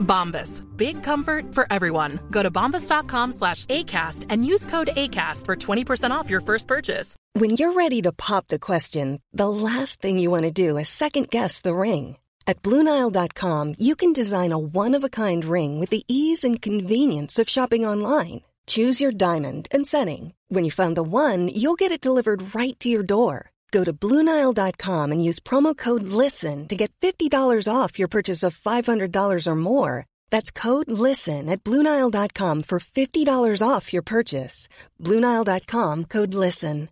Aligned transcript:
Bombas. 0.00 0.62
Big 0.76 1.02
comfort 1.02 1.54
for 1.54 1.66
everyone. 1.70 2.18
Go 2.30 2.42
to 2.42 2.50
bombas.com 2.50 3.32
slash 3.32 3.66
ACAST 3.66 4.26
and 4.28 4.44
use 4.44 4.66
code 4.66 4.90
ACAST 4.96 5.46
for 5.46 5.56
20% 5.56 6.10
off 6.10 6.28
your 6.30 6.40
first 6.40 6.66
purchase. 6.66 7.16
When 7.34 7.50
you're 7.50 7.72
ready 7.72 8.02
to 8.02 8.12
pop 8.12 8.48
the 8.48 8.58
question, 8.58 9.20
the 9.32 9.48
last 9.48 10.02
thing 10.02 10.18
you 10.18 10.30
want 10.30 10.44
to 10.44 10.50
do 10.50 10.76
is 10.76 10.88
second 10.88 11.30
guess 11.30 11.60
the 11.60 11.74
ring. 11.74 12.16
At 12.46 12.62
Bluenile.com, 12.62 13.74
you 13.78 13.94
can 13.94 14.12
design 14.12 14.50
a 14.50 14.58
one 14.58 14.96
of 14.96 15.04
a 15.04 15.08
kind 15.08 15.44
ring 15.44 15.78
with 15.78 15.90
the 15.90 16.02
ease 16.08 16.42
and 16.42 16.60
convenience 16.60 17.38
of 17.38 17.48
shopping 17.48 17.86
online. 17.86 18.40
Choose 18.66 19.00
your 19.00 19.12
diamond 19.12 19.68
and 19.70 19.86
setting. 19.86 20.32
When 20.48 20.64
you 20.64 20.70
find 20.72 20.96
the 20.96 21.04
one, 21.04 21.48
you'll 21.48 21.78
get 21.78 21.92
it 21.92 22.00
delivered 22.00 22.52
right 22.54 22.78
to 22.80 22.88
your 22.88 23.04
door. 23.04 23.50
Go 23.70 23.84
to 23.84 23.92
Bluenile.com 23.92 25.12
and 25.12 25.24
use 25.24 25.38
promo 25.38 25.76
code 25.76 26.02
LISTEN 26.02 26.66
to 26.68 26.76
get 26.76 26.90
$50 27.00 27.30
off 27.72 27.98
your 27.98 28.08
purchase 28.08 28.42
of 28.42 28.58
$500 28.58 29.46
or 29.46 29.56
more. 29.56 30.06
That's 30.30 30.50
code 30.50 30.90
LISTEN 30.90 31.48
at 31.48 31.62
Bluenile.com 31.62 32.64
for 32.64 32.80
$50 32.80 33.62
off 33.62 33.92
your 33.92 34.02
purchase. 34.02 34.68
Bluenile.com 34.98 36.06
code 36.06 36.34
LISTEN. 36.34 36.88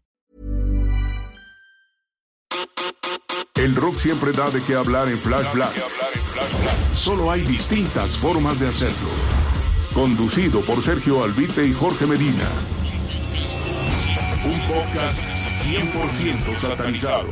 El 3.59 3.75
rock 3.75 3.99
siempre 3.99 4.31
da 4.33 4.49
de 4.51 4.63
qué 4.63 4.77
hablar 4.77 5.09
en 5.09 5.19
Flash 5.19 5.53
Black. 5.53 5.75
Solo 6.95 7.31
hay 7.31 7.41
distintas 7.43 8.11
formas 8.17 8.61
de 8.61 8.69
hacerlo. 8.69 9.11
Conducido 9.93 10.65
por 10.65 10.81
Sergio 10.81 11.25
Albite 11.25 11.67
y 11.67 11.73
Jorge 11.73 12.07
Medina. 12.07 12.49
Un 14.45 14.59
podcast 14.69 15.38
100% 15.69 16.59
satanizado. 16.59 17.29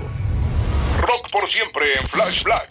Rock 1.01 1.31
por 1.33 1.49
siempre 1.49 1.87
en 1.99 2.07
Flash 2.07 2.45
Black. 2.45 2.71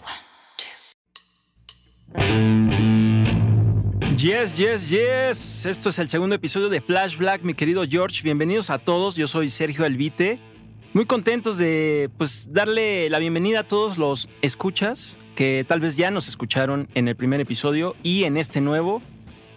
Yes, 4.16 4.58
yes, 4.58 4.90
yes. 4.90 5.66
Esto 5.66 5.88
es 5.88 5.98
el 5.98 6.08
segundo 6.08 6.36
episodio 6.36 6.68
de 6.68 6.80
Flash 6.80 7.16
Black, 7.16 7.42
mi 7.42 7.54
querido 7.54 7.82
George. 7.84 8.22
Bienvenidos 8.22 8.70
a 8.70 8.78
todos. 8.78 9.16
Yo 9.16 9.26
soy 9.26 9.50
Sergio 9.50 9.84
Albite. 9.84 10.38
Muy 10.92 11.04
contentos 11.04 11.58
de 11.58 12.10
pues 12.16 12.52
darle 12.52 13.10
la 13.10 13.18
bienvenida 13.18 13.60
a 13.60 13.64
todos 13.64 13.98
los 13.98 14.28
escuchas 14.42 15.18
que 15.34 15.64
tal 15.66 15.80
vez 15.80 15.96
ya 15.96 16.12
nos 16.12 16.28
escucharon 16.28 16.88
en 16.94 17.08
el 17.08 17.16
primer 17.16 17.40
episodio 17.40 17.96
y 18.04 18.22
en 18.22 18.36
este 18.36 18.60
nuevo 18.60 19.02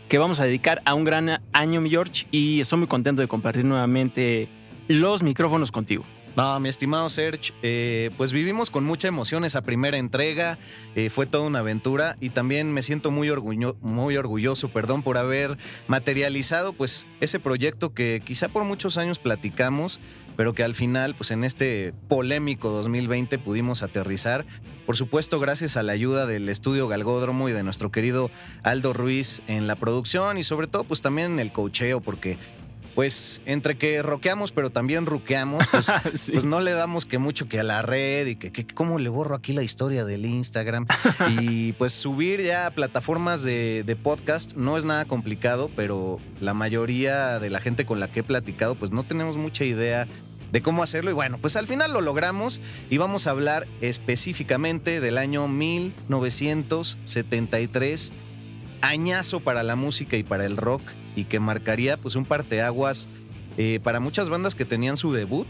que 0.07 0.17
vamos 0.17 0.39
a 0.39 0.45
dedicar 0.45 0.81
a 0.85 0.95
un 0.95 1.03
gran 1.03 1.39
año, 1.53 1.81
mi 1.81 1.91
George, 1.91 2.25
y 2.31 2.61
estoy 2.61 2.79
muy 2.79 2.87
contento 2.87 3.21
de 3.21 3.27
compartir 3.27 3.63
nuevamente 3.63 4.49
los 4.89 5.23
micrófonos 5.23 5.71
contigo. 5.71 6.03
No, 6.35 6.59
mi 6.59 6.69
estimado 6.69 7.09
Serge, 7.09 7.53
eh, 7.63 8.11
pues 8.17 8.31
vivimos 8.31 8.69
con 8.69 8.83
mucha 8.85 9.07
emoción 9.07 9.45
esa 9.45 9.61
primera 9.61 9.97
entrega, 9.97 10.57
eh, 10.95 11.09
fue 11.09 11.25
toda 11.25 11.45
una 11.45 11.59
aventura 11.59 12.15
y 12.19 12.29
también 12.29 12.71
me 12.71 12.81
siento 12.83 13.11
muy, 13.11 13.29
orgullo- 13.29 13.75
muy 13.81 14.15
orgulloso 14.17 14.69
perdón, 14.69 15.01
por 15.03 15.17
haber 15.17 15.57
materializado 15.87 16.73
pues 16.73 17.07
ese 17.19 17.39
proyecto 17.39 17.93
que 17.93 18.21
quizá 18.23 18.47
por 18.47 18.63
muchos 18.63 18.97
años 18.97 19.19
platicamos, 19.19 19.99
pero 20.37 20.53
que 20.53 20.63
al 20.63 20.75
final 20.75 21.13
pues 21.15 21.31
en 21.31 21.43
este 21.43 21.93
polémico 22.07 22.69
2020 22.69 23.37
pudimos 23.39 23.83
aterrizar. 23.83 24.45
Por 24.85 24.95
supuesto 24.95 25.39
gracias 25.39 25.77
a 25.77 25.83
la 25.83 25.91
ayuda 25.93 26.25
del 26.25 26.47
estudio 26.47 26.87
Galgódromo 26.87 27.49
y 27.49 27.51
de 27.51 27.63
nuestro 27.63 27.91
querido 27.91 28.31
Aldo 28.63 28.93
Ruiz 28.93 29.41
en 29.47 29.67
la 29.67 29.75
producción 29.75 30.37
y 30.37 30.43
sobre 30.43 30.67
todo 30.67 30.83
pues 30.83 31.01
también 31.01 31.33
en 31.33 31.39
el 31.39 31.51
cocheo 31.51 31.99
porque 32.01 32.37
pues 32.99 33.39
entre 33.45 33.77
que 33.77 34.03
roqueamos 34.03 34.51
pero 34.51 34.71
también 34.71 35.05
ruqueamos, 35.05 35.65
pues, 35.71 35.87
Sí. 36.15 36.33
pues 36.33 36.43
no 36.43 36.59
le 36.59 36.73
damos 36.73 37.05
que 37.05 37.17
mucho 37.17 37.47
que 37.47 37.61
a 37.61 37.63
la 37.63 37.81
red 37.81 38.27
y 38.27 38.35
que, 38.35 38.51
que 38.51 38.67
cómo 38.67 38.99
le 38.99 39.07
borro 39.07 39.37
aquí 39.37 39.53
la 39.53 39.63
historia 39.63 40.03
del 40.03 40.25
Instagram. 40.25 40.85
y 41.39 41.71
pues 41.73 41.93
subir 41.93 42.41
ya 42.41 42.65
a 42.65 42.71
plataformas 42.71 43.41
de, 43.41 43.83
de 43.85 43.95
podcast 43.95 44.57
no 44.57 44.77
es 44.77 44.83
nada 44.83 45.05
complicado, 45.05 45.71
pero 45.77 46.19
la 46.41 46.53
mayoría 46.53 47.39
de 47.39 47.49
la 47.49 47.61
gente 47.61 47.85
con 47.85 48.01
la 48.01 48.09
que 48.09 48.19
he 48.19 48.23
platicado 48.23 48.75
pues 48.75 48.91
no 48.91 49.05
tenemos 49.05 49.37
mucha 49.37 49.63
idea 49.63 50.05
de 50.51 50.61
cómo 50.61 50.83
hacerlo 50.83 51.09
y 51.09 51.13
bueno, 51.13 51.37
pues 51.37 51.55
al 51.55 51.67
final 51.67 51.93
lo 51.93 52.01
logramos 52.01 52.61
y 52.89 52.97
vamos 52.97 53.27
a 53.27 53.31
hablar 53.31 53.65
específicamente 53.79 54.99
del 54.99 55.17
año 55.17 55.47
1973 55.47 58.11
añazo 58.81 59.39
para 59.39 59.63
la 59.63 59.77
música 59.77 60.17
y 60.17 60.23
para 60.23 60.45
el 60.45 60.57
rock 60.57 60.81
y 61.15 61.25
que 61.25 61.39
marcaría 61.39 61.97
pues 61.97 62.15
un 62.15 62.25
parteaguas 62.25 63.07
eh, 63.57 63.79
para 63.83 63.99
muchas 63.99 64.29
bandas 64.29 64.55
que 64.55 64.65
tenían 64.65 64.97
su 64.97 65.11
debut 65.11 65.47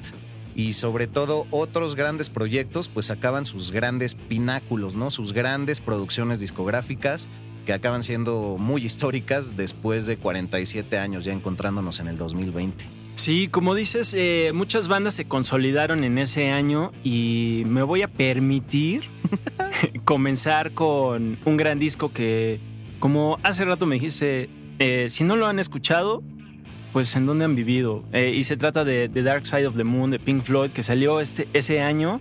y 0.56 0.74
sobre 0.74 1.08
todo 1.08 1.46
otros 1.52 1.96
grandes 1.96 2.30
proyectos 2.30 2.90
pues 2.90 3.12
acaban 3.12 3.46
sus 3.46 3.72
grandes 3.72 4.16
pináculos, 4.16 4.96
¿no? 4.96 5.12
Sus 5.12 5.34
grandes 5.34 5.80
producciones 5.80 6.40
discográficas 6.40 7.30
que 7.66 7.74
acaban 7.74 8.04
siendo 8.04 8.58
muy 8.58 8.84
históricas 8.84 9.56
después 9.56 10.06
de 10.06 10.18
47 10.18 10.98
años 10.98 11.26
ya 11.26 11.34
encontrándonos 11.34 12.00
en 12.00 12.08
el 12.08 12.18
2020. 12.18 12.86
Sí, 13.16 13.48
como 13.50 13.76
dices, 13.76 14.14
eh, 14.18 14.52
muchas 14.54 14.88
bandas 14.88 15.14
se 15.14 15.26
consolidaron 15.26 16.04
en 16.04 16.18
ese 16.18 16.52
año 16.52 16.94
y 17.04 17.64
me 17.66 17.84
voy 17.84 18.02
a 18.02 18.08
permitir 18.08 19.04
comenzar 20.06 20.72
con 20.72 21.38
un 21.44 21.58
gran 21.58 21.80
disco 21.80 22.14
que, 22.14 22.60
como 23.00 23.38
hace 23.44 23.66
rato 23.66 23.86
me 23.86 23.96
dijiste, 23.96 24.50
eh, 24.80 25.08
si 25.10 25.24
no 25.24 25.36
lo 25.36 25.48
han 25.48 25.60
escuchado, 25.60 26.24
pues 26.94 27.16
en 27.16 27.26
dónde 27.26 27.46
han 27.46 27.56
vivido. 27.56 28.04
Eh, 28.14 28.34
y 28.36 28.44
se 28.44 28.58
trata 28.58 28.84
de 28.84 29.10
The 29.10 29.24
Dark 29.24 29.46
Side 29.46 29.68
of 29.68 29.78
the 29.78 29.84
Moon 29.84 30.10
de 30.10 30.20
Pink 30.20 30.44
Floyd, 30.44 30.72
que 30.72 30.84
salió 30.84 31.20
este, 31.20 31.48
ese 31.54 31.82
año, 31.82 32.20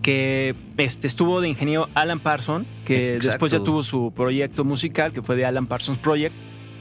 que 0.00 0.54
este, 0.78 1.06
estuvo 1.06 1.40
de 1.40 1.48
ingeniero 1.48 1.88
Alan 1.94 2.18
Parsons, 2.18 2.66
que 2.84 3.14
Exacto. 3.16 3.26
después 3.28 3.52
ya 3.52 3.60
tuvo 3.60 3.82
su 3.82 4.12
proyecto 4.14 4.64
musical, 4.64 5.12
que 5.12 5.22
fue 5.22 5.36
de 5.36 5.44
Alan 5.44 5.66
Parsons 5.66 5.98
Project 5.98 6.34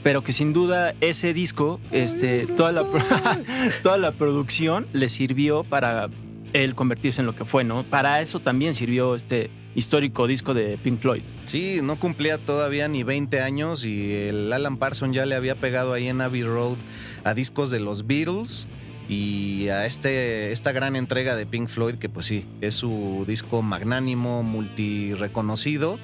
pero 0.04 0.24
que 0.24 0.34
sin 0.34 0.54
duda 0.54 0.96
ese 1.02 1.34
disco, 1.34 1.80
este, 1.92 2.48
toda 2.48 2.72
la, 2.72 2.86
toda 3.84 3.98
la 3.98 4.12
producción 4.12 4.88
le 4.94 5.10
sirvió 5.10 5.64
para 5.64 6.10
él 6.54 6.76
convertirse 6.76 7.22
en 7.22 7.28
lo 7.28 7.36
que 7.36 7.46
fue, 7.46 7.64
¿no? 7.64 7.84
Para 7.84 8.22
eso 8.22 8.40
también 8.40 8.74
sirvió 8.74 9.16
este 9.16 9.50
histórico 9.76 10.28
disco 10.28 10.54
de 10.54 10.78
Pink 10.78 11.00
Floyd. 11.00 11.22
Sí, 11.46 11.80
no 11.84 11.96
cumplía 11.98 12.38
todavía 12.38 12.88
ni 12.88 13.04
20 13.04 13.42
años 13.42 13.86
y 13.86 14.14
el 14.14 14.52
Alan 14.52 14.78
Parsons 14.78 15.16
ya 15.16 15.26
le 15.26 15.36
había 15.36 15.56
pegado 15.56 15.94
ahí 15.94 16.08
en 16.08 16.22
Abbey 16.22 16.44
Road 16.44 16.78
a 17.24 17.34
discos 17.34 17.72
de 17.72 17.80
los 17.80 18.08
Beatles 18.08 18.68
y 19.10 19.68
a 19.70 19.86
este, 19.86 20.52
esta 20.52 20.72
gran 20.72 20.96
entrega 20.96 21.36
de 21.36 21.46
Pink 21.46 21.68
Floyd 21.68 21.96
que 21.96 22.10
pues 22.10 22.26
sí, 22.26 22.46
es 22.62 22.76
su 22.76 23.26
disco 23.28 23.62
magnánimo, 23.62 24.44
multi 24.44 25.14
reconocido 25.14 26.00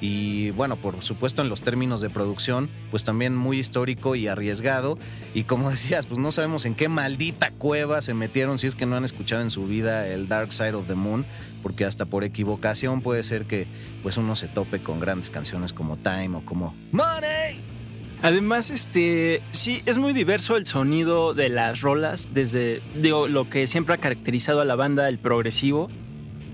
y 0.00 0.50
bueno, 0.50 0.76
por 0.76 1.02
supuesto 1.02 1.42
en 1.42 1.48
los 1.48 1.62
términos 1.62 2.00
de 2.00 2.10
producción, 2.10 2.68
pues 2.90 3.04
también 3.04 3.34
muy 3.34 3.58
histórico 3.58 4.14
y 4.14 4.28
arriesgado. 4.28 4.98
Y 5.34 5.44
como 5.44 5.70
decías, 5.76 6.06
pues 6.06 6.18
no 6.18 6.32
sabemos 6.32 6.66
en 6.66 6.74
qué 6.74 6.88
maldita 6.88 7.50
cueva 7.52 8.02
se 8.02 8.14
metieron 8.14 8.58
si 8.58 8.66
es 8.66 8.74
que 8.74 8.86
no 8.86 8.96
han 8.96 9.04
escuchado 9.04 9.42
en 9.42 9.50
su 9.50 9.66
vida 9.66 10.06
el 10.06 10.28
Dark 10.28 10.52
Side 10.52 10.74
of 10.74 10.86
the 10.86 10.94
Moon, 10.94 11.24
porque 11.62 11.84
hasta 11.84 12.04
por 12.04 12.24
equivocación 12.24 13.00
puede 13.00 13.22
ser 13.22 13.46
que 13.46 13.66
pues 14.02 14.16
uno 14.16 14.36
se 14.36 14.48
tope 14.48 14.80
con 14.80 15.00
grandes 15.00 15.30
canciones 15.30 15.72
como 15.72 15.96
Time 15.96 16.36
o 16.36 16.44
como 16.44 16.74
Money. 16.92 17.76
Además, 18.22 18.70
este, 18.70 19.42
sí, 19.50 19.82
es 19.84 19.98
muy 19.98 20.12
diverso 20.12 20.56
el 20.56 20.66
sonido 20.66 21.34
de 21.34 21.50
las 21.50 21.82
rolas, 21.82 22.30
desde 22.32 22.80
digo, 22.94 23.28
lo 23.28 23.48
que 23.50 23.66
siempre 23.66 23.94
ha 23.94 23.98
caracterizado 23.98 24.62
a 24.62 24.64
la 24.64 24.74
banda, 24.74 25.08
el 25.08 25.18
progresivo, 25.18 25.90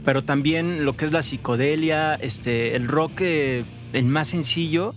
pero 0.05 0.23
también 0.23 0.85
lo 0.85 0.97
que 0.97 1.05
es 1.05 1.13
la 1.13 1.23
psicodelia, 1.23 2.15
este, 2.15 2.75
el 2.77 2.89
rock 2.89 3.21
eh, 3.21 3.65
el 3.93 4.05
más 4.07 4.29
sencillo, 4.29 4.95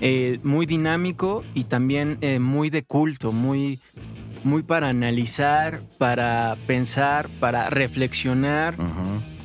eh, 0.00 0.38
muy 0.42 0.66
dinámico 0.66 1.44
y 1.54 1.64
también 1.64 2.18
eh, 2.20 2.38
muy 2.38 2.70
de 2.70 2.82
culto, 2.82 3.32
muy, 3.32 3.78
muy 4.44 4.62
para 4.62 4.88
analizar, 4.88 5.80
para 5.98 6.56
pensar, 6.66 7.28
para 7.40 7.70
reflexionar. 7.70 8.74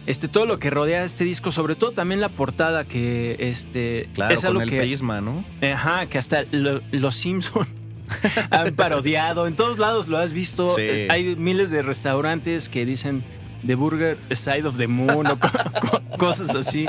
Este, 0.07 0.27
todo 0.27 0.45
lo 0.45 0.59
que 0.59 0.69
rodea 0.69 1.03
este 1.03 1.23
disco, 1.23 1.51
sobre 1.51 1.73
todo 1.75 1.91
también 1.91 2.21
la 2.21 2.29
portada 2.29 2.83
que 2.83 3.35
este, 3.39 4.07
Claro, 4.13 4.33
es 4.35 4.41
con 4.41 4.47
algo 4.49 4.61
el 4.61 4.69
que 4.69 4.79
prisma, 4.79 5.19
¿no? 5.19 5.43
Ajá, 5.61 6.05
que 6.05 6.17
hasta 6.19 6.43
lo- 6.51 6.81
los 6.91 7.15
Simpson 7.15 7.65
han 8.51 8.75
parodiado. 8.75 9.47
En 9.47 9.55
todos 9.55 9.79
lados 9.79 10.07
lo 10.07 10.17
has 10.19 10.31
visto. 10.31 10.69
Sí. 10.69 10.81
Eh, 10.83 11.07
Hay 11.09 11.35
miles 11.35 11.71
de 11.71 11.81
restaurantes 11.81 12.69
que 12.69 12.85
dicen 12.85 13.23
The 13.65 13.75
Burger 13.75 14.17
Side 14.31 14.65
of 14.65 14.77
the 14.77 14.87
Moon 14.87 15.27
o 15.27 15.37
cosas 16.17 16.55
así. 16.55 16.85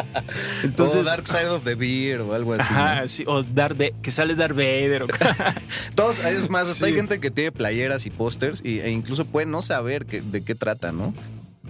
Entonces, 0.62 1.00
o 1.00 1.02
Dark 1.04 1.26
Side 1.26 1.48
of 1.48 1.64
the 1.64 1.74
Beer 1.74 2.20
o 2.20 2.34
algo 2.34 2.54
así. 2.54 2.68
Ajá, 2.70 3.08
sí, 3.08 3.24
o 3.26 3.42
Darth 3.42 3.80
que 4.02 4.10
sale 4.10 4.34
Darth 4.34 4.54
Vader. 4.54 5.04
O... 5.04 5.06
Todos, 5.94 6.20
es 6.20 6.50
más, 6.50 6.82
hay 6.82 6.94
gente 6.94 7.20
que 7.20 7.30
tiene 7.30 7.52
playeras 7.52 8.06
y 8.06 8.10
pósters 8.10 8.62
e 8.64 8.90
incluso 8.90 9.24
puede 9.24 9.46
no 9.46 9.62
saber 9.62 10.06
de 10.06 10.44
qué 10.44 10.54
trata, 10.54 10.92
¿no? 10.92 11.14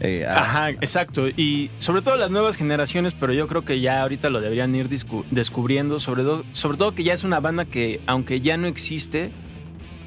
Eh, 0.01 0.27
Ajá, 0.27 0.71
exacto. 0.71 1.29
Y 1.29 1.71
sobre 1.79 2.03
todo 2.03 2.17
las 2.17 2.31
nuevas 2.31 2.57
generaciones, 2.57 3.15
pero 3.15 3.33
yo 3.33 3.49
creo 3.49 3.65
que 3.65 3.81
ya 3.81 4.03
ahorita 4.03 4.31
lo 4.31 4.41
deberían 4.41 4.75
ir 4.75 4.89
descubriendo. 4.89 5.99
Sobre, 5.99 6.25
sobre 6.53 6.77
todo 6.77 6.95
que 6.95 7.05
ya 7.05 7.15
es 7.15 7.25
una 7.25 7.41
banda 7.41 7.65
que, 7.65 8.01
aunque 8.07 8.41
ya 8.41 8.57
no 8.57 8.67
existe, 8.67 9.31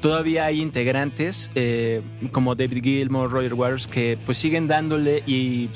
todavía 0.00 0.46
hay 0.46 0.60
integrantes 0.60 1.50
eh, 1.54 2.02
como 2.32 2.54
David 2.54 2.82
Gilmour, 2.82 3.30
Roger 3.30 3.54
Waters, 3.54 3.86
que 3.86 4.18
pues 4.24 4.38
siguen 4.38 4.68
dándole 4.68 5.22
y 5.26 5.70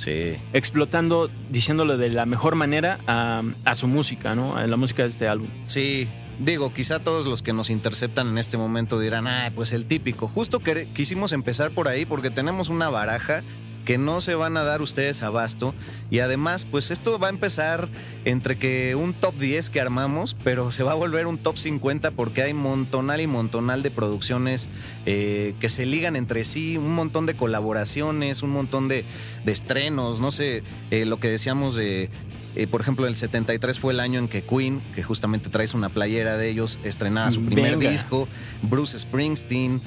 explotando, 0.53 1.31
diciéndole 1.51 1.97
de 1.97 2.11
la 2.11 2.27
mejor 2.27 2.55
manera 2.55 2.99
a, 3.07 3.43
su 3.75 3.87
música, 3.87 4.35
¿no? 4.35 4.57
A 4.57 4.67
la 4.67 4.77
música 4.77 5.03
de 5.03 5.09
este 5.09 5.29
álbum. 5.29 5.49
Sí, 5.65 6.09
Digo, 6.39 6.73
quizá 6.73 6.99
todos 6.99 7.27
los 7.27 7.43
que 7.43 7.53
nos 7.53 7.71
interceptan 7.71 8.27
en 8.27 8.39
este 8.39 8.57
momento 8.57 8.99
dirán, 8.99 9.29
ah, 9.29 9.53
pues 9.55 9.73
el 9.73 9.87
típico. 9.87 10.27
Justo 10.27 10.59
que 10.59 10.89
quisimos 10.93 11.33
empezar 11.33 11.71
por 11.71 11.87
ahí 11.87 12.07
porque 12.07 12.29
tenemos 12.29 12.71
una 12.71 12.91
baraja 12.91 13.45
que 13.85 13.99
no 13.99 14.21
se 14.21 14.35
van 14.35 14.57
a 14.57 14.65
dar 14.65 14.83
ustedes 14.83 15.23
abasto. 15.23 15.75
Y 16.11 16.21
además, 16.21 16.65
pues 16.65 16.91
esto 16.91 17.19
va 17.19 17.29
a 17.29 17.31
empezar 17.31 17.89
entre 18.25 18.57
que 18.57 18.95
un 18.95 19.13
top 19.13 19.37
10 19.37 19.71
que 19.71 19.81
armamos, 19.81 20.37
pero 20.43 20.73
se 20.73 20.83
va 20.83 20.93
a 20.93 20.95
volver 20.95 21.27
un 21.27 21.39
top 21.39 21.59
50 21.59 22.11
porque 22.13 22.43
hay 22.43 22.55
montonal 22.55 23.21
y 23.21 23.27
montonal 23.27 23.83
de 23.83 23.91
producciones 23.91 24.69
eh, 25.07 25.55
que 25.61 25.69
se 25.69 25.87
ligan 25.87 26.17
entre 26.17 26.45
sí, 26.45 26.77
un 26.77 26.95
montón 26.95 27.27
de 27.27 27.35
colaboraciones, 27.35 28.43
un 28.43 28.51
montón 28.51 28.89
de, 28.89 29.05
estrenos, 29.47 30.21
no 30.21 30.31
sé, 30.31 30.63
eh, 30.91 31.05
lo 31.05 31.19
que 31.19 31.29
decíamos 31.29 31.75
de 31.75 32.11
eh, 32.57 32.69
por 32.69 32.81
ejemplo, 32.81 33.09
el 33.09 33.17
73 33.17 33.81
fue 33.81 33.93
el 33.93 33.99
año 33.99 34.21
en 34.21 34.29
que 34.29 34.43
Queen, 34.43 34.81
que 34.95 35.03
justamente 35.03 35.51
traes 35.51 35.75
una 35.75 35.89
playera 35.89 36.37
de 36.37 36.49
ellos, 36.49 36.79
estrenaba 36.85 37.29
su 37.33 37.45
primer 37.45 37.79
disco. 37.79 38.29
Bruce 38.63 38.97
Springsteen, 38.97 39.81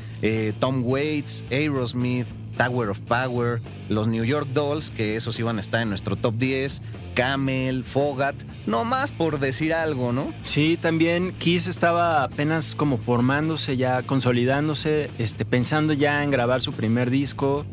Tom 0.60 0.82
Waits, 0.84 1.46
Aerosmith, 1.50 2.28
Tower 2.58 2.90
of 2.90 3.02
Power, 3.02 3.62
los 3.90 4.08
New 4.08 4.24
York 4.24 4.48
Dolls, 4.54 4.92
que 4.92 5.16
esos 5.16 5.40
iban 5.40 5.58
a 5.58 5.60
estar 5.60 5.82
en 5.82 5.90
nuestro 5.90 6.16
top 6.16 6.36
10, 6.38 6.82
Camel, 7.14 7.84
Fogat, 7.84 8.36
no 8.66 8.84
más 8.84 9.12
por 9.12 9.40
decir 9.40 9.74
algo, 9.74 10.12
¿no? 10.12 10.34
Sí, 10.42 10.78
también 10.82 11.34
Kiss 11.38 11.68
estaba 11.68 12.24
apenas 12.24 12.76
como 12.76 12.98
formándose, 12.98 13.78
ya 13.78 14.02
consolidándose, 14.02 15.10
este, 15.18 15.46
pensando 15.46 15.94
ya 15.94 16.24
en 16.24 16.32
grabar 16.32 16.62
su 16.62 16.74
primer 16.74 17.10
disco. 17.10 17.66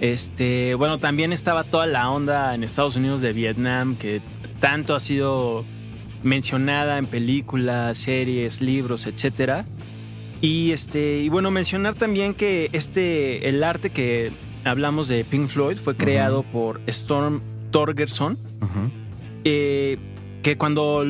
Este, 0.00 0.74
bueno, 0.74 0.98
también 0.98 1.32
estaba 1.32 1.64
toda 1.64 1.86
la 1.86 2.10
onda 2.10 2.54
en 2.54 2.62
Estados 2.62 2.96
Unidos 2.96 3.20
de 3.20 3.32
Vietnam, 3.32 3.96
que 3.96 4.20
tanto 4.60 4.94
ha 4.94 5.00
sido 5.00 5.64
mencionada 6.22 6.98
en 6.98 7.06
películas, 7.06 7.98
series, 7.98 8.60
libros, 8.60 9.06
etcétera. 9.06 9.64
Y 10.40 10.70
este, 10.72 11.20
y 11.20 11.28
bueno, 11.28 11.50
mencionar 11.50 11.94
también 11.94 12.34
que 12.34 12.70
este, 12.72 13.48
el 13.48 13.64
arte 13.64 13.90
que 13.90 14.30
hablamos 14.64 15.08
de 15.08 15.24
Pink 15.24 15.48
Floyd 15.48 15.76
fue 15.76 15.96
creado 15.96 16.42
por 16.42 16.80
Storm 16.86 17.40
Torgerson, 17.70 18.38
eh, 19.44 19.98
que 20.42 20.56
cuando 20.56 21.04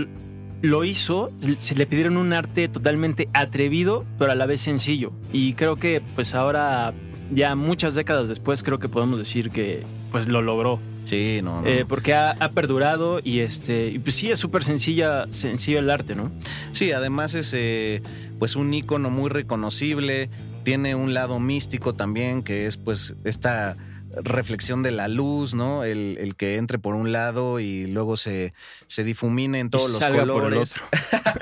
lo 0.62 0.84
hizo, 0.84 1.30
se 1.58 1.74
le 1.74 1.86
pidieron 1.86 2.16
un 2.16 2.32
arte 2.32 2.68
totalmente 2.68 3.28
atrevido, 3.32 4.04
pero 4.18 4.32
a 4.32 4.34
la 4.34 4.46
vez 4.46 4.60
sencillo. 4.60 5.12
Y 5.32 5.54
creo 5.54 5.76
que 5.76 6.02
pues 6.14 6.34
ahora, 6.34 6.94
ya 7.32 7.54
muchas 7.54 7.94
décadas 7.94 8.28
después, 8.28 8.62
creo 8.62 8.78
que 8.78 8.88
podemos 8.88 9.18
decir 9.18 9.50
que 9.50 9.82
pues 10.10 10.26
lo 10.26 10.42
logró. 10.42 10.78
Sí, 11.04 11.40
no. 11.42 11.64
Eh, 11.64 11.86
porque 11.88 12.14
ha, 12.14 12.36
perdurado 12.54 13.20
y 13.22 13.38
este, 13.40 13.88
y 13.88 13.98
pues 13.98 14.14
sí, 14.14 14.30
es 14.30 14.38
súper 14.38 14.62
sencilla, 14.62 15.26
sencillo 15.30 15.78
el 15.78 15.88
arte, 15.88 16.14
¿no? 16.14 16.30
Sí, 16.72 16.92
además 16.92 17.34
es 17.34 17.54
eh, 17.56 18.02
pues 18.38 18.56
un 18.56 18.72
icono 18.72 19.10
muy 19.10 19.30
reconocible, 19.30 20.30
tiene 20.64 20.94
un 20.94 21.14
lado 21.14 21.40
místico 21.40 21.92
también, 21.94 22.42
que 22.42 22.66
es 22.66 22.76
pues 22.76 23.14
esta 23.24 23.76
reflexión 24.10 24.82
de 24.82 24.90
la 24.90 25.08
luz, 25.08 25.54
¿no? 25.54 25.84
El, 25.84 26.34
que 26.36 26.56
entre 26.56 26.78
por 26.78 26.94
un 26.94 27.12
lado 27.12 27.60
y 27.60 27.86
luego 27.86 28.16
se, 28.16 28.54
se 28.86 29.04
difumine 29.04 29.60
en 29.60 29.70
todos 29.70 29.90
los 29.90 30.04
colores. 30.04 30.74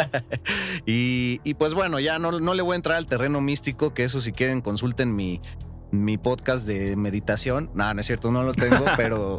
y, 0.87 1.41
y, 1.45 1.55
pues 1.55 1.75
bueno, 1.75 2.01
ya 2.01 2.19
no, 2.19 2.41
no 2.41 2.55
le 2.55 2.63
voy 2.63 2.75
a 2.75 2.77
entrar 2.77 2.97
al 2.97 3.07
terreno 3.07 3.41
místico, 3.41 3.95
que 3.95 4.05
eso 4.05 4.21
si 4.21 4.33
quieren 4.33 4.61
consulten 4.61 5.15
mi, 5.15 5.41
mi 5.91 6.19
podcast 6.19 6.67
de 6.67 6.97
meditación. 6.97 7.71
No, 7.75 7.93
no 7.93 8.01
es 8.01 8.07
cierto, 8.07 8.31
no 8.31 8.43
lo 8.43 8.53
tengo, 8.53 8.85
pero... 8.97 9.39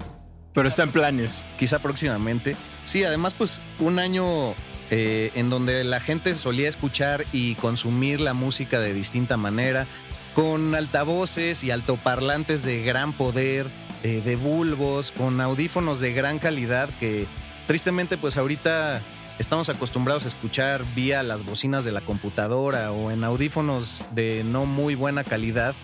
pero 0.53 0.67
está 0.67 0.83
en 0.83 0.91
planes. 0.91 1.45
Quizá 1.57 1.79
próximamente. 1.79 2.55
Sí, 2.83 3.03
además 3.03 3.33
pues 3.33 3.61
un 3.79 3.99
año 3.99 4.55
eh, 4.89 5.31
en 5.35 5.49
donde 5.49 5.83
la 5.83 5.99
gente 5.99 6.33
solía 6.35 6.69
escuchar 6.69 7.25
y 7.31 7.55
consumir 7.55 8.21
la 8.21 8.33
música 8.33 8.79
de 8.79 8.93
distinta 8.93 9.37
manera, 9.37 9.87
con 10.33 10.75
altavoces 10.75 11.63
y 11.63 11.71
altoparlantes 11.71 12.63
de 12.63 12.83
gran 12.83 13.11
poder, 13.13 13.67
eh, 14.03 14.21
de 14.21 14.35
bulbos, 14.35 15.11
con 15.11 15.41
audífonos 15.41 15.99
de 15.99 16.13
gran 16.13 16.39
calidad 16.39 16.89
que 16.99 17.27
tristemente 17.65 18.17
pues 18.17 18.37
ahorita 18.37 19.01
estamos 19.39 19.69
acostumbrados 19.69 20.25
a 20.25 20.27
escuchar 20.27 20.83
vía 20.95 21.23
las 21.23 21.43
bocinas 21.43 21.83
de 21.83 21.91
la 21.91 22.01
computadora 22.01 22.91
o 22.91 23.11
en 23.11 23.23
audífonos 23.23 24.03
de 24.11 24.43
no 24.45 24.65
muy 24.65 24.95
buena 24.95 25.23
calidad. 25.23 25.75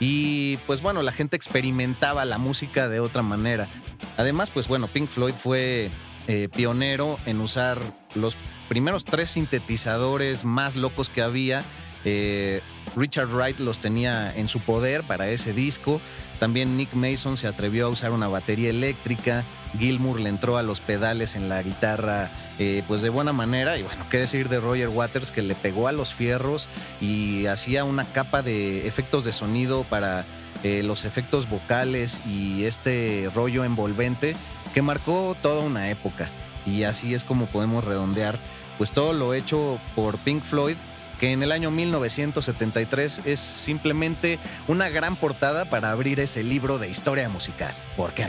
Y 0.00 0.58
pues 0.66 0.82
bueno, 0.82 1.02
la 1.02 1.12
gente 1.12 1.36
experimentaba 1.36 2.24
la 2.24 2.38
música 2.38 2.88
de 2.88 3.00
otra 3.00 3.22
manera. 3.22 3.68
Además, 4.16 4.50
pues 4.50 4.68
bueno, 4.68 4.86
Pink 4.86 5.08
Floyd 5.08 5.34
fue 5.34 5.90
eh, 6.26 6.48
pionero 6.54 7.18
en 7.26 7.40
usar 7.40 7.78
los 8.14 8.36
primeros 8.68 9.04
tres 9.04 9.30
sintetizadores 9.30 10.44
más 10.44 10.76
locos 10.76 11.10
que 11.10 11.22
había. 11.22 11.62
Eh, 12.04 12.60
Richard 12.96 13.28
Wright 13.28 13.58
los 13.58 13.80
tenía 13.80 14.34
en 14.34 14.48
su 14.48 14.60
poder 14.60 15.02
para 15.02 15.28
ese 15.28 15.52
disco. 15.52 16.00
También 16.38 16.76
Nick 16.76 16.94
Mason 16.94 17.36
se 17.36 17.48
atrevió 17.48 17.86
a 17.86 17.88
usar 17.88 18.12
una 18.12 18.28
batería 18.28 18.70
eléctrica. 18.70 19.44
Gilmour 19.78 20.20
le 20.20 20.28
entró 20.28 20.56
a 20.56 20.62
los 20.62 20.80
pedales 20.80 21.36
en 21.36 21.48
la 21.48 21.62
guitarra 21.62 22.30
eh, 22.58 22.82
pues 22.86 23.02
de 23.02 23.08
buena 23.08 23.32
manera. 23.32 23.76
Y 23.76 23.82
bueno, 23.82 24.06
qué 24.08 24.18
decir 24.18 24.48
de 24.48 24.60
Roger 24.60 24.88
Waters 24.88 25.30
que 25.30 25.42
le 25.42 25.54
pegó 25.54 25.88
a 25.88 25.92
los 25.92 26.14
fierros 26.14 26.68
y 27.00 27.46
hacía 27.46 27.84
una 27.84 28.04
capa 28.04 28.42
de 28.42 28.86
efectos 28.86 29.24
de 29.24 29.32
sonido 29.32 29.84
para 29.84 30.24
los 30.64 31.04
efectos 31.04 31.48
vocales 31.48 32.20
y 32.26 32.64
este 32.64 33.30
rollo 33.32 33.62
envolvente 33.62 34.34
que 34.74 34.82
marcó 34.82 35.36
toda 35.40 35.60
una 35.60 35.88
época. 35.88 36.32
Y 36.68 36.84
así 36.84 37.14
es 37.14 37.24
como 37.24 37.46
podemos 37.46 37.84
redondear 37.84 38.38
pues 38.76 38.92
todo 38.92 39.12
lo 39.12 39.34
hecho 39.34 39.80
por 39.96 40.18
Pink 40.18 40.42
Floyd, 40.42 40.76
que 41.18 41.32
en 41.32 41.42
el 41.42 41.50
año 41.50 41.70
1973 41.70 43.22
es 43.24 43.40
simplemente 43.40 44.38
una 44.68 44.88
gran 44.88 45.16
portada 45.16 45.64
para 45.64 45.90
abrir 45.90 46.20
ese 46.20 46.44
libro 46.44 46.78
de 46.78 46.88
historia 46.88 47.28
musical. 47.28 47.74
¿Por 47.96 48.12
qué 48.12 48.24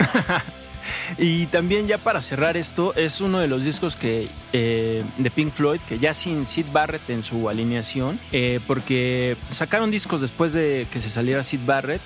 y 1.18 1.46
también 1.48 1.88
ya 1.88 2.00
para 2.00 2.20
cerrar 2.20 2.58
esto, 2.58 2.96
es 2.96 3.22
uno 3.22 3.40
de 3.40 3.48
los 3.48 3.64
discos 3.64 3.96
que 3.96 4.28
eh, 4.54 5.04
de 5.18 5.32
Pink 5.32 5.54
Floyd, 5.54 5.82
que 5.82 6.00
ya 6.00 6.14
sin 6.14 6.48
Sid 6.48 6.66
Barrett 6.72 7.08
en 7.10 7.22
su 7.22 7.48
alineación, 7.48 8.20
eh, 8.32 8.60
porque 8.66 9.38
sacaron 9.50 9.92
discos 9.92 10.22
después 10.22 10.54
de 10.54 10.88
que 10.92 11.00
se 11.00 11.12
saliera 11.12 11.44
Sid 11.44 11.62
Barrett, 11.66 12.02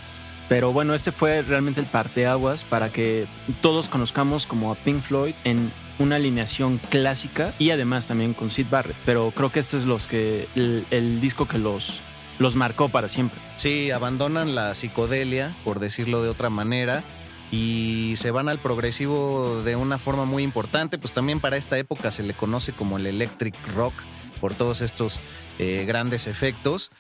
pero 0.50 0.74
bueno, 0.74 0.94
este 0.94 1.12
fue 1.14 1.42
realmente 1.42 1.80
el 1.80 1.86
parteaguas 1.86 2.66
para 2.66 2.90
que 2.90 3.26
todos 3.62 3.88
conozcamos 3.88 4.46
como 4.46 4.72
a 4.72 4.76
Pink 4.76 5.02
Floyd 5.02 5.34
en 5.46 5.72
una 6.00 6.18
alineación 6.18 6.80
clásica 6.90 7.54
y 7.60 7.72
además 7.72 8.08
también 8.08 8.34
con 8.34 8.50
Sid 8.50 8.68
Barrett. 8.70 8.98
Pero 9.06 9.32
creo 9.36 9.52
que 9.52 9.60
este 9.60 9.78
es 9.78 9.86
los 9.86 10.08
que, 10.08 10.48
el, 10.56 11.22
disco 11.22 11.48
que 11.48 11.58
los, 11.58 12.02
los 12.40 12.56
marcó 12.56 12.90
para 12.90 13.08
siempre. 13.08 13.40
Sí, 13.56 13.92
abandonan 13.92 14.56
la 14.56 14.74
psicodelia, 14.74 15.56
por 15.64 15.80
decirlo 15.80 16.24
de 16.24 16.30
otra 16.30 16.50
manera, 16.50 17.04
y 17.52 18.14
se 18.18 18.32
van 18.32 18.50
al 18.50 18.60
progresivo 18.60 19.62
de 19.64 19.76
una 19.76 19.98
forma 19.98 20.26
muy 20.26 20.44
importante. 20.44 20.98
Pues 20.98 21.14
también 21.14 21.40
para 21.40 21.58
esta 21.58 21.78
época 21.78 22.12
se 22.12 22.24
le 22.24 22.34
conoce 22.34 22.74
como 22.74 22.98
el 22.98 23.06
electric 23.06 23.56
rock 23.76 23.94
por 24.42 24.54
todos 24.54 24.82
estos 24.82 25.20
eh, 25.60 25.86
grandes 25.88 26.28
efectos. 26.28 26.92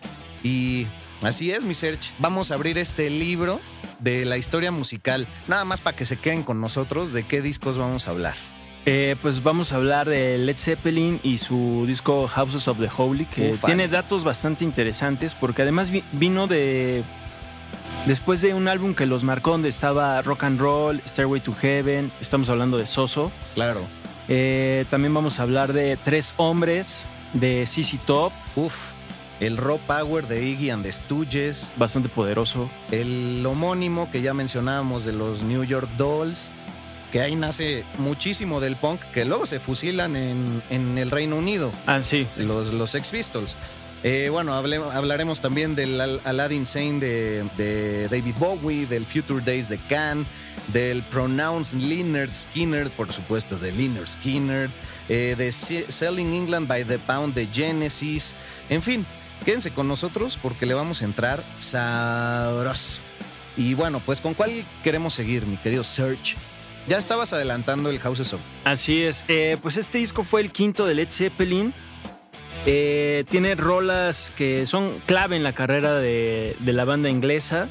Y 0.44 0.88
Así 1.24 1.52
es, 1.52 1.64
mi 1.64 1.74
Search. 1.74 2.14
Vamos 2.20 2.52
a 2.52 2.56
abrir 2.56 2.78
este 2.78 3.10
libro 3.10 3.62
de 4.00 4.26
la 4.26 4.38
historia 4.38 4.72
musical. 4.72 5.26
Nada 5.48 5.64
más 5.64 5.80
para 5.80 5.96
que 5.96 6.04
se 6.04 6.18
queden 6.18 6.44
con 6.44 6.60
nosotros 6.60 7.14
de 7.14 7.26
qué 7.26 7.42
discos 7.42 7.78
vamos 7.78 8.08
a 8.08 8.12
hablar. 8.12 8.36
Eh, 8.86 9.16
pues 9.22 9.42
vamos 9.44 9.72
a 9.72 9.78
hablar 9.78 10.10
de 10.10 10.38
Led 10.38 10.58
Zeppelin 10.58 11.20
y 11.24 11.38
su 11.38 11.86
disco 11.88 12.28
Houses 12.28 12.68
of 12.68 12.80
the 12.80 12.90
Holy, 12.96 13.26
que 13.26 13.56
tiene 13.66 13.88
datos 13.88 14.24
bastante 14.26 14.64
interesantes, 14.66 15.36
porque 15.36 15.62
además 15.62 15.92
vino 16.12 16.48
de. 16.48 17.04
Después 18.06 18.42
de 18.42 18.54
un 18.54 18.68
álbum 18.68 18.94
que 18.94 19.06
los 19.06 19.24
marcó, 19.24 19.52
donde 19.52 19.70
estaba 19.70 20.22
Rock 20.22 20.44
and 20.44 20.60
Roll, 20.60 21.02
Stairway 21.08 21.40
to 21.40 21.54
Heaven, 21.54 22.12
estamos 22.20 22.50
hablando 22.50 22.78
de 22.78 22.86
Soso. 22.86 23.32
Claro. 23.54 23.82
Eh, 24.28 24.84
también 24.90 25.14
vamos 25.14 25.40
a 25.40 25.44
hablar 25.44 25.72
de 25.72 25.96
Tres 26.04 26.34
Hombres, 26.36 27.06
de 27.34 27.66
CC 27.66 27.98
Top. 28.06 28.34
Uf. 28.58 28.92
el 29.40 29.56
Raw 29.58 29.80
Power 29.88 30.28
de 30.28 30.46
Iggy 30.46 30.70
and 30.70 30.84
the 30.84 30.92
Stooges, 30.92 31.72
Bastante 31.78 32.10
poderoso. 32.10 32.70
el 32.92 33.46
homónimo 33.46 34.10
que 34.12 34.22
ya 34.22 34.34
mencionábamos 34.34 35.06
de 35.06 35.14
los 35.14 35.42
New 35.42 35.64
York 35.64 35.90
Dolls, 35.98 36.52
que 37.14 37.22
ahí 37.22 37.36
nace 37.36 37.86
muchísimo 38.00 38.60
del 38.60 38.76
punk, 38.76 39.00
que 39.14 39.24
luego 39.24 39.46
se 39.46 39.60
fusilan 39.62 40.16
en, 40.16 40.62
en 40.72 40.98
el 40.98 41.12
Reino 41.12 41.36
Unido, 41.38 41.72
Ah, 41.86 42.02
sí. 42.02 42.28
los, 42.40 42.74
los 42.74 42.90
Sex 42.90 43.12
Pistols. 43.12 43.56
Eh, 44.04 44.30
bueno, 44.32 44.54
hable- 44.56 44.82
hablaremos 44.92 45.40
también 45.40 45.76
del 45.76 46.02
Al- 46.02 46.20
Aladdin 46.26 46.66
Sane 46.66 47.00
de, 47.00 47.44
de 47.56 48.10
David 48.10 48.34
Bowie, 48.40 48.86
del 48.88 49.06
Future 49.06 49.42
Days 49.46 49.70
de 49.70 49.78
Can, 49.78 50.26
del 50.74 51.04
Pronounced 51.04 51.80
Leonard 51.80 52.34
Skinner, 52.34 52.90
por 52.90 53.14
supuesto, 53.14 53.58
de 53.60 53.72
Leonard 53.72 54.08
Skinner, 54.08 54.70
eh, 55.08 55.36
de 55.38 55.52
Se- 55.52 55.90
Selling 55.92 56.34
England 56.34 56.68
by 56.68 56.84
the 56.84 56.98
Pound 56.98 57.36
de 57.36 57.46
Genesis. 57.46 58.34
En 58.70 58.82
fin, 58.82 59.06
quédense 59.46 59.70
con 59.72 59.88
nosotros 59.88 60.38
porque 60.42 60.66
le 60.66 60.74
vamos 60.74 61.02
a 61.04 61.06
entrar 61.06 61.44
sabroso. 61.60 63.02
Y 63.56 63.76
bueno, 63.76 64.02
pues 64.04 64.20
¿con 64.20 64.34
cuál 64.34 64.52
queremos 64.84 65.14
seguir, 65.14 65.46
mi 65.46 65.58
querido 65.58 65.84
Serge? 65.84 66.36
Ya 66.88 66.98
estabas 66.98 67.32
adelantando 67.34 67.90
el 67.90 68.00
Houses 68.00 68.34
of... 68.34 68.42
Así 68.66 69.04
es. 69.04 69.24
Eh, 69.28 69.58
pues 69.62 69.78
este 69.78 70.00
disco 70.00 70.24
fue 70.24 70.42
el 70.42 70.52
quinto 70.52 70.86
de 70.86 70.96
Led 70.96 71.10
Zeppelin. 71.10 71.74
Eh, 72.66 73.24
tiene 73.30 73.56
rolas 73.56 74.32
que 74.36 74.66
son 74.66 75.02
clave 75.06 75.36
en 75.38 75.44
la 75.44 75.54
carrera 75.54 75.94
de, 75.96 76.56
la 76.66 76.84
banda 76.86 77.10
inglesa. 77.10 77.70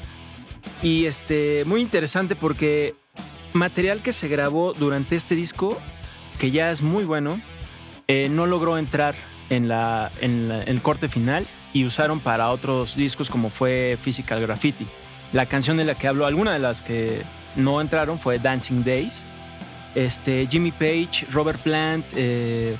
Y 0.81 1.05
este, 1.05 1.63
muy 1.65 1.81
interesante 1.81 2.35
porque 2.35 2.95
material 3.53 4.01
que 4.01 4.13
se 4.13 4.27
grabó 4.27 4.73
durante 4.73 5.15
este 5.15 5.35
disco, 5.35 5.79
que 6.39 6.49
ya 6.49 6.71
es 6.71 6.81
muy 6.81 7.03
bueno, 7.03 7.39
eh, 8.07 8.29
no 8.29 8.47
logró 8.47 8.77
entrar 8.79 9.13
en, 9.49 9.63
en 9.65 9.67
la- 9.69 10.11
en 10.21 10.51
el 10.51 10.81
corte 10.81 11.07
final 11.07 11.45
y 11.71 11.85
usaron 11.85 12.19
para 12.19 12.49
otros 12.49 12.95
discos 12.95 13.29
como 13.29 13.49
fue 13.51 13.97
Physical 14.01 14.41
Graffiti. 14.41 14.87
La 15.33 15.45
canción 15.47 15.77
de 15.77 15.85
la 15.85 15.95
que 15.95 16.07
hablo, 16.07 16.25
alguna 16.25 16.53
de 16.53 16.59
las 16.59 16.81
que 16.81 17.23
no 17.55 17.81
entraron 17.81 18.19
fue 18.19 18.39
Dancing 18.39 18.83
Days. 18.83 19.25
Este, 19.95 20.47
Jimmy 20.49 20.71
Page, 20.71 21.27
Robert 21.31 21.59
Plant, 21.59 22.05
eh, 22.15 22.77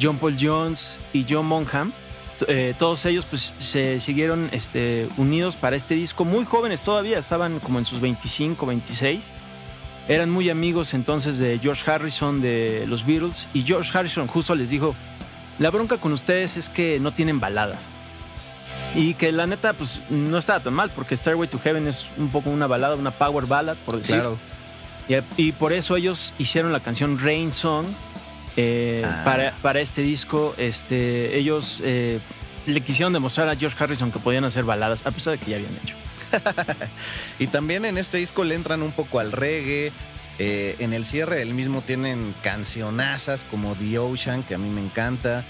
John 0.00 0.18
Paul 0.18 0.36
Jones 0.38 1.00
y 1.12 1.24
John 1.28 1.46
Monham. 1.46 1.92
eh, 2.46 2.74
todos 2.78 3.04
ellos 3.04 3.26
pues, 3.26 3.54
se 3.58 4.00
siguieron 4.00 4.48
este, 4.52 5.08
unidos 5.16 5.56
para 5.56 5.76
este 5.76 5.94
disco, 5.94 6.24
muy 6.24 6.44
jóvenes 6.44 6.82
todavía, 6.82 7.18
estaban 7.18 7.58
como 7.60 7.78
en 7.78 7.84
sus 7.84 8.00
25, 8.00 8.64
26. 8.66 9.32
Eran 10.08 10.30
muy 10.30 10.48
amigos 10.48 10.94
entonces 10.94 11.38
de 11.38 11.58
George 11.58 11.88
Harrison, 11.90 12.40
de 12.40 12.86
los 12.86 13.04
Beatles, 13.04 13.48
y 13.52 13.62
George 13.62 13.96
Harrison 13.96 14.26
justo 14.26 14.54
les 14.54 14.70
dijo, 14.70 14.94
la 15.58 15.70
bronca 15.70 15.98
con 15.98 16.12
ustedes 16.12 16.56
es 16.56 16.68
que 16.68 16.98
no 17.00 17.12
tienen 17.12 17.40
baladas. 17.40 17.90
Y 18.94 19.14
que 19.14 19.30
la 19.32 19.46
neta, 19.46 19.74
pues 19.74 20.00
no 20.10 20.38
estaba 20.38 20.60
tan 20.60 20.74
mal, 20.74 20.90
porque 20.90 21.16
Stairway 21.16 21.48
to 21.48 21.58
Heaven 21.58 21.86
es 21.86 22.10
un 22.16 22.30
poco 22.30 22.50
una 22.50 22.66
balada, 22.66 22.94
una 22.96 23.10
power 23.10 23.46
ballad, 23.46 23.76
por 23.84 23.98
decir. 23.98 24.22
Y, 25.08 25.16
y 25.48 25.52
por 25.52 25.72
eso 25.72 25.96
ellos 25.96 26.34
hicieron 26.38 26.72
la 26.72 26.80
canción 26.80 27.18
Rain 27.18 27.52
Song 27.52 27.86
eh, 28.56 29.02
Ah. 29.04 29.22
para, 29.24 29.52
para 29.62 29.80
este 29.80 30.02
disco. 30.02 30.54
Este, 30.58 31.36
ellos 31.38 31.80
eh, 31.84 32.18
le 32.66 32.80
quisieron 32.80 33.12
demostrar 33.12 33.48
a 33.48 33.56
George 33.56 33.76
Harrison 33.82 34.10
que 34.10 34.18
podían 34.18 34.44
hacer 34.44 34.64
baladas, 34.64 35.06
a 35.06 35.10
pesar 35.10 35.38
de 35.38 35.38
que 35.44 35.50
ya 35.52 35.56
habían 35.58 35.76
hecho. 35.82 35.96
Y 37.38 37.46
también 37.46 37.84
en 37.84 37.96
este 37.98 38.18
disco 38.18 38.42
le 38.44 38.54
entran 38.54 38.82
un 38.82 38.92
poco 38.92 39.20
al 39.20 39.32
reggae. 39.32 39.92
Eh, 40.40 40.76
en 40.78 40.92
el 40.92 41.04
cierre 41.04 41.36
del 41.40 41.52
mismo 41.52 41.82
tienen 41.82 42.32
cancionazas 42.42 43.42
como 43.44 43.74
The 43.74 43.98
Ocean, 43.98 44.42
que 44.44 44.54
a 44.54 44.58
mí 44.58 44.68
me 44.68 44.80
encanta. 44.80 45.44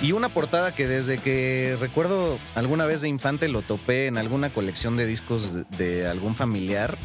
Y 0.00 0.12
una 0.12 0.28
portada 0.28 0.72
que 0.74 0.86
desde 0.86 1.18
que 1.18 1.76
recuerdo 1.80 2.38
alguna 2.54 2.86
vez 2.86 3.00
de 3.00 3.08
infante 3.08 3.48
lo 3.48 3.62
topé 3.62 4.06
en 4.06 4.16
alguna 4.16 4.50
colección 4.50 4.96
de 4.96 5.06
discos 5.06 5.54
de, 5.76 6.06
algún 6.06 6.36
familiar. 6.36 6.96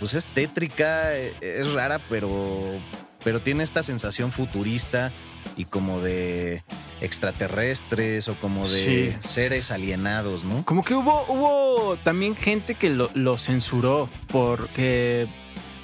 Pues 0.00 0.14
es 0.14 0.26
tétrica, 0.26 1.16
eh, 1.16 1.32
es 1.40 1.72
rara, 1.72 2.00
pero, 2.08 2.80
pero 3.22 3.40
tiene 3.40 3.62
esta 3.62 3.84
sensación 3.84 4.32
futurista 4.32 5.12
y 5.56 5.66
como 5.66 6.00
de 6.00 6.64
extraterrestres 7.00 8.26
o 8.28 8.34
como 8.40 8.62
de 8.62 8.66
Sí. 8.66 9.16
seres 9.20 9.70
alienados, 9.70 10.42
¿no? 10.44 10.64
Como 10.64 10.82
que 10.82 10.94
hubo, 10.94 11.24
hubo 11.28 11.96
también 12.02 12.34
gente 12.34 12.74
que 12.74 12.90
lo, 12.90 13.08
lo 13.14 13.38
censuró 13.38 14.08
porque 14.28 15.28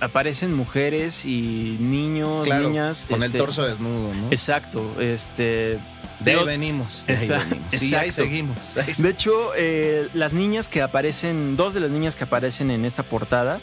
aparecen 0.00 0.52
mujeres 0.54 1.24
y 1.24 1.76
niños, 1.78 2.44
Claro, 2.46 2.68
niñas. 2.68 3.06
con 3.08 3.22
este, 3.22 3.36
el 3.36 3.42
torso 3.42 3.64
desnudo, 3.64 4.12
¿no? 4.14 4.26
Exacto, 4.32 5.00
este. 5.00 5.78
De 6.20 6.32
ahí 6.32 6.44
venimos. 6.44 7.04
De 7.06 7.14
ahí 7.14 7.28
venimos. 7.28 7.68
Sí, 7.72 7.94
ahí 7.94 8.10
seguimos. 8.12 8.76
ahí 8.76 8.92
De 8.96 9.08
hecho, 9.10 9.52
eh, 9.56 10.08
las 10.14 10.34
niñas 10.34 10.68
que 10.68 10.82
aparecen, 10.82 11.56
dos 11.56 11.75
de 11.75 11.80
las 11.80 11.90
niñas 11.90 12.16
que 12.16 12.25
aparecen 12.25 12.70
en 12.70 12.84
esta 12.84 13.02
portada, 13.02 13.58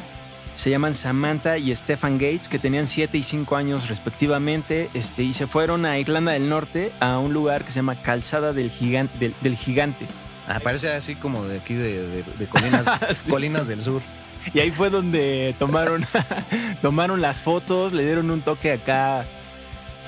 se 0.55 0.69
llaman 0.69 0.95
Samantha 0.95 1.57
y 1.57 1.75
Stefan 1.75 2.13
Gates, 2.17 2.47
que 2.47 2.57
tenían 2.59 2.87
7 2.87 3.17
y 3.17 3.23
5 3.23 3.57
años 3.57 3.89
respectivamente, 3.89 4.89
este, 4.93 5.23
y 5.23 5.33
se 5.33 5.47
fueron 5.47 5.85
a 5.85 5.99
Irlanda 5.99 6.31
del 6.31 6.47
Norte, 6.47 6.93
a 7.01 7.17
un 7.19 7.33
lugar 7.33 7.65
que 7.65 7.71
se 7.71 7.75
llama 7.79 8.01
Calzada 8.01 8.53
del, 8.53 8.71
Gigan- 8.71 9.11
del, 9.19 9.35
del 9.41 9.57
Gigante. 9.57 10.05
Ah, 10.47 10.61
parece 10.63 10.89
así 10.93 11.15
como 11.15 11.43
de 11.43 11.57
aquí 11.57 11.73
de, 11.73 12.07
de- 12.07 12.23
de 12.23 12.47
colinas, 12.47 12.85
Sí. 13.17 13.29
colinas 13.29 13.67
del 13.67 13.81
sur. 13.81 14.01
Y 14.53 14.59
ahí 14.59 14.71
fue 14.71 14.89
donde 14.89 15.55
tomaron, 15.59 16.05
tomaron 16.81 17.19
las 17.19 17.41
fotos, 17.41 17.91
le 17.93 18.05
dieron 18.05 18.29
un 18.31 18.41
toque 18.41 18.71
acá 18.71 19.25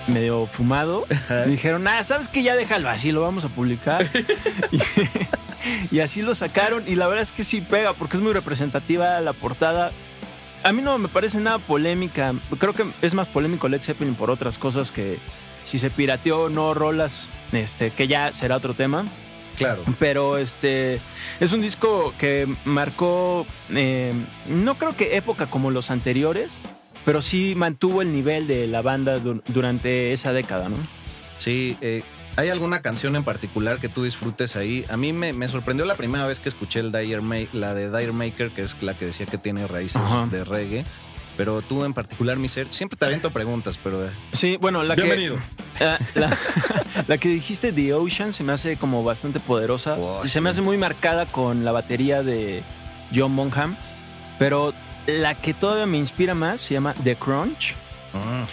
medio 0.07 0.47
fumado. 0.47 1.05
Y 1.45 1.49
dijeron, 1.49 1.87
ah, 1.87 2.03
¿sabes 2.03 2.27
qué? 2.27 2.43
Ya 2.43 2.55
déjalo 2.55 2.89
así, 2.89 3.11
lo 3.11 3.21
vamos 3.21 3.45
a 3.45 3.49
publicar. 3.49 4.09
y, 4.71 4.79
y 5.95 5.99
así 5.99 6.21
lo 6.21 6.35
sacaron. 6.35 6.83
Y 6.87 6.95
la 6.95 7.07
verdad 7.07 7.23
es 7.23 7.31
que 7.31 7.43
sí 7.43 7.61
pega, 7.61 7.93
porque 7.93 8.17
es 8.17 8.23
muy 8.23 8.33
representativa 8.33 9.19
la 9.21 9.33
portada. 9.33 9.91
A 10.63 10.73
mí 10.73 10.81
no 10.81 10.97
me 10.97 11.07
parece 11.07 11.39
nada 11.39 11.59
polémica. 11.59 12.33
Creo 12.57 12.73
que 12.73 12.85
es 13.01 13.13
más 13.13 13.27
polémico 13.27 13.67
Led 13.67 13.81
Zeppelin 13.81 14.15
por 14.15 14.31
otras 14.31 14.57
cosas 14.57 14.91
que 14.91 15.19
si 15.63 15.79
se 15.79 15.89
pirateó 15.89 16.43
o 16.43 16.49
no 16.49 16.73
rolas, 16.73 17.27
este, 17.51 17.91
que 17.91 18.07
ya 18.07 18.31
será 18.33 18.55
otro 18.55 18.73
tema. 18.73 19.05
Claro. 19.57 19.83
Pero 19.99 20.37
este 20.37 20.99
es 21.39 21.51
un 21.51 21.61
disco 21.61 22.13
que 22.17 22.47
marcó, 22.63 23.45
eh, 23.73 24.13
no 24.47 24.77
creo 24.77 24.95
que 24.95 25.17
época 25.17 25.47
como 25.47 25.71
los 25.71 25.89
anteriores, 25.89 26.61
pero 27.07 27.21
sí 27.21 27.53
mantuvo 27.55 28.01
el 28.01 28.11
nivel 28.11 28.47
de 28.47 28.67
la 28.67 28.81
banda 28.81 29.17
du- 29.17 29.41
durante 29.47 30.11
esa 30.11 30.33
década, 30.33 30.67
¿no? 30.67 30.75
Sí, 31.37 31.77
eh, 31.79 32.03
¿hay 32.35 32.49
alguna 32.49 32.81
canción 32.81 33.15
en 33.15 33.23
particular 33.23 33.79
que 33.79 33.87
tú 33.87 34.03
disfrutes 34.03 34.57
ahí? 34.57 34.83
A 34.89 34.97
mí 34.97 35.13
me, 35.13 35.31
me 35.31 35.47
sorprendió 35.47 35.85
la 35.85 35.95
primera 35.95 36.27
vez 36.27 36.41
que 36.41 36.49
escuché 36.49 36.81
el 36.81 36.91
Dire 36.91 37.21
Ma- 37.21 37.47
la 37.53 37.73
de 37.73 37.89
Dire 37.97 38.11
Maker, 38.11 38.51
que 38.51 38.61
es 38.63 38.75
la 38.83 38.97
que 38.97 39.05
decía 39.05 39.25
que 39.25 39.37
tiene 39.37 39.65
raíces 39.67 40.01
Ajá. 40.03 40.25
de 40.25 40.43
reggae. 40.43 40.83
Pero 41.37 41.61
tú 41.61 41.85
en 41.85 41.93
particular, 41.93 42.35
mi 42.35 42.49
ser, 42.49 42.73
siempre 42.73 42.97
te 42.97 43.05
aviento 43.05 43.31
preguntas, 43.31 43.79
pero 43.81 44.05
eh, 44.05 44.09
Sí, 44.33 44.57
bueno, 44.59 44.83
la 44.83 44.95
Bienvenido. 44.95 45.37
que. 45.77 45.85
la, 46.19 46.37
la 47.07 47.17
que 47.19 47.29
dijiste, 47.29 47.71
The 47.71 47.93
Ocean, 47.93 48.33
se 48.33 48.43
me 48.43 48.51
hace 48.51 48.75
como 48.75 49.03
bastante 49.05 49.39
poderosa. 49.39 49.95
Oh, 49.97 50.25
y 50.25 50.27
se 50.27 50.33
sí. 50.39 50.41
me 50.41 50.49
hace 50.49 50.59
muy 50.61 50.77
marcada 50.77 51.25
con 51.27 51.63
la 51.63 51.71
batería 51.71 52.21
de 52.21 52.63
John 53.15 53.33
Bonham. 53.33 53.77
Pero 54.39 54.73
la 55.07 55.35
que 55.35 55.53
todavía 55.53 55.85
me 55.85 55.97
inspira 55.97 56.35
más 56.35 56.61
se 56.61 56.75
llama 56.75 56.93
The 57.03 57.15
Crunch. 57.15 57.75
mm, 58.13 58.43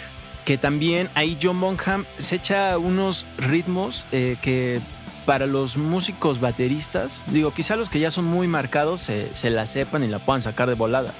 que 0.45 0.57
también 0.57 1.09
ahí 1.15 1.37
John 1.41 1.59
Bonham 1.59 2.05
se 2.19 2.35
echa 2.35 2.77
unos 2.77 3.25
ritmos 3.37 4.05
eh, 4.11 4.37
que 4.41 4.79
para 5.25 5.47
los 5.47 5.75
músicos 5.75 6.39
bateristas, 6.39 7.23
digo, 7.27 7.51
quizá 7.51 7.75
los 7.75 7.89
que 7.89 7.99
ya 7.99 8.11
son 8.11 8.25
muy 8.25 8.47
marcados 8.47 9.01
se, 9.01 9.33
se 9.33 9.49
la 9.49 9.65
sepan 9.65 10.03
y 10.03 10.07
la 10.07 10.19
puedan 10.19 10.41
sacar 10.41 10.69
de 10.69 10.75
volada. 10.75 11.13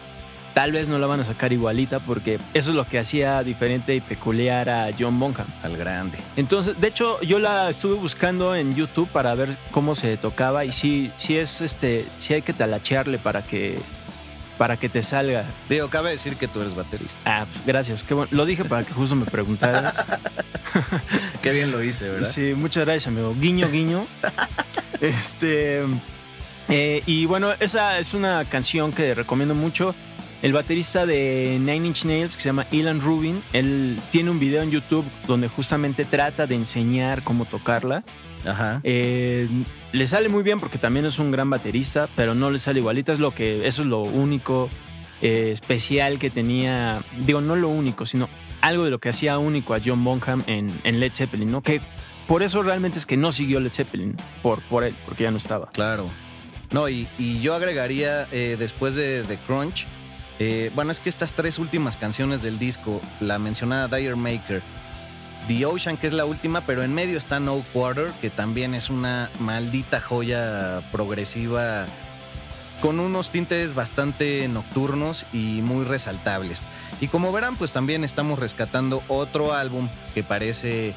Tal 0.53 0.71
vez 0.71 0.87
no 0.87 0.99
la 0.99 1.07
van 1.07 1.19
a 1.19 1.25
sacar 1.25 1.51
igualita 1.51 1.99
porque 1.99 2.39
eso 2.53 2.69
es 2.69 2.75
lo 2.77 2.87
que 2.87 2.97
hacía 2.99 3.43
diferente 3.43 3.93
y 3.93 3.99
peculiar 3.99 4.69
a 4.69 4.89
John 4.97 5.19
Bonham. 5.19 5.47
al 5.63 5.75
grande. 5.75 6.17
Entonces, 6.37 6.79
de 6.79 6.87
hecho, 6.87 7.19
yo 7.21 7.39
la 7.39 7.69
estuve 7.69 7.95
buscando 7.95 8.55
en 8.55 8.73
YouTube 8.73 9.09
para 9.09 9.33
ver 9.35 9.57
cómo 9.71 9.95
se 9.95 10.15
tocaba 10.17 10.63
y 10.63 10.71
sí, 10.71 11.11
sí 11.17 11.35
es 11.35 11.59
este, 11.61 12.05
sí 12.19 12.35
hay 12.35 12.41
que 12.41 12.53
talachearle 12.53 13.17
para 13.17 13.41
que 13.43 13.81
para 14.57 14.77
que 14.77 14.89
te 14.89 15.01
salga. 15.03 15.45
Digo, 15.69 15.89
cabe 15.89 16.11
decir 16.11 16.35
que 16.37 16.47
tú 16.47 16.61
eres 16.61 16.75
baterista. 16.75 17.21
Ah, 17.25 17.45
pues, 17.51 17.65
gracias. 17.65 18.03
Qué 18.03 18.13
bueno. 18.13 18.29
Lo 18.31 18.45
dije 18.45 18.65
para 18.65 18.83
que 18.83 18.93
justo 18.93 19.15
me 19.15 19.25
preguntaras. 19.25 20.05
Qué 21.41 21.51
bien 21.51 21.71
lo 21.71 21.83
hice, 21.83 22.09
¿verdad? 22.09 22.27
Sí, 22.29 22.53
muchas 22.55 22.85
gracias, 22.85 23.07
amigo. 23.07 23.35
Guiño, 23.39 23.69
guiño. 23.69 24.05
este. 25.01 25.83
eh, 26.69 27.03
y 27.05 27.25
bueno, 27.25 27.53
esa 27.59 27.99
es 27.99 28.13
una 28.13 28.45
canción 28.45 28.91
que 28.91 29.13
recomiendo 29.13 29.55
mucho. 29.55 29.95
El 30.41 30.53
baterista 30.53 31.05
de 31.05 31.57
Nine 31.59 31.87
Inch 31.87 32.05
Nails, 32.05 32.35
que 32.35 32.43
se 32.43 32.49
llama 32.49 32.67
Ilan 32.71 33.01
Rubin, 33.01 33.41
él 33.53 33.99
tiene 34.11 34.29
un 34.29 34.39
video 34.39 34.61
en 34.61 34.69
YouTube 34.69 35.05
donde 35.27 35.47
justamente 35.47 36.05
trata 36.05 36.45
de 36.45 36.55
enseñar 36.55 37.23
cómo 37.23 37.45
tocarla. 37.45 38.03
Ajá. 38.45 38.79
Eh, 38.83 39.47
le 39.91 40.07
sale 40.07 40.29
muy 40.29 40.43
bien 40.43 40.59
porque 40.59 40.77
también 40.77 41.05
es 41.05 41.17
un 41.17 41.31
gran 41.31 41.49
baterista, 41.49 42.07
pero 42.15 42.35
no 42.35 42.51
le 42.51 42.59
sale 42.59 42.79
igualita. 42.79 43.11
Es 43.13 43.19
lo 43.19 43.33
que, 43.33 43.65
eso 43.67 43.81
es 43.81 43.87
lo 43.87 44.01
único 44.01 44.69
eh, 45.21 45.49
especial 45.51 46.19
que 46.19 46.29
tenía. 46.29 46.99
Digo, 47.25 47.41
no 47.41 47.55
lo 47.55 47.69
único, 47.69 48.05
sino 48.05 48.29
algo 48.61 48.83
de 48.83 48.91
lo 48.91 48.99
que 48.99 49.09
hacía 49.09 49.39
único 49.39 49.73
a 49.73 49.79
John 49.83 50.03
Bonham 50.03 50.43
en, 50.45 50.79
en 50.83 50.99
Led 50.99 51.13
Zeppelin, 51.13 51.49
¿no? 51.49 51.61
Que 51.63 51.81
por 52.27 52.43
eso 52.43 52.61
realmente 52.61 52.99
es 52.99 53.05
que 53.05 53.17
no 53.17 53.31
siguió 53.31 53.59
Led 53.59 53.73
Zeppelin, 53.73 54.15
por, 54.43 54.61
por 54.63 54.83
él, 54.83 54.95
porque 55.05 55.23
ya 55.23 55.31
no 55.31 55.37
estaba. 55.37 55.71
Claro. 55.71 56.07
No, 56.71 56.89
y, 56.89 57.07
y 57.17 57.41
yo 57.41 57.55
agregaría 57.55 58.27
eh, 58.31 58.57
después 58.59 58.95
de, 58.95 59.23
de 59.23 59.37
Crunch, 59.37 59.87
eh, 60.39 60.71
bueno, 60.75 60.91
es 60.91 60.99
que 60.99 61.09
estas 61.09 61.33
tres 61.33 61.59
últimas 61.59 61.97
canciones 61.97 62.41
del 62.41 62.59
disco, 62.59 63.01
la 63.19 63.39
mencionada 63.39 63.95
Dire 63.95 64.15
Maker, 64.15 64.61
The 65.47 65.65
Ocean, 65.65 65.97
que 65.97 66.07
es 66.07 66.13
la 66.13 66.25
última, 66.25 66.61
pero 66.61 66.83
en 66.83 66.93
medio 66.93 67.17
está 67.17 67.39
No 67.39 67.63
Quarter, 67.71 68.11
que 68.21 68.29
también 68.29 68.73
es 68.73 68.89
una 68.89 69.29
maldita 69.39 70.01
joya 70.01 70.81
progresiva 70.91 71.85
con 72.81 72.99
unos 72.99 73.31
tintes 73.31 73.73
bastante 73.73 74.47
nocturnos 74.47 75.25
y 75.31 75.61
muy 75.61 75.85
resaltables. 75.85 76.67
Y 76.99 77.07
como 77.07 77.31
verán, 77.31 77.55
pues 77.55 77.73
también 77.73 78.03
estamos 78.03 78.39
rescatando 78.39 79.03
otro 79.07 79.53
álbum 79.53 79.89
que 80.13 80.23
parece 80.23 80.95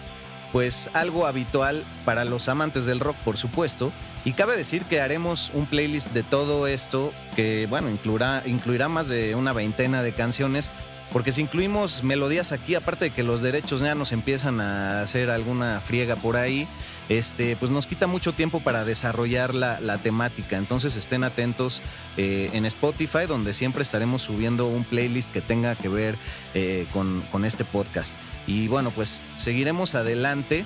pues 0.53 0.91
algo 0.95 1.27
habitual 1.27 1.85
para 2.05 2.25
los 2.25 2.49
amantes 2.49 2.87
del 2.87 3.01
rock, 3.01 3.17
por 3.19 3.37
supuesto. 3.37 3.93
Y 4.25 4.33
cabe 4.33 4.57
decir 4.57 4.83
que 4.85 5.01
haremos 5.01 5.51
un 5.55 5.67
playlist 5.67 6.11
de 6.13 6.23
todo 6.23 6.67
esto 6.67 7.13
que, 7.37 7.67
bueno, 7.67 7.89
incluirá, 7.91 8.43
incluirá 8.47 8.89
más 8.89 9.09
de 9.09 9.35
una 9.35 9.53
veintena 9.53 10.03
de 10.03 10.13
canciones. 10.13 10.71
Porque 11.13 11.33
si 11.33 11.41
incluimos 11.41 12.03
melodías 12.03 12.53
aquí, 12.53 12.75
aparte 12.75 13.07
de 13.07 13.11
que 13.13 13.23
los 13.23 13.41
derechos 13.41 13.81
ya 13.81 13.95
nos 13.95 14.13
empiezan 14.13 14.61
a 14.61 15.01
hacer 15.01 15.31
alguna 15.31 15.81
friega 15.81 16.17
por 16.17 16.37
ahí, 16.37 16.69
este, 17.09 17.57
pues 17.57 17.71
nos 17.71 17.87
quita 17.87 18.07
mucho 18.07 18.35
tiempo 18.35 18.61
para 18.61 18.85
desarrollar 18.85 19.55
la, 19.55 19.81
la 19.81 19.97
temática. 19.97 20.59
Entonces 20.59 20.97
estén 20.97 21.25
atentos 21.25 21.81
eh, 22.19 22.51
en 22.53 22.67
Spotify, 22.67 23.25
donde 23.27 23.55
siempre 23.55 23.81
estaremos 23.81 24.21
subiendo 24.21 24.67
un 24.67 24.85
playlist 24.85 25.33
que 25.33 25.41
tenga 25.41 25.77
que 25.77 25.89
ver 25.89 26.19
eh, 26.53 26.87
con, 26.93 27.23
con 27.33 27.47
este 27.47 27.65
podcast. 27.65 28.19
Y 28.49 28.67
bueno, 28.67 28.91
pues 28.91 29.23
seguiremos 29.37 29.95
adelante. 29.95 30.65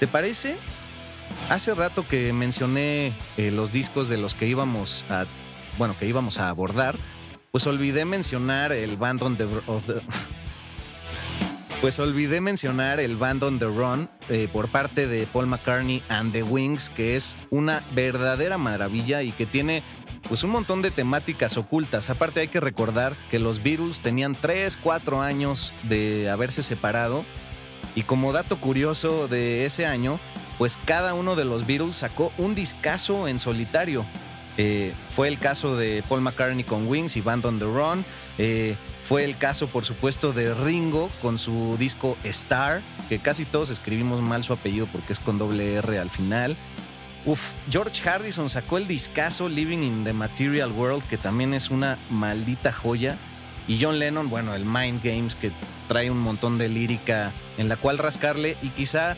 ¿Te 0.00 0.08
parece? 0.08 0.56
Hace 1.50 1.74
rato 1.74 2.08
que 2.08 2.32
mencioné 2.32 3.12
eh, 3.36 3.50
los 3.50 3.72
discos 3.72 4.08
de 4.08 4.16
los 4.16 4.34
que 4.34 4.46
íbamos 4.46 5.04
a, 5.10 5.26
bueno, 5.76 5.94
que 6.00 6.06
íbamos 6.06 6.38
a 6.38 6.48
abordar, 6.48 6.96
pues 7.52 7.66
olvidé 7.66 8.06
mencionar 8.06 8.72
el 8.72 8.96
Band 8.96 9.22
on 9.22 9.36
the, 9.36 9.46
pues 11.82 11.98
olvidé 11.98 12.40
mencionar 12.40 13.00
el 13.00 13.16
Band 13.16 13.42
on 13.42 13.58
the 13.58 13.66
Run 13.66 14.08
eh, 14.30 14.48
por 14.50 14.70
parte 14.70 15.06
de 15.06 15.26
Paul 15.26 15.46
McCartney 15.46 16.02
and 16.08 16.32
the 16.32 16.42
Wings, 16.42 16.88
que 16.88 17.16
es 17.16 17.36
una 17.50 17.84
verdadera 17.94 18.56
maravilla 18.56 19.22
y 19.22 19.32
que 19.32 19.44
tiene 19.44 19.82
pues 20.30 20.44
un 20.44 20.50
montón 20.50 20.80
de 20.80 20.92
temáticas 20.92 21.56
ocultas. 21.56 22.08
Aparte 22.08 22.38
hay 22.38 22.46
que 22.46 22.60
recordar 22.60 23.16
que 23.32 23.40
los 23.40 23.64
Beatles 23.64 24.00
tenían 24.00 24.40
3, 24.40 24.76
4 24.76 25.22
años 25.22 25.72
de 25.82 26.30
haberse 26.30 26.62
separado 26.62 27.24
y 27.96 28.02
como 28.02 28.32
dato 28.32 28.60
curioso 28.60 29.26
de 29.26 29.64
ese 29.64 29.86
año, 29.86 30.20
pues 30.56 30.78
cada 30.84 31.14
uno 31.14 31.34
de 31.34 31.44
los 31.44 31.66
Beatles 31.66 31.96
sacó 31.96 32.32
un 32.38 32.54
discazo 32.54 33.26
en 33.26 33.40
solitario. 33.40 34.06
Eh, 34.56 34.94
fue 35.08 35.26
el 35.26 35.40
caso 35.40 35.76
de 35.76 36.04
Paul 36.08 36.20
McCartney 36.20 36.62
con 36.62 36.86
Wings 36.86 37.16
y 37.16 37.22
Band 37.22 37.44
on 37.46 37.58
the 37.58 37.64
Run. 37.64 38.04
Eh, 38.38 38.76
fue 39.02 39.24
el 39.24 39.36
caso, 39.36 39.66
por 39.66 39.84
supuesto, 39.84 40.32
de 40.32 40.54
Ringo 40.54 41.10
con 41.22 41.38
su 41.38 41.76
disco 41.76 42.16
Star, 42.22 42.82
que 43.08 43.18
casi 43.18 43.44
todos 43.46 43.68
escribimos 43.70 44.20
mal 44.20 44.44
su 44.44 44.52
apellido 44.52 44.86
porque 44.92 45.12
es 45.12 45.18
con 45.18 45.38
doble 45.38 45.74
R 45.74 45.98
al 45.98 46.10
final. 46.10 46.56
Uf, 47.26 47.52
George 47.70 48.08
Harrison 48.08 48.48
sacó 48.48 48.78
el 48.78 48.88
discazo 48.88 49.48
Living 49.48 49.82
in 49.82 50.04
the 50.04 50.12
Material 50.12 50.72
World, 50.72 51.02
que 51.06 51.18
también 51.18 51.52
es 51.52 51.70
una 51.70 51.98
maldita 52.08 52.72
joya. 52.72 53.16
Y 53.68 53.78
John 53.82 53.98
Lennon, 53.98 54.30
bueno, 54.30 54.54
el 54.54 54.64
Mind 54.64 55.02
Games, 55.04 55.36
que 55.36 55.52
trae 55.86 56.10
un 56.10 56.18
montón 56.18 56.56
de 56.56 56.68
lírica 56.68 57.32
en 57.58 57.68
la 57.68 57.76
cual 57.76 57.98
rascarle 57.98 58.56
y 58.62 58.70
quizá 58.70 59.16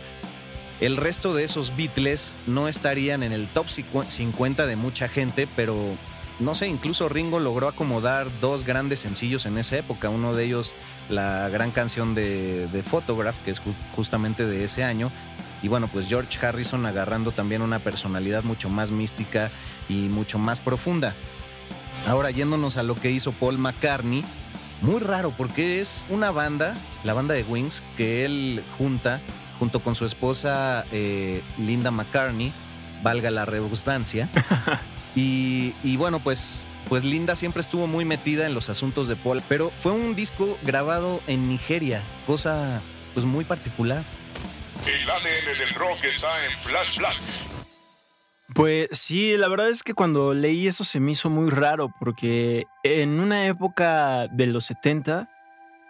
el 0.80 0.96
resto 0.96 1.32
de 1.32 1.44
esos 1.44 1.76
Beatles 1.76 2.34
no 2.46 2.66
estarían 2.66 3.22
en 3.22 3.32
el 3.32 3.46
top 3.48 3.68
50 3.68 4.66
de 4.66 4.76
mucha 4.76 5.08
gente, 5.08 5.46
pero 5.54 5.96
no 6.40 6.54
sé, 6.56 6.66
incluso 6.66 7.08
Ringo 7.08 7.38
logró 7.38 7.68
acomodar 7.68 8.26
dos 8.40 8.64
grandes 8.64 8.98
sencillos 8.98 9.46
en 9.46 9.58
esa 9.58 9.76
época. 9.76 10.08
Uno 10.08 10.34
de 10.34 10.44
ellos, 10.44 10.74
la 11.08 11.48
gran 11.50 11.70
canción 11.70 12.16
de, 12.16 12.82
Photograph, 12.82 13.36
que 13.44 13.52
es 13.52 13.62
ju- 13.62 13.76
justamente 13.94 14.44
de 14.44 14.64
ese 14.64 14.82
año. 14.82 15.12
Y 15.62 15.68
bueno, 15.68 15.88
pues 15.88 16.08
George 16.08 16.44
Harrison 16.44 16.86
agarrando 16.86 17.30
también 17.30 17.62
una 17.62 17.78
personalidad 17.78 18.42
mucho 18.42 18.68
más 18.68 18.90
mística 18.90 19.50
y 19.88 20.08
mucho 20.08 20.38
más 20.38 20.60
profunda. 20.60 21.14
Ahora 22.06 22.30
yéndonos 22.30 22.76
a 22.76 22.82
lo 22.82 22.96
que 22.96 23.10
hizo 23.10 23.32
Paul 23.32 23.58
McCartney, 23.58 24.24
muy 24.80 25.00
raro 25.00 25.32
porque 25.36 25.80
es 25.80 26.04
una 26.10 26.32
banda, 26.32 26.76
la 27.04 27.14
banda 27.14 27.34
de 27.34 27.44
Wings, 27.44 27.82
que 27.96 28.24
él 28.24 28.64
junta 28.76 29.20
junto 29.62 29.80
con 29.80 29.94
su 29.94 30.04
esposa 30.04 30.84
eh, 30.90 31.40
Linda 31.56 31.92
McCartney, 31.92 32.52
valga 33.04 33.30
la 33.30 33.44
redundancia. 33.44 34.28
y, 35.14 35.74
y 35.84 35.96
bueno, 35.96 36.18
pues, 36.18 36.66
pues 36.88 37.04
Linda 37.04 37.36
siempre 37.36 37.60
estuvo 37.60 37.86
muy 37.86 38.04
metida 38.04 38.46
en 38.46 38.54
los 38.54 38.70
asuntos 38.70 39.06
de 39.06 39.14
Paul, 39.14 39.40
pero 39.48 39.70
fue 39.78 39.92
un 39.92 40.16
disco 40.16 40.58
grabado 40.64 41.20
en 41.28 41.48
Nigeria, 41.48 42.02
cosa 42.26 42.82
pues 43.14 43.24
muy 43.24 43.44
particular. 43.44 44.04
El 44.84 45.08
ADN 45.08 45.58
del 45.58 45.74
rock 45.76 46.04
está 46.04 46.44
en 46.44 46.50
Flash 46.50 46.98
Black. 46.98 47.14
Pues 48.52 48.88
sí, 48.90 49.36
la 49.36 49.46
verdad 49.48 49.70
es 49.70 49.84
que 49.84 49.94
cuando 49.94 50.34
leí 50.34 50.66
eso 50.66 50.82
se 50.82 50.98
me 50.98 51.12
hizo 51.12 51.30
muy 51.30 51.50
raro 51.50 51.94
porque 52.00 52.66
en 52.82 53.20
una 53.20 53.46
época 53.46 54.26
de 54.26 54.46
los 54.46 54.64
70, 54.64 55.30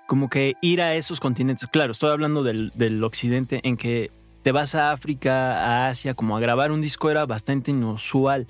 como 0.07 0.28
que 0.28 0.57
ir 0.61 0.83
a 0.83 0.94
esos 0.94 1.20
continentes, 1.20 1.68
claro, 1.68 1.92
estoy 1.92 2.11
hablando 2.11 2.42
del, 2.42 2.70
del 2.74 3.02
occidente, 3.02 3.61
en 3.64 3.78
que 3.78 4.11
te 4.42 4.50
vas 4.52 4.74
a 4.74 4.90
África, 4.92 5.62
a 5.64 5.88
Asia, 5.88 6.14
como 6.14 6.37
a 6.37 6.40
grabar 6.40 6.72
un 6.72 6.81
disco 6.81 7.11
era 7.11 7.26
bastante 7.26 7.70
inusual. 7.70 8.46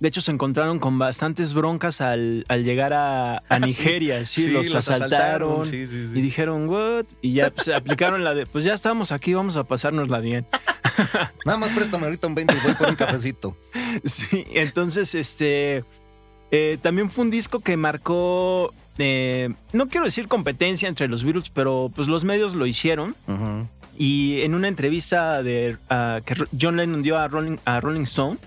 De 0.00 0.08
hecho, 0.08 0.20
se 0.20 0.30
encontraron 0.32 0.78
con 0.78 0.98
bastantes 0.98 1.52
broncas 1.54 2.00
al, 2.00 2.44
al 2.48 2.64
llegar 2.64 2.92
a, 2.94 3.42
a 3.48 3.58
Nigeria. 3.60 4.24
Sí, 4.24 4.44
Sí, 4.44 4.50
los, 4.50 4.66
los 4.68 4.88
asaltaron. 4.88 5.60
asaltaron, 5.60 5.64
sí, 5.66 5.86
sí, 5.86 6.06
sí. 6.08 6.18
Y 6.18 6.22
dijeron, 6.22 6.68
¿what? 6.68 7.04
Y 7.20 7.34
ya 7.34 7.50
pues, 7.50 7.68
aplicaron 7.68 8.24
la 8.24 8.34
de, 8.34 8.46
pues 8.46 8.64
ya 8.64 8.72
estamos 8.74 9.12
aquí, 9.12 9.34
vamos 9.34 9.56
a 9.56 9.64
pasárnosla 9.64 10.20
bien. 10.20 10.46
Nada 11.44 11.58
más 11.58 11.72
préstame 11.72 12.04
ahorita 12.06 12.26
un 12.26 12.34
20 12.34 12.54
y 12.54 12.58
voy 12.64 12.74
por 12.74 12.88
un 12.88 12.96
cafecito. 12.96 13.56
Sí, 14.04 14.46
entonces, 14.52 15.14
este. 15.14 15.82
eh, 16.50 16.78
también 16.82 17.10
fue 17.10 17.24
un 17.24 17.30
disco 17.30 17.60
que 17.60 17.76
marcó. 17.76 18.72
eh, 18.98 19.50
no 19.72 19.88
quiero 19.88 20.04
decir 20.04 20.28
competencia 20.28 20.88
entre 20.88 21.08
los 21.08 21.24
Beatles, 21.24 21.50
pero 21.50 21.90
pues 21.94 22.06
los 22.08 22.24
medios 22.24 22.54
lo 22.54 22.66
hicieron. 22.66 23.14
Ujú, 23.26 23.66
Y 24.00 24.42
en 24.42 24.54
una 24.54 24.68
entrevista 24.68 25.42
de, 25.42 25.76
ah, 25.90 26.20
que 26.24 26.36
John 26.58 26.76
Lennon 26.76 27.02
dio 27.02 27.18
a 27.18 27.26
Rolling, 27.26 27.56
a 27.64 27.80
Rolling 27.80 28.02
Stone, 28.02 28.38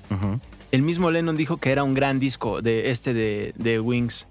el 0.71 0.81
mismo 0.81 1.11
Lennon 1.11 1.35
dijo 1.35 1.57
que 1.57 1.71
era 1.71 1.83
un 1.83 1.93
gran 1.93 2.19
disco 2.19 2.61
de 2.61 2.89
este 2.89 3.13
de, 3.13 3.53
de 3.57 3.81
Wings. 3.81 4.27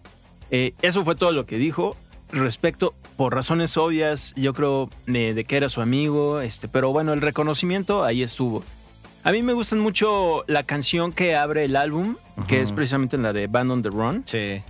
Eh, 0.50 0.72
eso 0.80 1.04
fue 1.04 1.14
todo 1.14 1.33
lo 1.33 1.44
que 1.44 1.59
dijo. 1.59 1.94
Respecto, 2.33 2.94
por 3.18 3.35
razones 3.35 3.76
obvias, 3.76 4.33
yo 4.35 4.54
creo 4.54 4.88
eh, 5.09 5.35
de 5.35 5.44
que 5.44 5.59
era 5.59 5.68
su 5.68 5.83
amigo, 5.83 6.40
este, 6.40 6.68
pero 6.68 6.90
bueno, 6.90 7.12
el 7.12 7.20
reconocimiento 7.20 8.02
ahí 8.02 8.22
estuvo. 8.22 8.64
A 9.22 9.33
mí 9.33 9.42
me 9.42 9.52
gustan 9.52 9.80
mucho 9.80 10.44
la 10.46 10.62
canción 10.62 11.12
que 11.12 11.37
abre 11.37 11.64
el 11.64 11.76
álbum, 11.76 12.16
que 12.48 12.62
es 12.62 12.72
precisamente 12.72 13.18
la 13.18 13.35
de 13.35 13.46
Band 13.46 13.70
on 13.70 13.83
the 13.83 13.90
Run. 13.90 14.22
Sí. 14.24 14.62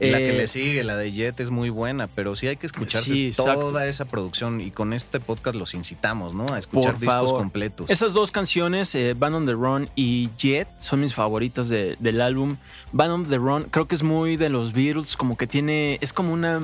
La 0.00 0.18
que 0.18 0.30
Eh, 0.30 0.36
le 0.38 0.46
sigue, 0.46 0.82
la 0.82 0.96
de 0.96 1.12
Jet, 1.12 1.38
es 1.40 1.50
muy 1.50 1.68
buena, 1.68 2.06
pero 2.06 2.34
sí 2.34 2.46
hay 2.46 2.56
que 2.56 2.66
escucharse 2.66 3.10
Sí, 3.12 3.32
toda 3.36 3.86
esa 3.86 4.06
producción 4.06 4.60
y 4.60 4.70
con 4.70 4.92
este 4.94 5.20
podcast 5.20 5.56
los 5.56 5.74
incitamos, 5.74 6.34
¿no? 6.34 6.46
A 6.52 6.58
escuchar 6.58 6.92
Por 6.92 7.00
discos 7.00 7.14
favor. 7.14 7.38
completos. 7.38 7.90
Esas 7.90 8.14
dos 8.14 8.30
canciones, 8.30 8.94
eh, 8.94 9.14
Band 9.14 9.34
on 9.36 9.46
the 9.46 9.52
Run 9.52 9.90
y 9.96 10.30
Jet, 10.38 10.68
son 10.78 11.00
mis 11.00 11.12
favoritas 11.14 11.68
de- 11.68 11.96
del 12.00 12.20
álbum. 12.22 12.56
Band 12.92 13.12
on 13.12 13.28
the 13.28 13.36
Run 13.36 13.64
creo 13.70 13.86
que 13.86 13.94
es 13.94 14.02
muy 14.02 14.36
de 14.36 14.48
los 14.48 14.72
Beatles, 14.72 15.16
como 15.16 15.36
que 15.36 15.46
tiene, 15.46 15.98
es 16.00 16.12
como 16.14 16.32
una, 16.32 16.60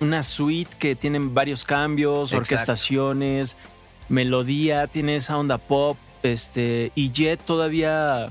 una 0.00 0.22
suite 0.24 0.70
que 0.78 0.96
tienen 0.96 1.32
varios 1.32 1.64
cambios, 1.64 2.32
Exacto. 2.32 2.54
orquestaciones, 2.54 3.56
melodía, 4.08 4.86
tiene 4.88 5.16
esa 5.16 5.38
onda 5.38 5.58
pop, 5.58 5.96
este, 6.22 6.92
y 6.94 7.10
Jet 7.12 7.40
todavía... 7.44 8.30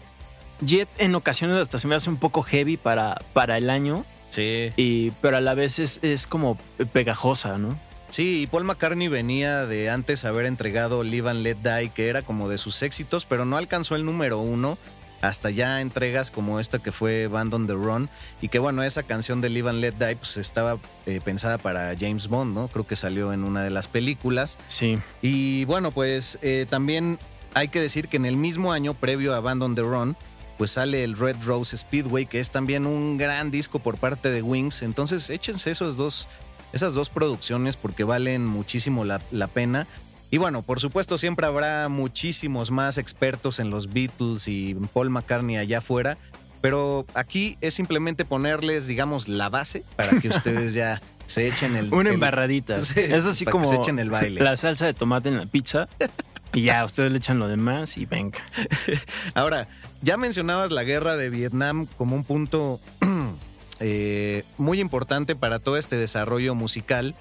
Jet 0.62 0.90
en 0.98 1.16
ocasiones 1.16 1.58
hasta 1.58 1.80
se 1.80 1.88
me 1.88 1.96
hace 1.96 2.10
un 2.10 2.18
poco 2.18 2.44
heavy 2.44 2.76
para, 2.76 3.22
para 3.32 3.58
el 3.58 3.70
año, 3.70 4.04
Sí. 4.30 4.72
y, 4.78 5.12
pero 5.22 5.38
a 5.38 5.42
la 5.42 5.54
vez 5.54 5.80
es, 5.80 6.00
es 6.04 6.28
como 6.28 6.58
pegajosa, 6.94 7.58
¿no? 7.58 7.78
Sí, 8.10 8.42
y 8.42 8.48
Paul 8.48 8.64
McCartney 8.64 9.08
venía 9.08 9.66
de 9.66 9.90
antes 9.90 10.26
haber 10.26 10.46
entregado 10.46 11.04
Live 11.04 11.30
and 11.30 11.44
Let 11.44 11.58
Die, 11.58 11.90
que 11.90 12.08
era 12.08 12.24
como 12.24 12.50
de 12.50 12.58
sus 12.58 12.82
éxitos, 12.82 13.26
pero 13.26 13.46
no 13.46 13.58
alcanzó 13.58 13.96
el 13.96 14.04
número 14.04 14.40
uno 14.40 14.78
hasta 15.22 15.50
ya 15.50 15.82
entregas 15.82 16.32
como 16.32 16.60
esta 16.60 16.80
que 16.80 16.92
fue 16.92 17.28
Band 17.28 17.54
on 17.54 17.68
the 17.68 17.74
Run 17.74 18.10
y 18.42 18.48
que 18.48 18.60
bueno, 18.60 18.84
esa 18.84 19.04
canción 19.04 19.42
de 19.42 19.50
Live 19.50 19.70
and 19.70 19.80
Let 19.82 19.94
Die 19.94 20.16
pues 20.16 20.38
estaba 20.38 20.78
eh, 21.06 21.20
pensada 21.24 21.58
para 21.58 21.94
James 22.00 22.30
Bond, 22.30 22.56
¿no? 22.56 22.68
Creo 22.68 22.88
que 22.88 22.96
salió 22.96 23.34
en 23.34 23.44
una 23.44 23.64
de 23.64 23.70
las 23.70 23.88
películas. 23.88 24.58
Sí. 24.68 24.98
Y 25.22 25.66
bueno, 25.66 25.92
pues 25.92 26.40
eh, 26.42 26.66
también 26.70 27.20
hay 27.54 27.68
que 27.68 27.82
decir 27.82 28.08
que 28.08 28.18
en 28.18 28.26
el 28.26 28.38
mismo 28.38 28.72
año 28.72 28.94
previo 28.94 29.36
a 29.36 29.40
Band 29.40 29.64
on 29.64 29.76
the 29.76 29.82
Run, 29.82 30.16
pues 30.60 30.72
sale 30.72 31.04
el 31.06 31.18
Red 31.18 31.38
Rose 31.46 31.76
Speedway, 31.76 32.26
que 32.28 32.40
es 32.42 32.52
también 32.52 32.86
un 32.86 33.18
gran 33.18 33.50
disco 33.50 33.80
por 33.80 33.98
parte 33.98 34.30
de 34.30 34.42
Wings. 34.44 34.82
Entonces 34.84 35.30
échense 35.32 35.72
esos 35.72 35.96
dos, 35.96 36.28
esas 36.74 36.94
dos 36.94 37.10
producciones 37.10 37.78
porque 37.78 38.04
valen 38.04 38.46
muchísimo 38.46 39.06
la, 39.06 39.22
la 39.32 39.48
pena. 39.48 39.88
Y 40.32 40.38
bueno, 40.38 40.62
por 40.62 40.80
supuesto 40.82 41.18
siempre 41.18 41.48
habrá 41.48 41.88
muchísimos 41.88 42.70
más 42.72 42.98
expertos 42.98 43.60
en 43.60 43.70
los 43.70 43.92
Beatles 43.94 44.48
y 44.50 44.76
Paul 44.94 45.10
McCartney 45.10 45.56
allá 45.56 45.78
afuera, 45.80 46.18
pero 46.62 47.06
aquí 47.14 47.58
es 47.62 47.74
simplemente 47.74 48.26
ponerles, 48.26 48.86
digamos, 48.86 49.30
la 49.30 49.48
base 49.48 49.84
para 49.96 50.20
que 50.20 50.28
ustedes 50.28 50.74
ya 50.74 51.02
se 51.26 51.48
echen 51.48 51.78
el... 51.78 51.86
Una 51.94 52.10
el- 52.10 52.16
embarradita. 52.16 52.78
Sí, 52.80 53.00
Eso 53.00 53.34
sí 53.34 53.46
para 53.46 53.52
que 53.54 53.60
como 53.60 53.64
se 53.64 53.76
echen 53.78 53.98
el 53.98 54.10
baile. 54.10 54.42
la 54.44 54.58
salsa 54.58 54.86
de 54.88 54.94
tomate 54.94 55.30
en 55.30 55.38
la 55.38 55.46
pizza. 55.46 55.88
Y 56.54 56.64
ya, 56.64 56.84
ustedes 56.84 57.12
le 57.12 57.18
echan 57.18 57.40
lo 57.40 57.48
demás 57.48 57.98
y 57.98 58.06
venga. 58.06 58.40
Ahora, 59.36 59.68
ya 60.02 60.18
mencionabas 60.18 60.72
la 60.72 60.84
guerra 60.84 61.16
de 61.16 61.30
Vietnam 61.30 61.86
como 61.98 62.16
un 62.16 62.24
punto 62.24 62.80
eh, 63.80 64.44
muy 64.58 64.80
importante 64.80 65.36
para 65.36 65.60
todo 65.60 65.78
este 65.78 65.96
desarrollo 65.96 66.56
musical. 66.56 67.16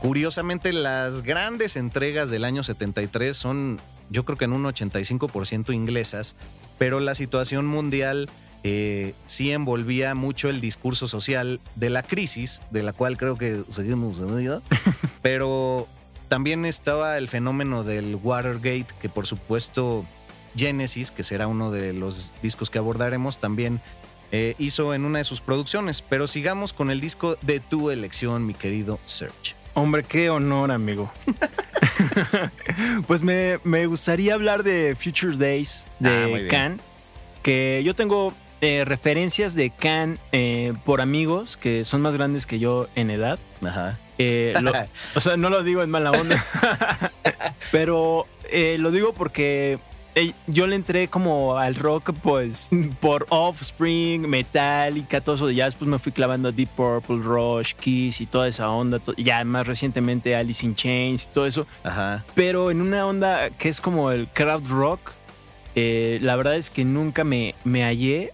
Curiosamente, 0.00 0.72
las 0.72 1.22
grandes 1.22 1.76
entregas 1.76 2.28
del 2.28 2.44
año 2.44 2.62
73 2.62 3.34
son, 3.34 3.80
yo 4.10 4.24
creo 4.24 4.36
que 4.36 4.44
en 4.44 4.52
un 4.52 4.64
85% 4.64 5.72
inglesas, 5.72 6.36
pero 6.76 7.00
la 7.00 7.14
situación 7.14 7.64
mundial 7.64 8.28
eh, 8.66 9.14
sí 9.26 9.52
envolvía 9.52 10.14
mucho 10.14 10.48
el 10.48 10.60
discurso 10.60 11.06
social 11.06 11.60
de 11.76 11.90
la 11.90 12.02
crisis, 12.02 12.62
de 12.70 12.82
la 12.82 12.92
cual 12.92 13.16
creo 13.16 13.36
que 13.36 13.62
seguimos 13.68 14.18
pero 15.22 15.86
también 16.34 16.64
estaba 16.64 17.16
el 17.16 17.28
fenómeno 17.28 17.84
del 17.84 18.16
Watergate, 18.20 18.86
que 19.00 19.08
por 19.08 19.24
supuesto 19.24 20.04
Genesis, 20.56 21.12
que 21.12 21.22
será 21.22 21.46
uno 21.46 21.70
de 21.70 21.92
los 21.92 22.32
discos 22.42 22.70
que 22.70 22.78
abordaremos, 22.78 23.38
también 23.38 23.80
eh, 24.32 24.56
hizo 24.58 24.94
en 24.94 25.04
una 25.04 25.18
de 25.18 25.24
sus 25.24 25.40
producciones. 25.40 26.02
Pero 26.02 26.26
sigamos 26.26 26.72
con 26.72 26.90
el 26.90 27.00
disco 27.00 27.38
de 27.42 27.60
tu 27.60 27.92
elección, 27.92 28.44
mi 28.46 28.52
querido 28.52 28.98
Serge. 29.04 29.54
Hombre, 29.74 30.02
qué 30.02 30.28
honor, 30.28 30.72
amigo. 30.72 31.12
pues 33.06 33.22
me, 33.22 33.60
me 33.62 33.86
gustaría 33.86 34.34
hablar 34.34 34.64
de 34.64 34.96
Future 34.96 35.36
Days 35.36 35.86
Ah, 36.00 36.08
de 36.08 36.26
bien. 36.26 36.48
Can, 36.48 36.80
que 37.44 37.80
yo 37.84 37.94
tengo 37.94 38.34
eh, 38.60 38.82
referencias 38.84 39.54
de 39.54 39.70
Can 39.70 40.18
eh, 40.32 40.72
por 40.84 41.00
amigos 41.00 41.56
que 41.56 41.84
son 41.84 42.02
más 42.02 42.14
grandes 42.14 42.44
que 42.44 42.58
yo 42.58 42.88
en 42.96 43.10
edad. 43.10 43.38
Ajá. 43.64 43.98
Eh, 44.18 44.54
lo- 44.60 44.72
o 45.16 45.20
sea, 45.20 45.36
no 45.36 45.50
lo 45.50 45.62
digo 45.62 45.82
en 45.82 45.90
mala 45.90 46.10
onda, 46.12 46.44
pero 47.72 48.26
eh, 48.50 48.76
lo 48.78 48.90
digo 48.90 49.12
porque 49.12 49.78
eh, 50.14 50.32
yo 50.46 50.66
le 50.68 50.76
entré 50.76 51.08
como 51.08 51.56
al 51.58 51.74
rock, 51.74 52.12
pues, 52.22 52.70
por 53.00 53.26
Offspring, 53.30 54.28
Metallica, 54.28 55.20
todo 55.20 55.34
eso. 55.34 55.50
Ya 55.50 55.64
después 55.64 55.88
me 55.88 55.98
fui 55.98 56.12
clavando 56.12 56.50
a 56.50 56.52
Deep 56.52 56.68
Purple, 56.76 57.18
Rush, 57.18 57.74
Kiss 57.74 58.20
y 58.20 58.26
toda 58.26 58.46
esa 58.46 58.70
onda. 58.70 59.00
Ya 59.16 59.42
más 59.44 59.66
recientemente 59.66 60.36
Alice 60.36 60.64
in 60.64 60.74
Chains 60.76 61.24
y 61.24 61.32
todo 61.32 61.46
eso. 61.46 61.66
Ajá. 61.82 62.24
Pero 62.34 62.70
en 62.70 62.80
una 62.80 63.04
onda 63.06 63.50
que 63.50 63.68
es 63.68 63.80
como 63.80 64.12
el 64.12 64.28
crowd 64.28 64.68
rock, 64.68 65.10
eh, 65.74 66.20
la 66.22 66.36
verdad 66.36 66.54
es 66.54 66.70
que 66.70 66.84
nunca 66.84 67.24
me, 67.24 67.56
me 67.64 67.82
hallé, 67.82 68.30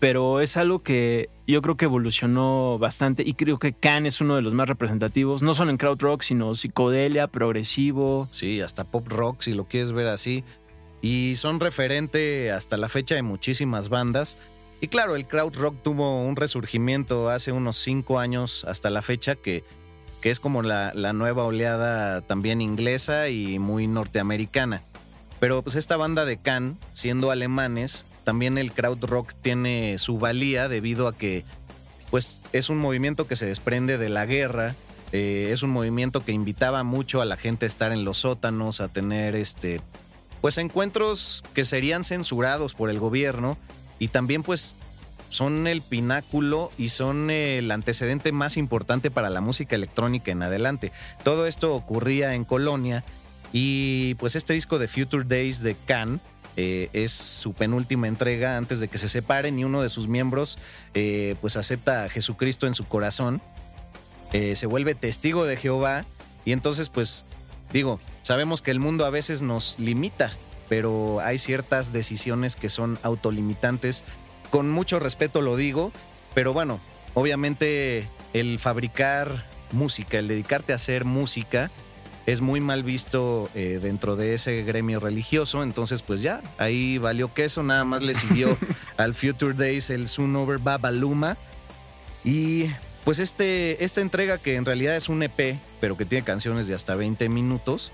pero 0.00 0.40
es 0.40 0.56
algo 0.56 0.82
que 0.82 1.28
yo 1.50 1.62
creo 1.62 1.76
que 1.76 1.86
evolucionó 1.86 2.78
bastante 2.78 3.22
y 3.26 3.34
creo 3.34 3.58
que 3.58 3.72
Can 3.72 4.06
es 4.06 4.20
uno 4.20 4.36
de 4.36 4.42
los 4.42 4.54
más 4.54 4.68
representativos, 4.68 5.42
no 5.42 5.54
solo 5.54 5.70
en 5.70 5.76
crowd 5.76 6.00
rock, 6.00 6.22
sino 6.22 6.54
psicodelia, 6.54 7.26
progresivo. 7.26 8.28
Sí, 8.30 8.60
hasta 8.60 8.84
pop 8.84 9.08
rock, 9.08 9.42
si 9.42 9.54
lo 9.54 9.64
quieres 9.64 9.92
ver 9.92 10.06
así. 10.08 10.44
Y 11.02 11.36
son 11.36 11.60
referente 11.60 12.50
hasta 12.52 12.76
la 12.76 12.88
fecha 12.88 13.14
de 13.14 13.22
muchísimas 13.22 13.88
bandas. 13.88 14.38
Y 14.80 14.88
claro, 14.88 15.16
el 15.16 15.26
crowd 15.26 15.54
rock 15.56 15.76
tuvo 15.82 16.22
un 16.24 16.36
resurgimiento 16.36 17.30
hace 17.30 17.52
unos 17.52 17.76
cinco 17.76 18.18
años 18.18 18.64
hasta 18.66 18.90
la 18.90 19.02
fecha 19.02 19.34
que, 19.34 19.64
que 20.20 20.30
es 20.30 20.40
como 20.40 20.62
la, 20.62 20.92
la 20.94 21.12
nueva 21.12 21.44
oleada 21.44 22.20
también 22.22 22.60
inglesa 22.60 23.28
y 23.28 23.58
muy 23.58 23.86
norteamericana. 23.86 24.82
Pero 25.38 25.62
pues 25.62 25.76
esta 25.76 25.96
banda 25.96 26.24
de 26.26 26.36
Can, 26.36 26.78
siendo 26.92 27.30
alemanes, 27.30 28.06
también 28.30 28.58
el 28.58 28.70
crowd 28.70 29.04
rock 29.06 29.32
tiene 29.40 29.98
su 29.98 30.20
valía 30.20 30.68
debido 30.68 31.08
a 31.08 31.16
que 31.16 31.44
pues 32.12 32.40
es 32.52 32.70
un 32.70 32.78
movimiento 32.78 33.26
que 33.26 33.34
se 33.34 33.44
desprende 33.44 33.98
de 33.98 34.08
la 34.08 34.24
guerra, 34.24 34.76
eh, 35.10 35.48
es 35.50 35.64
un 35.64 35.70
movimiento 35.70 36.24
que 36.24 36.30
invitaba 36.30 36.84
mucho 36.84 37.20
a 37.20 37.24
la 37.24 37.36
gente 37.36 37.66
a 37.66 37.68
estar 37.68 37.90
en 37.90 38.04
los 38.04 38.18
sótanos, 38.18 38.80
a 38.80 38.86
tener 38.86 39.34
este 39.34 39.80
pues 40.40 40.58
encuentros 40.58 41.42
que 41.54 41.64
serían 41.64 42.04
censurados 42.04 42.74
por 42.74 42.88
el 42.88 43.00
gobierno 43.00 43.58
y 43.98 44.06
también 44.06 44.44
pues 44.44 44.76
son 45.28 45.66
el 45.66 45.82
pináculo 45.82 46.70
y 46.78 46.90
son 46.90 47.30
el 47.30 47.68
antecedente 47.72 48.30
más 48.30 48.56
importante 48.56 49.10
para 49.10 49.28
la 49.28 49.40
música 49.40 49.74
electrónica 49.74 50.30
en 50.30 50.44
adelante. 50.44 50.92
Todo 51.24 51.48
esto 51.48 51.74
ocurría 51.74 52.36
en 52.36 52.44
Colonia 52.44 53.02
y 53.52 54.14
pues 54.20 54.36
este 54.36 54.52
disco 54.52 54.78
de 54.78 54.86
Future 54.86 55.24
Days 55.24 55.64
de 55.64 55.74
Can 55.74 56.20
eh, 56.56 56.88
es 56.92 57.12
su 57.12 57.52
penúltima 57.52 58.08
entrega 58.08 58.56
antes 58.56 58.80
de 58.80 58.88
que 58.88 58.98
se 58.98 59.08
separen 59.08 59.58
y 59.58 59.64
uno 59.64 59.82
de 59.82 59.88
sus 59.88 60.08
miembros 60.08 60.58
eh, 60.94 61.36
pues 61.40 61.56
acepta 61.56 62.04
a 62.04 62.08
Jesucristo 62.08 62.66
en 62.66 62.74
su 62.74 62.86
corazón, 62.86 63.40
eh, 64.32 64.56
se 64.56 64.66
vuelve 64.66 64.94
testigo 64.94 65.44
de 65.44 65.56
Jehová 65.56 66.04
y 66.44 66.52
entonces 66.52 66.88
pues 66.88 67.24
digo, 67.72 68.00
sabemos 68.22 68.62
que 68.62 68.70
el 68.70 68.80
mundo 68.80 69.04
a 69.04 69.10
veces 69.10 69.42
nos 69.42 69.78
limita, 69.78 70.32
pero 70.68 71.20
hay 71.20 71.38
ciertas 71.38 71.92
decisiones 71.92 72.56
que 72.56 72.68
son 72.68 72.98
autolimitantes. 73.02 74.04
Con 74.50 74.70
mucho 74.70 74.98
respeto 74.98 75.42
lo 75.42 75.56
digo, 75.56 75.92
pero 76.34 76.52
bueno, 76.52 76.80
obviamente 77.14 78.08
el 78.32 78.58
fabricar 78.58 79.46
música, 79.72 80.18
el 80.18 80.28
dedicarte 80.28 80.72
a 80.72 80.76
hacer 80.76 81.04
música, 81.04 81.70
es 82.26 82.40
muy 82.40 82.60
mal 82.60 82.82
visto 82.82 83.48
eh, 83.54 83.80
dentro 83.82 84.16
de 84.16 84.34
ese 84.34 84.62
gremio 84.62 85.00
religioso. 85.00 85.62
Entonces, 85.62 86.02
pues 86.02 86.22
ya, 86.22 86.42
ahí 86.58 86.98
valió 86.98 87.32
queso, 87.32 87.62
nada 87.62 87.84
más 87.84 88.02
le 88.02 88.14
siguió 88.14 88.56
al 88.96 89.14
Future 89.14 89.54
Days 89.54 89.90
el 89.90 90.08
Soon 90.08 90.34
Over 90.36 90.58
Babaluma. 90.58 91.36
Y 92.24 92.66
pues 93.04 93.18
este, 93.18 93.82
esta 93.84 94.00
entrega 94.00 94.38
que 94.38 94.56
en 94.56 94.64
realidad 94.64 94.94
es 94.94 95.08
un 95.08 95.22
EP, 95.22 95.58
pero 95.80 95.96
que 95.96 96.04
tiene 96.04 96.24
canciones 96.24 96.66
de 96.66 96.74
hasta 96.74 96.94
20 96.94 97.28
minutos, 97.28 97.92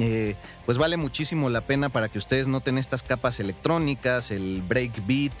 eh, 0.00 0.34
pues 0.66 0.78
vale 0.78 0.96
muchísimo 0.96 1.50
la 1.50 1.60
pena 1.60 1.88
para 1.88 2.08
que 2.08 2.18
ustedes 2.18 2.48
noten 2.48 2.78
estas 2.78 3.02
capas 3.02 3.38
electrónicas, 3.38 4.30
el 4.30 4.62
breakbeat. 4.62 5.32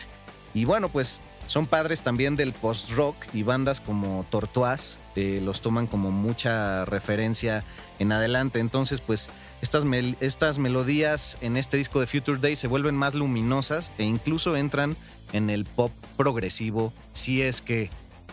Y 0.52 0.66
bueno, 0.66 0.90
pues 0.90 1.20
son 1.46 1.66
padres 1.66 2.02
también 2.02 2.36
del 2.36 2.52
post-rock 2.52 3.16
y 3.32 3.42
bandas 3.42 3.80
como 3.80 4.24
Tortoise 4.30 4.98
eh, 5.16 5.40
los 5.42 5.60
toman 5.60 5.86
como 5.86 6.10
mucha 6.10 6.84
referencia 6.84 7.64
en 7.98 8.12
adelante. 8.12 8.58
Entonces, 8.58 9.00
pues 9.00 9.30
estas, 9.62 9.84
estas 10.20 10.58
melodías 10.58 11.38
en 11.40 11.56
este 11.56 11.76
disco 11.76 12.00
de 12.00 12.06
Future 12.06 12.38
Day 12.38 12.56
se 12.56 12.66
vuelven 12.66 12.96
más 12.96 13.14
luminosas 13.14 13.92
e 13.98 14.04
incluso 14.04 14.56
entran 14.56 14.96
en 15.32 15.50
el 15.50 15.64
pop 15.64 15.92
progresivo, 16.16 16.92
si 17.12 17.42
es 17.42 17.62
que 17.62 17.90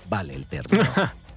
vale 0.10 0.36
el 0.36 0.46
término. 0.46 0.84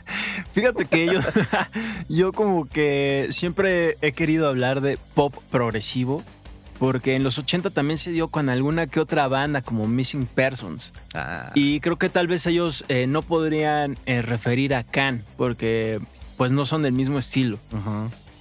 Fíjate 0.52 0.84
que 0.86 1.06
yo, 1.06 1.20
yo 2.08 2.32
como 2.32 2.66
que 2.66 3.28
siempre 3.30 3.96
he 4.00 4.12
querido 4.12 4.48
hablar 4.48 4.80
de 4.80 4.98
pop 5.14 5.34
progresivo, 5.50 6.22
porque 6.84 7.14
en 7.16 7.24
los 7.24 7.38
80 7.38 7.70
también 7.70 7.96
se 7.96 8.10
dio 8.10 8.28
con 8.28 8.50
alguna 8.50 8.86
que 8.86 9.00
otra 9.00 9.26
banda 9.26 9.62
como 9.62 9.88
Missing 9.88 10.26
Persons. 10.26 10.92
Ah, 11.14 11.50
Y 11.54 11.80
creo 11.80 11.96
que 11.96 12.10
tal 12.10 12.26
vez 12.26 12.44
ellos 12.44 12.84
eh, 12.88 13.06
no 13.06 13.22
podrían 13.22 13.96
eh, 14.04 14.20
referir 14.20 14.74
a 14.74 14.84
Can, 14.84 15.24
porque 15.38 15.98
pues 16.36 16.52
no 16.52 16.66
son 16.66 16.82
del 16.82 16.92
mismo 16.92 17.18
estilo. 17.18 17.58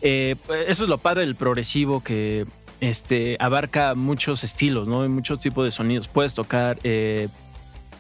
Eh, 0.01 0.36
eso 0.67 0.84
es 0.84 0.89
lo 0.89 0.97
padre 0.97 1.21
del 1.21 1.36
progresivo 1.36 2.03
que 2.03 2.45
este, 2.82 3.38
abarca 3.39 3.95
muchos 3.95 4.43
estilos, 4.43 4.89
¿no? 4.89 5.06
Y 5.06 5.08
muchos 5.08 5.39
tipos 5.39 5.63
de 5.63 5.71
sonidos. 5.71 6.10
Puedes 6.10 6.34
tocar 6.34 6.79
eh, 6.84 7.29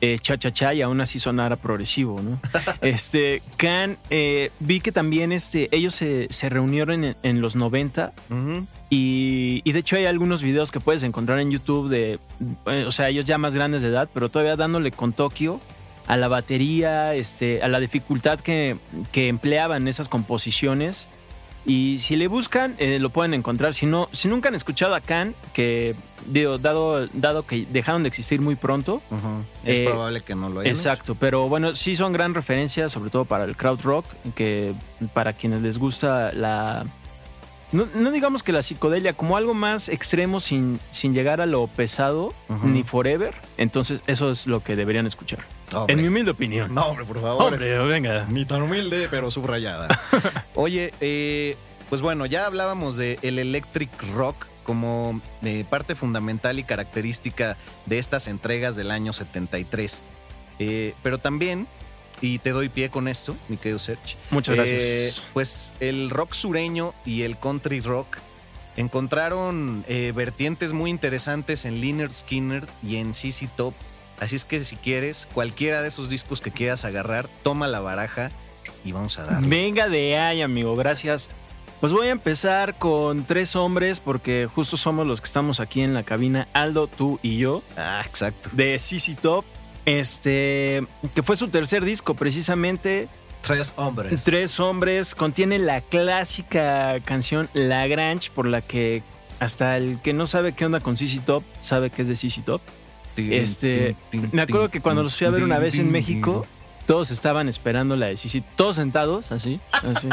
eh, 0.01 0.17
cha 0.19 0.37
cha 0.37 0.51
cha 0.51 0.73
y 0.73 0.81
aún 0.81 0.99
así 0.99 1.19
sonar 1.19 1.53
a 1.53 1.55
progresivo, 1.55 2.21
¿no? 2.21 2.37
este, 2.81 3.41
Can, 3.55 3.97
vi 4.59 4.81
que 4.81 4.91
también 4.91 5.31
este, 5.31 5.69
ellos 5.71 5.95
se, 5.95 6.27
se 6.31 6.49
reunieron 6.49 7.05
en, 7.05 7.15
en 7.23 7.39
los 7.39 7.55
90 7.55 8.11
Ujú. 8.29 8.67
Y, 8.93 9.61
y 9.63 9.71
de 9.71 9.79
hecho 9.79 9.95
hay 9.95 10.05
algunos 10.05 10.41
videos 10.43 10.71
que 10.71 10.79
puedes 10.79 11.03
encontrar 11.03 11.39
en 11.39 11.49
YouTube 11.51 11.89
de, 11.89 12.19
eh, 12.67 12.85
o 12.87 12.91
sea, 12.91 13.09
ellos 13.09 13.25
ya 13.25 13.37
más 13.37 13.55
grandes 13.55 13.81
de 13.81 13.87
edad, 13.89 14.09
pero 14.13 14.29
todavía 14.29 14.55
dándole 14.55 14.91
con 14.91 15.13
Tokio 15.13 15.59
a 16.07 16.17
la 16.17 16.27
batería, 16.27 17.15
este, 17.15 17.61
a 17.63 17.67
la 17.69 17.79
dificultad 17.79 18.39
que, 18.39 18.75
que 19.11 19.29
empleaban 19.29 19.87
esas 19.87 20.09
composiciones. 20.09 21.07
Y 21.65 21.99
si 21.99 22.17
le 22.17 22.27
buscan, 22.27 22.75
eh, 22.77 22.99
lo 22.99 23.09
pueden 23.09 23.33
encontrar. 23.33 23.73
Si, 23.73 23.85
no, 23.85 24.09
si 24.11 24.27
nunca 24.27 24.49
han 24.49 24.55
escuchado 24.55 24.95
a 24.95 24.99
Can, 24.99 25.33
que 25.53 25.95
digo, 26.25 26.57
dado, 26.57 27.07
dado 27.13 27.47
que 27.47 27.65
dejaron 27.71 28.03
de 28.03 28.09
existir 28.09 28.41
muy 28.41 28.55
pronto. 28.57 29.01
Es 29.63 29.79
Eh, 29.79 29.85
probable 29.85 30.19
que 30.19 30.35
no 30.35 30.49
lo 30.49 30.59
hayan 30.59 30.71
hecho. 30.73 30.77
Exacto, 30.89 31.15
pero 31.15 31.47
bueno, 31.47 31.73
sí 31.73 31.95
son 31.95 32.11
gran 32.11 32.33
referencia, 32.33 32.89
sobre 32.89 33.09
todo 33.11 33.23
para 33.23 33.45
el 33.45 33.55
crowd 33.55 33.79
rock, 33.81 34.05
que 34.35 34.73
para 35.13 35.31
quienes 35.31 35.61
les 35.61 35.77
gusta 35.77 36.33
la... 36.33 36.85
No, 37.73 37.87
no 37.95 38.11
digamos 38.11 38.43
que 38.43 38.53
la 38.53 38.61
psicodelia, 38.61 39.13
como 39.13 39.35
algo 39.35 39.53
más 39.53 39.89
extremo 39.89 40.39
sin, 40.39 40.79
sin 40.91 41.13
llegar 41.13 41.41
a 41.41 41.45
lo 41.45 41.67
pesado, 41.67 42.33
ni 42.63 42.83
forever, 42.83 43.33
entonces 43.57 44.01
eso 44.07 44.31
es 44.31 44.47
lo 44.47 44.63
que 44.63 44.75
deberían 44.75 45.07
escuchar. 45.07 45.39
Hombre. 45.73 45.93
En 45.93 46.01
mi 46.01 46.07
humilde 46.07 46.31
opinión. 46.31 46.73
No, 46.73 46.85
hombre, 46.85 47.03
por 47.03 47.19
favor. 47.19 47.51
Hombre, 47.53 47.77
venga. 47.79 48.25
Ni 48.29 48.45
tan 48.45 48.61
humilde, 48.61 49.07
pero 49.09 49.31
subrayada. 49.31 49.87
Oye, 50.55 50.93
eh, 51.01 51.57
pues 51.89 52.01
bueno, 52.01 52.25
ya 52.27 52.45
hablábamos 52.45 52.95
de 52.95 53.17
el 53.23 53.39
electric 53.39 53.89
rock 54.13 54.47
como 54.63 55.19
eh, 55.43 55.65
parte 55.69 55.95
fundamental 55.95 56.59
y 56.59 56.63
característica 56.63 57.57
de 57.85 57.99
estas 57.99 58.27
entregas 58.27 58.75
del 58.75 58.91
año 58.91 59.13
73. 59.13 60.03
Eh, 60.59 60.93
pero 61.03 61.17
también, 61.17 61.67
y 62.21 62.39
te 62.39 62.51
doy 62.51 62.69
pie 62.69 62.89
con 62.89 63.07
esto, 63.07 63.35
mi 63.49 63.57
querido 63.57 63.79
Serge. 63.79 64.15
Muchas 64.31 64.55
gracias. 64.55 64.83
eh, 64.83 65.13
pues 65.33 65.73
el 65.79 66.09
rock 66.09 66.33
sureño 66.33 66.93
y 67.05 67.23
el 67.23 67.37
country 67.37 67.79
rock 67.81 68.17
encontraron 68.77 69.85
eh, 69.87 70.11
vertientes 70.15 70.73
muy 70.73 70.89
interesantes 70.89 71.65
en 71.65 71.79
Lynyrd 71.79 72.11
Skinner 72.11 72.67
y 72.85 72.97
en 72.97 73.13
CC 73.13 73.47
Top. 73.55 73.73
Así 74.19 74.35
es 74.35 74.45
que 74.45 74.63
si 74.63 74.75
quieres, 74.77 75.27
cualquiera 75.33 75.81
de 75.81 75.87
esos 75.89 76.09
discos 76.09 76.41
que 76.41 76.51
quieras 76.51 76.85
agarrar, 76.85 77.27
toma 77.43 77.67
la 77.67 77.79
baraja 77.81 78.31
y 78.83 78.91
vamos 78.91 79.17
a 79.19 79.25
darle. 79.25 79.47
Venga 79.47 79.89
de 79.89 80.17
ahí, 80.17 80.41
amigo, 80.41 80.75
gracias. 80.75 81.29
Pues 81.81 81.91
voy 81.91 82.07
a 82.07 82.11
empezar 82.11 82.77
con 82.77 83.25
tres 83.25 83.55
hombres 83.57 83.99
porque 83.99 84.47
justo 84.53 84.77
somos 84.77 85.05
los 85.05 85.19
que 85.19 85.25
estamos 85.25 85.59
aquí 85.59 85.81
en 85.81 85.93
la 85.93 86.03
cabina, 86.03 86.47
Aldo, 86.53 86.87
tú 86.87 87.19
y 87.21 87.37
yo, 87.37 87.61
Ah, 87.75 88.01
exacto. 88.05 88.49
de 88.53 88.79
CC 88.79 89.15
Top. 89.15 89.43
Este, 89.85 90.85
que 91.13 91.23
fue 91.23 91.35
su 91.35 91.49
tercer 91.49 91.83
disco 91.83 92.13
precisamente. 92.13 93.07
Tres 93.41 93.73
hombres. 93.75 94.23
Tres 94.23 94.59
hombres, 94.59 95.15
contiene 95.15 95.59
la 95.59 95.81
clásica 95.81 96.99
canción 97.03 97.49
La 97.53 97.85
Grange, 97.87 98.31
por 98.33 98.47
la 98.47 98.61
que 98.61 99.03
hasta 99.39 99.75
el 99.75 99.99
que 100.01 100.13
no 100.13 100.25
sabe 100.27 100.53
qué 100.53 100.65
onda 100.65 100.79
con 100.79 100.95
CC 100.95 101.19
Top 101.19 101.43
sabe 101.59 101.89
que 101.89 102.03
es 102.03 102.07
de 102.07 102.15
CC 102.15 102.41
Top. 102.41 102.61
Este, 103.17 103.95
me 104.31 104.41
acuerdo 104.41 104.69
que 104.69 104.81
cuando 104.81 105.03
los 105.03 105.17
fui 105.17 105.27
a 105.27 105.29
ver 105.29 105.43
una 105.43 105.59
vez 105.59 105.77
en 105.77 105.91
México, 105.91 106.47
todos 106.85 107.11
estaban 107.11 107.47
esperando 107.49 107.95
la 107.95 108.07
de 108.07 108.17
Sisi, 108.17 108.41
todos 108.55 108.75
sentados, 108.75 109.31
así, 109.31 109.59
así, 109.83 110.09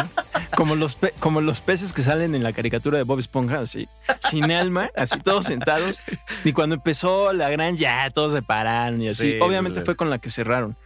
como 0.57 0.77
los, 0.77 0.95
pe- 0.95 1.15
como 1.21 1.41
los 1.41 1.61
peces 1.61 1.93
que 1.93 2.03
salen 2.03 2.35
en 2.35 2.43
la 2.43 2.53
caricatura 2.53 2.99
de 2.99 3.05
Bob 3.05 3.19
Esponja, 3.19 3.61
así, 3.61 3.89
sin 4.21 4.51
alma, 4.53 4.91
así, 4.97 5.19
todos 5.21 5.47
sentados. 5.47 6.01
Y 6.45 6.53
cuando 6.53 6.77
empezó 6.77 7.33
la 7.33 7.49
gran, 7.51 7.77
ya 7.77 8.11
todos 8.11 8.33
se 8.33 8.43
pararon 8.43 9.03
y 9.03 9.07
así. 9.09 9.33
Sí, 9.33 9.39
Obviamente 9.41 9.81
fue 9.83 9.97
con 9.97 10.11
la 10.11 10.19
que 10.19 10.31
cerraron. 10.31 10.77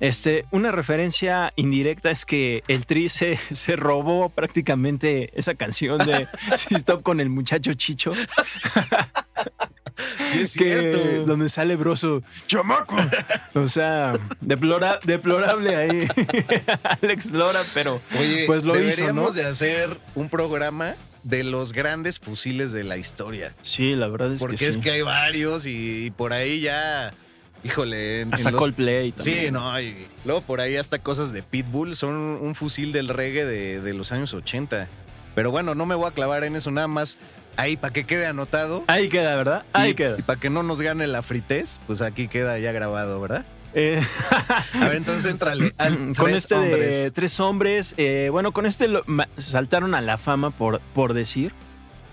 Este, 0.00 0.46
una 0.50 0.72
referencia 0.72 1.52
indirecta 1.56 2.10
es 2.10 2.24
que 2.24 2.64
el 2.68 2.86
Tri 2.86 3.10
se, 3.10 3.38
se 3.52 3.76
robó 3.76 4.30
prácticamente 4.30 5.30
esa 5.38 5.54
canción 5.54 5.98
de 5.98 6.26
Sisi 6.56 6.82
Top 6.82 7.02
con 7.02 7.20
el 7.20 7.28
muchacho 7.28 7.74
Chicho 7.74 8.12
Sí, 10.18 10.40
es 10.40 10.56
que 10.56 10.64
cierto. 10.92 11.24
donde 11.26 11.48
sale 11.48 11.76
broso, 11.76 12.22
chamaco. 12.46 12.96
O 13.54 13.68
sea, 13.68 14.12
deplora- 14.40 15.00
deplorable 15.04 15.74
ahí 15.76 16.08
Alex 17.02 17.30
Lora, 17.32 17.60
pero 17.74 18.00
Oye, 18.18 18.44
pues 18.46 18.64
lo 18.64 18.72
hizo, 18.78 18.84
deberíamos 18.84 19.36
¿no? 19.36 19.42
de 19.42 19.46
hacer 19.46 20.00
un 20.14 20.28
programa 20.28 20.94
de 21.22 21.44
los 21.44 21.72
grandes 21.72 22.18
fusiles 22.18 22.72
de 22.72 22.84
la 22.84 22.96
historia. 22.96 23.54
Sí, 23.62 23.94
la 23.94 24.08
verdad 24.08 24.32
es 24.32 24.40
Porque 24.40 24.56
que 24.56 24.66
es 24.68 24.74
sí. 24.76 24.80
que 24.80 24.90
hay 24.92 25.02
varios 25.02 25.66
y, 25.66 26.06
y 26.06 26.10
por 26.10 26.32
ahí 26.32 26.60
ya, 26.60 27.12
híjole. 27.62 28.22
en- 28.22 28.32
Hasta 28.34 28.48
en 28.48 28.54
los- 28.54 28.62
Coldplay 28.62 29.12
también. 29.12 29.38
Sí, 29.46 29.50
no, 29.50 29.80
y 29.80 29.94
luego 30.24 30.40
por 30.42 30.60
ahí 30.60 30.76
hasta 30.76 30.98
cosas 30.98 31.32
de 31.32 31.42
Pitbull, 31.42 31.94
son 31.96 32.14
un 32.14 32.54
fusil 32.54 32.92
del 32.92 33.08
reggae 33.08 33.44
de, 33.44 33.80
de 33.80 33.94
los 33.94 34.12
años 34.12 34.32
80. 34.32 34.88
Pero 35.34 35.50
bueno, 35.50 35.74
no 35.74 35.86
me 35.86 35.94
voy 35.94 36.08
a 36.08 36.10
clavar 36.12 36.42
en 36.44 36.56
eso 36.56 36.70
nada 36.70 36.88
más. 36.88 37.18
Ahí 37.56 37.76
para 37.76 37.92
que 37.92 38.04
quede 38.06 38.26
anotado. 38.26 38.84
Ahí 38.86 39.08
queda, 39.08 39.36
¿verdad? 39.36 39.64
Ahí 39.72 39.90
y, 39.90 39.94
queda. 39.94 40.16
Y 40.18 40.22
para 40.22 40.40
que 40.40 40.48
no 40.50 40.62
nos 40.62 40.80
gane 40.80 41.06
la 41.06 41.22
fritez, 41.22 41.80
pues 41.86 42.00
aquí 42.02 42.26
queda 42.28 42.58
ya 42.58 42.72
grabado, 42.72 43.20
¿verdad? 43.20 43.44
Eh, 43.74 44.02
A 44.80 44.88
ver, 44.88 44.96
entonces 44.96 45.30
entrale 45.30 45.72
al 45.78 46.14
con 46.16 46.32
este 46.34 46.54
de 46.54 46.60
hombres. 46.60 47.12
tres 47.14 47.38
hombres, 47.40 47.94
eh, 47.98 48.28
bueno, 48.32 48.52
con 48.52 48.66
este 48.66 48.88
lo- 48.88 49.04
saltaron 49.36 49.94
a 49.94 50.00
la 50.00 50.16
fama 50.18 50.50
por, 50.50 50.80
por 50.94 51.12
decir. 51.14 51.52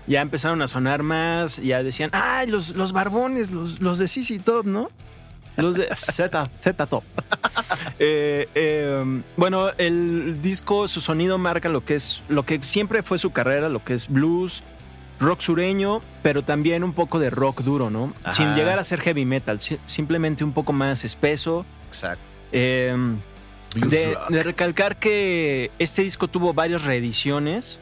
Ya 0.06 0.20
empezaron 0.22 0.62
a 0.62 0.68
sonar 0.68 1.02
más, 1.02 1.56
ya 1.58 1.82
decían, 1.82 2.10
ay, 2.14 2.46
los, 2.46 2.70
los 2.70 2.92
barbones, 2.92 3.50
los, 3.50 3.80
los 3.80 3.98
de 3.98 4.08
CC 4.08 4.38
Top, 4.38 4.64
¿no? 4.66 4.90
Los 5.56 5.76
de 5.76 5.88
Z, 5.96 6.48
Z 6.62 6.86
Top. 6.86 7.04
Eh, 7.98 8.48
eh, 8.54 9.22
bueno, 9.36 9.70
el 9.78 10.40
disco, 10.40 10.88
su 10.88 11.00
sonido 11.00 11.36
marca 11.38 11.68
lo 11.68 11.84
que 11.84 11.94
es, 11.96 12.22
lo 12.28 12.44
que 12.46 12.62
siempre 12.62 13.02
fue 13.02 13.18
su 13.18 13.30
carrera, 13.32 13.68
lo 13.68 13.84
que 13.84 13.94
es 13.94 14.08
blues, 14.08 14.62
rock 15.20 15.40
sureño, 15.40 16.00
pero 16.22 16.42
también 16.42 16.84
un 16.84 16.92
poco 16.92 17.18
de 17.18 17.30
rock 17.30 17.62
duro, 17.62 17.90
¿no? 17.90 18.12
Ajá. 18.22 18.32
Sin 18.32 18.54
llegar 18.54 18.78
a 18.78 18.84
ser 18.84 19.00
heavy 19.00 19.24
metal, 19.24 19.60
si- 19.60 19.78
simplemente 19.86 20.44
un 20.44 20.52
poco 20.52 20.72
más 20.72 21.04
espeso. 21.04 21.64
Exacto. 21.88 22.22
Eh, 22.52 22.94
Blues 23.74 23.90
de, 23.90 24.42
recalcar 24.42 24.96
que 24.98 25.70
este 25.78 26.02
disco 26.02 26.28
tuvo 26.28 26.54
varias 26.54 26.84
reediciones, 26.84 27.80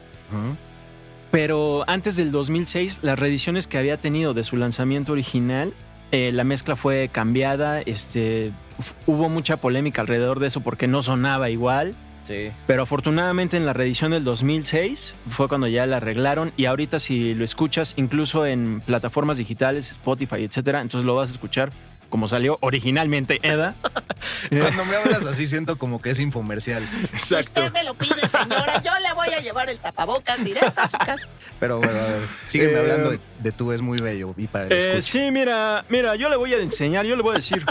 pero 1.30 1.84
antes 1.86 2.16
del 2.16 2.30
2006, 2.30 3.00
las 3.02 3.18
reediciones 3.18 3.66
que 3.66 3.78
había 3.78 3.98
tenido 4.00 4.32
de 4.34 4.42
su 4.44 4.56
lanzamiento 4.56 5.12
original, 5.12 5.74
eh, 6.12 6.30
la 6.32 6.44
mezcla 6.44 6.76
fue 6.76 7.08
cambiada, 7.12 7.80
este, 7.82 8.52
hubo 9.06 9.28
mucha 9.28 9.58
polémica 9.58 10.00
alrededor 10.00 10.40
de 10.40 10.46
eso 10.48 10.60
porque 10.60 10.88
no 10.88 11.02
sonaba 11.02 11.50
igual, 11.50 11.94
Sí. 12.26 12.50
pero 12.66 12.82
afortunadamente 12.82 13.56
en 13.56 13.66
la 13.66 13.72
reedición 13.72 14.10
del 14.10 14.24
2006 14.24 15.14
fue 15.28 15.48
cuando 15.48 15.68
ya 15.68 15.86
la 15.86 15.98
arreglaron 15.98 16.52
y 16.56 16.64
ahorita 16.64 16.98
si 16.98 17.34
lo 17.34 17.44
escuchas 17.44 17.94
incluso 17.96 18.46
en 18.46 18.80
plataformas 18.80 19.36
digitales, 19.36 19.90
Spotify, 19.92 20.42
etcétera, 20.44 20.80
entonces 20.80 21.06
lo 21.06 21.14
vas 21.14 21.28
a 21.28 21.32
escuchar 21.32 21.70
como 22.16 22.28
salió 22.28 22.56
originalmente, 22.62 23.40
Eda. 23.42 23.74
Cuando 24.48 24.86
me 24.86 24.96
hablas 24.96 25.26
así 25.26 25.46
siento 25.46 25.76
como 25.76 26.00
que 26.00 26.08
es 26.08 26.18
infomercial. 26.18 26.82
Exacto. 27.12 27.60
Usted 27.60 27.74
me 27.74 27.84
lo 27.84 27.92
pide, 27.92 28.26
señora. 28.26 28.82
Yo 28.82 28.92
le 29.00 29.12
voy 29.12 29.28
a 29.34 29.40
llevar 29.40 29.68
el 29.68 29.78
tapabocas 29.78 30.42
directo 30.42 30.80
a 30.80 30.88
su 30.88 30.96
casa. 30.96 31.28
Pero 31.60 31.76
bueno, 31.76 31.92
a 31.92 32.04
ver, 32.04 32.22
sígueme 32.46 32.72
Eh, 32.72 32.78
hablando 32.78 33.10
de, 33.10 33.20
de 33.40 33.52
tú 33.52 33.70
es 33.70 33.82
muy 33.82 33.98
bello 33.98 34.32
y 34.38 34.46
para 34.46 34.64
el 34.64 34.72
Eh, 34.72 35.02
sí, 35.02 35.30
mira, 35.30 35.84
mira, 35.90 36.16
yo 36.16 36.30
le 36.30 36.36
voy 36.36 36.54
a 36.54 36.56
enseñar, 36.56 37.04
yo 37.04 37.16
le 37.16 37.22
voy 37.22 37.32
a 37.32 37.34
decir. 37.34 37.66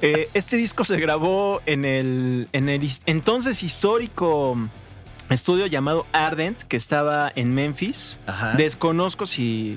Eh, 0.00 0.30
este 0.32 0.56
disco 0.56 0.86
se 0.86 0.98
grabó 0.98 1.60
en 1.66 1.84
el, 1.84 2.48
en 2.54 2.70
el 2.70 2.88
entonces 3.04 3.62
histórico 3.62 4.56
estudio 5.28 5.66
llamado 5.66 6.06
Ardent, 6.12 6.62
que 6.62 6.78
estaba 6.78 7.30
en 7.36 7.54
Memphis. 7.54 8.18
Ajá. 8.26 8.54
Desconozco 8.54 9.26
si, 9.26 9.76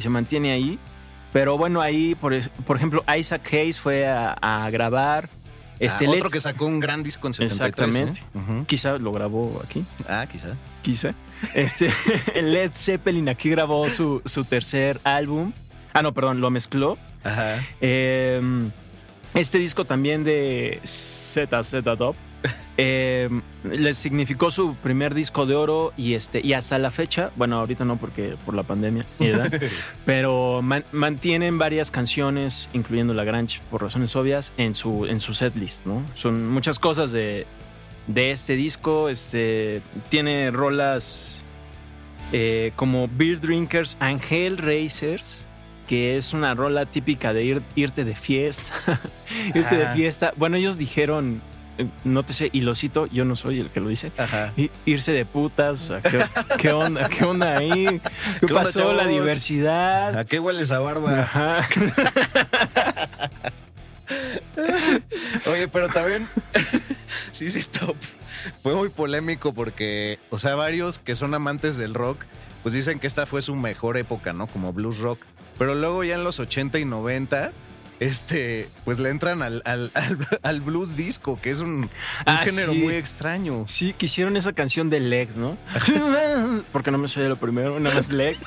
Se 0.00 0.08
mantiene 0.08 0.52
ahí. 0.52 0.78
Pero 1.32 1.58
bueno, 1.58 1.80
ahí, 1.80 2.14
por, 2.14 2.32
por 2.64 2.76
ejemplo, 2.76 3.04
Isaac 3.18 3.52
Hayes 3.52 3.80
fue 3.80 4.06
a, 4.06 4.32
a 4.40 4.70
grabar. 4.70 5.28
Este 5.80 6.06
Ah, 6.06 6.10
otro 6.10 6.30
que 6.30 6.40
sacó 6.40 6.66
un 6.66 6.78
gran 6.80 7.02
disco 7.02 7.26
en 7.26 7.34
73. 7.34 7.58
Exactamente. 7.60 8.20
¿eh? 8.60 8.64
Quizá 8.66 8.96
lo 8.98 9.10
grabó 9.12 9.60
aquí. 9.64 9.84
Ah, 10.08 10.26
quizá. 10.30 10.56
Quizá. 10.82 11.10
Este, 11.54 11.90
Led 12.42 12.70
Zeppelin 12.76 13.28
aquí 13.28 13.50
grabó 13.50 13.90
su, 13.90 14.22
su 14.24 14.44
tercer 14.44 15.00
álbum. 15.04 15.52
Ah, 15.92 16.02
no, 16.02 16.14
perdón, 16.14 16.40
lo 16.40 16.50
mezcló. 16.50 16.96
Ajá. 17.24 17.56
Eh, 17.80 18.40
este 19.34 19.58
disco 19.58 19.84
también 19.84 20.22
de 20.24 20.80
ZZ 20.84 21.82
Top 21.98 22.14
Eh, 22.80 23.28
les 23.64 23.98
significó 23.98 24.52
su 24.52 24.72
primer 24.74 25.12
disco 25.12 25.46
de 25.46 25.56
oro 25.56 25.92
y 25.96 26.14
este 26.14 26.40
y 26.46 26.52
hasta 26.52 26.78
la 26.78 26.92
fecha, 26.92 27.32
bueno, 27.34 27.56
ahorita 27.58 27.84
no 27.84 27.96
porque 27.96 28.36
por 28.46 28.54
la 28.54 28.62
pandemia, 28.62 29.04
¿verdad? 29.18 29.52
pero 30.06 30.62
man- 30.62 30.84
mantienen 30.92 31.58
varias 31.58 31.90
canciones, 31.90 32.68
incluyendo 32.72 33.14
la 33.14 33.24
Grange, 33.24 33.60
por 33.70 33.82
razones 33.82 34.14
obvias, 34.14 34.52
en 34.58 34.76
su 34.76 35.06
en 35.06 35.18
su 35.18 35.34
setlist, 35.34 35.84
¿no? 35.86 36.04
Son 36.14 36.48
muchas 36.48 36.78
cosas 36.78 37.10
de, 37.10 37.46
de 38.06 38.30
este 38.30 38.54
disco, 38.54 39.08
este 39.08 39.82
tiene 40.08 40.52
rolas 40.52 41.42
eh, 42.32 42.70
como 42.76 43.08
Beer 43.08 43.40
Drinkers 43.40 43.96
and 43.98 44.20
Hellraisers, 44.30 45.48
que 45.88 46.16
es 46.16 46.32
una 46.32 46.54
rola 46.54 46.86
típica 46.86 47.32
de 47.32 47.44
ir- 47.44 47.62
irte 47.74 48.04
de 48.04 48.14
fiesta. 48.14 48.72
irte 49.54 49.76
de 49.76 49.88
fiesta. 49.88 50.32
Bueno, 50.36 50.56
ellos 50.56 50.76
dijeron, 50.78 51.40
eh, 51.78 51.86
no 52.04 52.24
te 52.24 52.32
sé, 52.32 52.50
y 52.52 52.62
lo 52.62 52.74
cito, 52.74 53.06
yo 53.06 53.24
no 53.24 53.36
soy 53.36 53.60
el 53.60 53.70
que 53.70 53.78
lo 53.80 53.88
dice. 53.88 54.10
Ajá. 54.18 54.52
Irse 54.84 55.12
de 55.12 55.24
putas, 55.24 55.80
o 55.80 55.84
sea, 55.84 56.02
¿qué, 56.02 56.18
qué 56.58 56.72
onda? 56.72 57.08
¿Qué 57.08 57.24
onda 57.24 57.56
ahí? 57.56 57.86
¿Qué, 58.40 58.40
¿Qué 58.40 58.46
onda, 58.46 58.64
pasó? 58.64 58.92
la 58.92 59.06
diversidad. 59.06 60.18
¿A 60.18 60.24
qué 60.24 60.40
huele 60.40 60.62
esa 60.62 60.80
barba? 60.80 61.20
Ajá. 61.20 61.66
Oye, 65.50 65.68
pero 65.68 65.88
también 65.88 66.26
sí, 67.32 67.50
sí, 67.50 67.64
top. 67.64 67.96
Fue 68.62 68.74
muy 68.74 68.88
polémico 68.88 69.52
porque, 69.52 70.18
o 70.30 70.38
sea, 70.38 70.54
varios 70.54 70.98
que 70.98 71.14
son 71.14 71.34
amantes 71.34 71.76
del 71.76 71.94
rock, 71.94 72.24
pues 72.62 72.74
dicen 72.74 72.98
que 72.98 73.06
esta 73.06 73.26
fue 73.26 73.42
su 73.42 73.56
mejor 73.56 73.96
época, 73.96 74.32
¿no? 74.32 74.46
Como 74.46 74.72
blues 74.72 74.98
rock. 74.98 75.20
Pero 75.58 75.74
luego 75.74 76.04
ya 76.04 76.14
en 76.14 76.24
los 76.24 76.40
80 76.40 76.78
y 76.78 76.84
90, 76.84 77.52
este, 78.00 78.68
pues 78.84 78.98
le 78.98 79.08
entran 79.10 79.42
al, 79.42 79.62
al, 79.64 79.90
al- 79.94 80.18
al 80.42 80.60
blues 80.60 80.96
disco, 80.96 81.38
que 81.40 81.50
es 81.50 81.60
un, 81.60 81.70
un 81.70 81.90
Ah, 82.26 82.42
género 82.44 82.72
sí. 82.72 82.78
muy 82.80 82.94
extraño. 82.94 83.64
Sí, 83.66 83.92
quisieron 83.96 84.36
esa 84.36 84.52
canción 84.52 84.88
de 84.90 85.00
Legs, 85.00 85.36
¿no? 85.36 85.56
Porque 86.72 86.90
no 86.90 86.98
me 86.98 87.08
sé 87.08 87.28
lo 87.28 87.36
primero, 87.36 87.78
nada 87.80 87.96
más 87.96 88.10
Legs. 88.12 88.38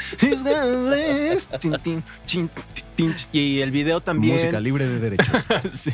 Tin. 1.82 2.50
Y 3.32 3.60
el 3.62 3.72
video 3.72 4.02
también. 4.02 4.36
Música 4.36 4.60
libre 4.60 4.88
de 4.88 5.00
derechos. 5.00 5.46
sí. 5.72 5.94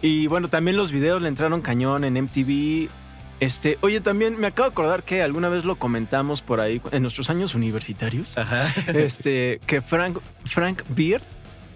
Y 0.00 0.26
bueno, 0.28 0.48
también 0.48 0.76
los 0.76 0.92
videos 0.92 1.20
le 1.22 1.28
entraron 1.28 1.60
cañón 1.60 2.04
en 2.04 2.14
MTV. 2.14 2.88
Este, 3.38 3.76
oye, 3.82 4.00
también 4.00 4.40
me 4.40 4.46
acabo 4.46 4.68
de 4.68 4.72
acordar 4.72 5.02
que 5.02 5.22
alguna 5.22 5.50
vez 5.50 5.66
lo 5.66 5.76
comentamos 5.76 6.40
por 6.40 6.60
ahí 6.60 6.80
en 6.92 7.02
nuestros 7.02 7.28
años 7.28 7.54
universitarios. 7.54 8.36
Ajá. 8.38 8.66
Este, 8.94 9.60
que 9.66 9.82
Frank, 9.82 10.18
Frank 10.44 10.82
Beard, 10.88 11.22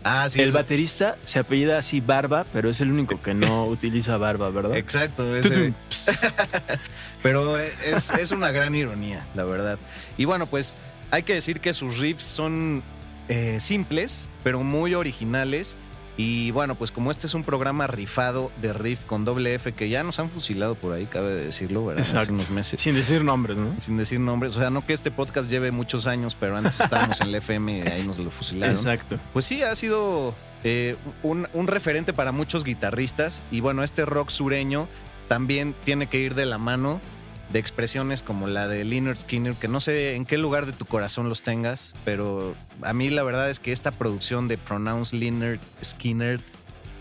Ah, 0.02 0.28
sí. 0.30 0.40
el 0.40 0.48
eso- 0.48 0.58
baterista, 0.58 1.16
se 1.24 1.38
apellida 1.38 1.76
así 1.78 2.00
Barba, 2.00 2.44
pero 2.52 2.70
es 2.70 2.80
el 2.80 2.90
único 2.90 3.20
que 3.20 3.34
no 3.34 3.64
utiliza 3.66 4.16
barba, 4.16 4.48
¿verdad? 4.50 4.76
Exacto. 4.76 5.36
ese-. 5.36 5.74
Pero 7.22 7.58
es, 7.58 8.10
es 8.12 8.30
una 8.30 8.50
gran 8.50 8.74
ironía, 8.74 9.26
la 9.34 9.44
verdad. 9.44 9.78
Y 10.16 10.24
bueno, 10.24 10.46
pues 10.46 10.74
hay 11.10 11.22
que 11.22 11.34
decir 11.34 11.60
que 11.60 11.72
sus 11.74 11.98
riffs 11.98 12.22
son 12.24 12.82
eh, 13.28 13.58
simples, 13.60 14.28
pero 14.42 14.62
muy 14.62 14.94
originales. 14.94 15.76
Y 16.22 16.50
bueno, 16.50 16.74
pues 16.74 16.92
como 16.92 17.10
este 17.10 17.26
es 17.26 17.32
un 17.32 17.44
programa 17.44 17.86
rifado 17.86 18.52
de 18.60 18.74
riff 18.74 19.06
con 19.06 19.24
doble 19.24 19.54
F 19.54 19.72
que 19.72 19.88
ya 19.88 20.02
nos 20.02 20.18
han 20.18 20.28
fusilado 20.28 20.74
por 20.74 20.92
ahí, 20.92 21.06
cabe 21.06 21.34
decirlo, 21.34 21.86
¿verdad? 21.86 22.04
Hace 22.14 22.32
unos 22.32 22.50
meses. 22.50 22.78
Sin 22.78 22.94
decir 22.94 23.24
nombres, 23.24 23.56
¿no? 23.56 23.72
Sin 23.80 23.96
decir 23.96 24.20
nombres. 24.20 24.54
O 24.54 24.58
sea, 24.58 24.68
no 24.68 24.84
que 24.84 24.92
este 24.92 25.10
podcast 25.10 25.50
lleve 25.50 25.72
muchos 25.72 26.06
años, 26.06 26.36
pero 26.38 26.58
antes 26.58 26.78
estábamos 26.78 27.22
en 27.22 27.32
la 27.32 27.38
FM 27.38 27.78
y 27.78 27.80
ahí 27.88 28.06
nos 28.06 28.18
lo 28.18 28.30
fusilaron. 28.30 28.76
Exacto. 28.76 29.18
Pues 29.32 29.46
sí, 29.46 29.62
ha 29.62 29.74
sido 29.74 30.34
eh, 30.62 30.94
un, 31.22 31.48
un 31.54 31.66
referente 31.66 32.12
para 32.12 32.32
muchos 32.32 32.64
guitarristas. 32.64 33.40
Y 33.50 33.60
bueno, 33.60 33.82
este 33.82 34.04
rock 34.04 34.28
sureño 34.28 34.88
también 35.26 35.74
tiene 35.84 36.06
que 36.08 36.18
ir 36.18 36.34
de 36.34 36.44
la 36.44 36.58
mano 36.58 37.00
de 37.52 37.58
expresiones 37.58 38.22
como 38.22 38.46
la 38.46 38.68
de 38.68 38.84
Leonard 38.84 39.16
Skinner, 39.16 39.54
que 39.54 39.68
no 39.68 39.80
sé 39.80 40.14
en 40.14 40.24
qué 40.24 40.38
lugar 40.38 40.66
de 40.66 40.72
tu 40.72 40.84
corazón 40.86 41.28
los 41.28 41.42
tengas, 41.42 41.94
pero 42.04 42.54
a 42.82 42.92
mí 42.92 43.10
la 43.10 43.22
verdad 43.22 43.50
es 43.50 43.58
que 43.58 43.72
esta 43.72 43.90
producción 43.90 44.48
de 44.48 44.56
Pronounce 44.58 45.16
Leonard 45.16 45.58
Skinner 45.82 46.40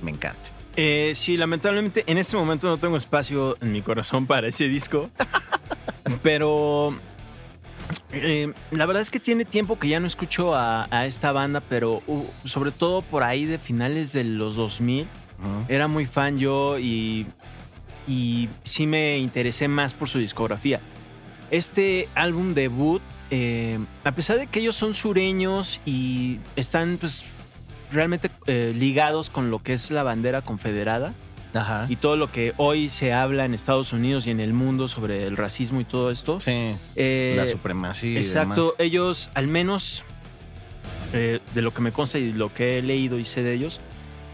me 0.01 0.11
encanta. 0.11 0.49
Eh, 0.75 1.11
sí, 1.13 1.37
lamentablemente 1.37 2.03
en 2.07 2.17
este 2.17 2.37
momento 2.37 2.67
no 2.67 2.77
tengo 2.77 2.95
espacio 2.95 3.57
en 3.61 3.71
mi 3.71 3.81
corazón 3.81 4.25
para 4.25 4.47
ese 4.47 4.67
disco. 4.67 5.09
pero 6.23 6.97
eh, 8.11 8.53
la 8.71 8.85
verdad 8.85 9.01
es 9.01 9.11
que 9.11 9.19
tiene 9.19 9.45
tiempo 9.45 9.77
que 9.77 9.87
ya 9.87 9.99
no 9.99 10.07
escucho 10.07 10.55
a, 10.55 10.87
a 10.89 11.05
esta 11.05 11.31
banda, 11.31 11.61
pero 11.61 12.01
uh, 12.07 12.25
sobre 12.45 12.71
todo 12.71 13.01
por 13.01 13.23
ahí 13.23 13.45
de 13.45 13.59
finales 13.59 14.13
de 14.13 14.23
los 14.23 14.55
2000. 14.55 15.01
Ujú. 15.01 15.65
Era 15.67 15.87
muy 15.87 16.05
fan 16.05 16.37
yo 16.37 16.79
y, 16.79 17.27
y 18.09 18.49
sí 18.63 18.87
me 18.87 19.19
interesé 19.19 19.67
más 19.67 19.93
por 19.93 20.09
su 20.09 20.17
discografía. 20.17 20.81
Este 21.51 22.09
álbum 22.15 22.55
debut, 22.55 23.01
eh, 23.29 23.79
a 24.03 24.11
pesar 24.13 24.39
de 24.39 24.47
que 24.47 24.59
ellos 24.59 24.75
son 24.75 24.95
sureños 24.95 25.79
y 25.85 26.39
están 26.55 26.97
pues 26.99 27.25
realmente 27.91 28.31
eh, 28.47 28.73
ligados 28.75 29.29
con 29.29 29.51
lo 29.51 29.61
que 29.61 29.73
es 29.73 29.91
la 29.91 30.03
bandera 30.03 30.41
confederada 30.41 31.13
Ajá. 31.53 31.87
y 31.89 31.95
todo 31.95 32.17
lo 32.17 32.31
que 32.31 32.53
hoy 32.57 32.89
se 32.89 33.13
habla 33.13 33.45
en 33.45 33.53
Estados 33.53 33.93
Unidos 33.93 34.27
y 34.27 34.31
en 34.31 34.39
el 34.39 34.53
mundo 34.53 34.87
sobre 34.87 35.25
el 35.27 35.37
racismo 35.37 35.79
y 35.79 35.85
todo 35.85 36.09
esto. 36.11 36.39
Sí, 36.39 36.75
eh, 36.95 37.33
la 37.37 37.45
supremacía. 37.47 38.13
y 38.13 38.17
Exacto, 38.17 38.61
demás. 38.61 38.73
ellos 38.79 39.29
al 39.35 39.47
menos 39.47 40.03
eh, 41.13 41.39
de 41.53 41.61
lo 41.61 41.73
que 41.73 41.81
me 41.81 41.91
consta 41.91 42.17
y 42.17 42.31
lo 42.31 42.53
que 42.53 42.77
he 42.77 42.81
leído 42.81 43.19
y 43.19 43.25
sé 43.25 43.43
de 43.43 43.53
ellos 43.53 43.81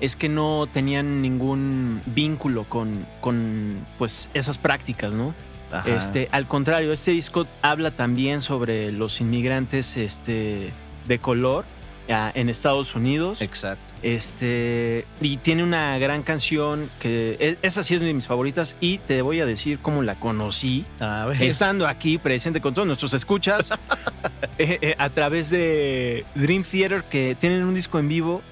es 0.01 0.15
que 0.15 0.29
no 0.29 0.67
tenían 0.71 1.21
ningún 1.21 2.01
vínculo 2.08 2.63
con, 2.65 3.05
con 3.21 3.79
pues 3.97 4.29
esas 4.34 4.58
prácticas, 4.58 5.13
¿no? 5.13 5.34
Ajá. 5.71 5.89
Este, 5.89 6.27
al 6.31 6.47
contrario, 6.47 6.93
este 6.93 7.12
disco 7.12 7.47
habla 7.62 7.91
también 7.91 8.41
sobre 8.41 8.91
los 8.91 9.19
inmigrantes 9.19 9.97
este, 9.97 10.71
de 11.08 11.19
color 11.19 11.65
ah, 12.10 12.31
en 12.36 12.49
Estados 12.49 12.95
Unidos. 12.95 13.41
Exacto. 13.41 13.93
Este, 14.03 15.05
y 15.21 15.38
tiene 15.38 15.63
una 15.63 15.97
gran 15.97 16.21
canción 16.21 16.89
que 16.99 17.38
e- 17.39 17.58
esa 17.63 17.81
sí 17.81 17.95
es 17.95 18.01
de 18.01 18.13
mis 18.13 18.27
favoritas 18.27 18.77
y 18.79 18.99
te 18.99 19.21
voy 19.23 19.41
a 19.41 19.45
decir 19.47 19.79
cómo 19.79 20.03
la 20.03 20.19
conocí 20.19 20.86
A 20.99 21.25
ver. 21.25 21.41
estando 21.41 21.88
aquí 21.88 22.19
presente 22.19 22.62
con 22.62 22.73
todos 22.75 22.86
nuestros 22.86 23.13
escuchas 23.15 23.69
eh, 24.60 24.77
eh, 24.81 24.95
a 24.99 25.10
través 25.10 25.49
de 25.49 26.23
Dream 26.36 26.63
Theater 26.63 27.03
que 27.05 27.36
tienen 27.39 27.63
un 27.63 27.73
disco 27.73 27.97
en 27.97 28.08
vivo 28.08 28.43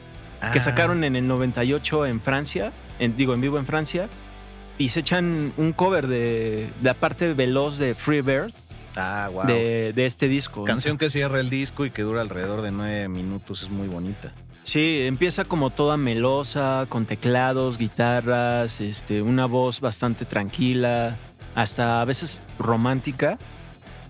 que 0.51 0.60
Ah, 0.60 0.62
sacaron 0.62 1.03
en 1.03 1.15
el 1.15 1.27
98 1.27 2.06
en 2.06 2.21
Francia, 2.21 2.71
en- 2.99 3.15
digo 3.15 3.34
en 3.34 3.41
vivo 3.41 3.58
en 3.58 3.65
Francia 3.65 4.10
y 4.77 4.89
se 4.89 4.99
echan 5.01 5.53
un 5.58 5.71
cover 5.73 6.08
de, 6.08 6.69
de 6.79 6.84
la 6.84 6.93
parte 6.95 7.34
veloz 7.34 7.77
de 7.77 7.95
Free 7.95 8.21
Bird 8.21 8.51
Ah, 8.95 9.29
wow. 9.32 9.45
de, 9.45 9.93
de 9.93 10.06
este 10.06 10.27
disco. 10.27 10.63
Canción 10.65 10.97
que 10.97 11.10
cierra 11.10 11.39
el 11.39 11.49
disco 11.49 11.86
y 11.86 11.91
que 11.91 12.01
dura 12.03 12.21
alrededor 12.21 12.62
de 12.62 12.71
nueve 12.71 13.08
minutos, 13.10 13.63
es 13.63 13.69
muy 13.69 13.88
bonita. 13.88 14.34
Sí, 14.63 15.01
empieza 15.08 15.43
como 15.45 15.71
toda 15.71 15.97
melosa, 15.97 16.86
con 16.89 17.06
teclados, 17.06 17.77
guitarras, 17.77 18.79
este, 18.82 19.21
una 19.21 19.45
voz 19.45 19.82
bastante 19.82 20.23
tranquila, 20.25 21.17
hasta 21.53 22.01
a 22.01 22.06
veces 22.06 22.43
romántica. 22.60 23.38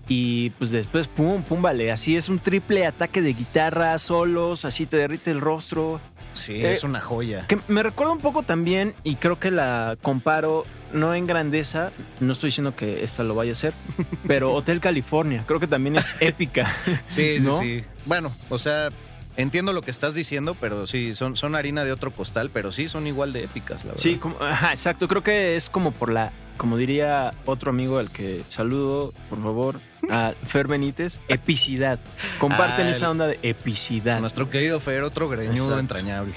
Y 0.06 0.50
pues 0.50 0.70
después, 0.70 1.08
pum, 1.08 1.42
pum, 1.42 1.62
vale. 1.62 1.90
Así 1.90 2.14
es 2.14 2.28
un 2.28 2.38
triple 2.38 2.84
ataque 2.86 3.22
de 3.22 3.32
guitarra, 3.32 3.96
solos, 3.98 4.64
así 4.66 4.84
te 4.86 4.96
derrite 4.98 5.30
el 5.30 5.40
rostro. 5.40 5.98
Sí, 6.34 6.64
Eh, 6.64 6.72
es 6.72 6.84
una 6.84 7.00
joya. 7.00 7.46
Que 7.46 7.58
me 7.68 7.82
recuerda 7.82 8.12
un 8.12 8.20
poco 8.20 8.42
también, 8.42 8.94
y 9.02 9.16
creo 9.16 9.40
que 9.40 9.50
la 9.50 9.96
comparo, 10.02 10.64
no 10.92 11.14
en 11.14 11.26
grandeza, 11.26 11.90
no 12.20 12.32
estoy 12.32 12.48
diciendo 12.48 12.76
que 12.76 13.02
esta 13.02 13.22
lo 13.24 13.34
vaya 13.34 13.50
a 13.50 13.52
hacer, 13.52 13.72
pero 14.28 14.52
Hotel 14.52 14.80
California, 14.80 15.44
creo 15.46 15.58
que 15.60 15.66
también 15.66 15.96
es 15.96 16.16
épica. 16.20 16.72
Sí, 17.06 17.40
sí, 17.40 17.50
sí. 17.58 17.84
Bueno, 18.04 18.30
o 18.50 18.58
sea, 18.58 18.90
entiendo 19.36 19.72
lo 19.72 19.82
que 19.82 19.90
estás 19.90 20.14
diciendo, 20.14 20.56
pero 20.60 20.86
sí, 20.86 21.14
son, 21.14 21.36
son 21.36 21.54
harina 21.54 21.84
de 21.84 21.92
otro 21.92 22.12
costal, 22.14 22.50
pero 22.52 22.70
sí 22.72 22.88
son 22.88 23.06
igual 23.06 23.32
de 23.32 23.44
épicas, 23.44 23.84
la 23.84 23.90
verdad. 23.92 24.02
Sí, 24.02 24.16
como, 24.16 24.36
ajá, 24.40 24.70
exacto. 24.70 25.08
Creo 25.08 25.22
que 25.22 25.56
es 25.56 25.70
como 25.70 25.90
por 25.92 26.12
la, 26.12 26.32
como 26.56 26.76
diría 26.76 27.32
otro 27.46 27.70
amigo 27.70 27.98
al 27.98 28.10
que 28.10 28.44
saludo, 28.48 29.12
por 29.28 29.42
favor, 29.42 29.80
a 30.10 30.34
Fer 30.44 30.66
Benítez, 30.68 31.20
epicidad. 31.28 31.98
Comparten 32.38 32.86
Ah, 32.86 32.90
esa 32.90 33.10
onda 33.10 33.26
de 33.26 33.38
epicidad. 33.42 34.20
Nuestro 34.20 34.50
querido 34.50 34.80
Fer, 34.80 35.02
otro 35.02 35.28
greñudo 35.28 35.52
Exacto. 35.78 35.80
entrañable. 35.80 36.32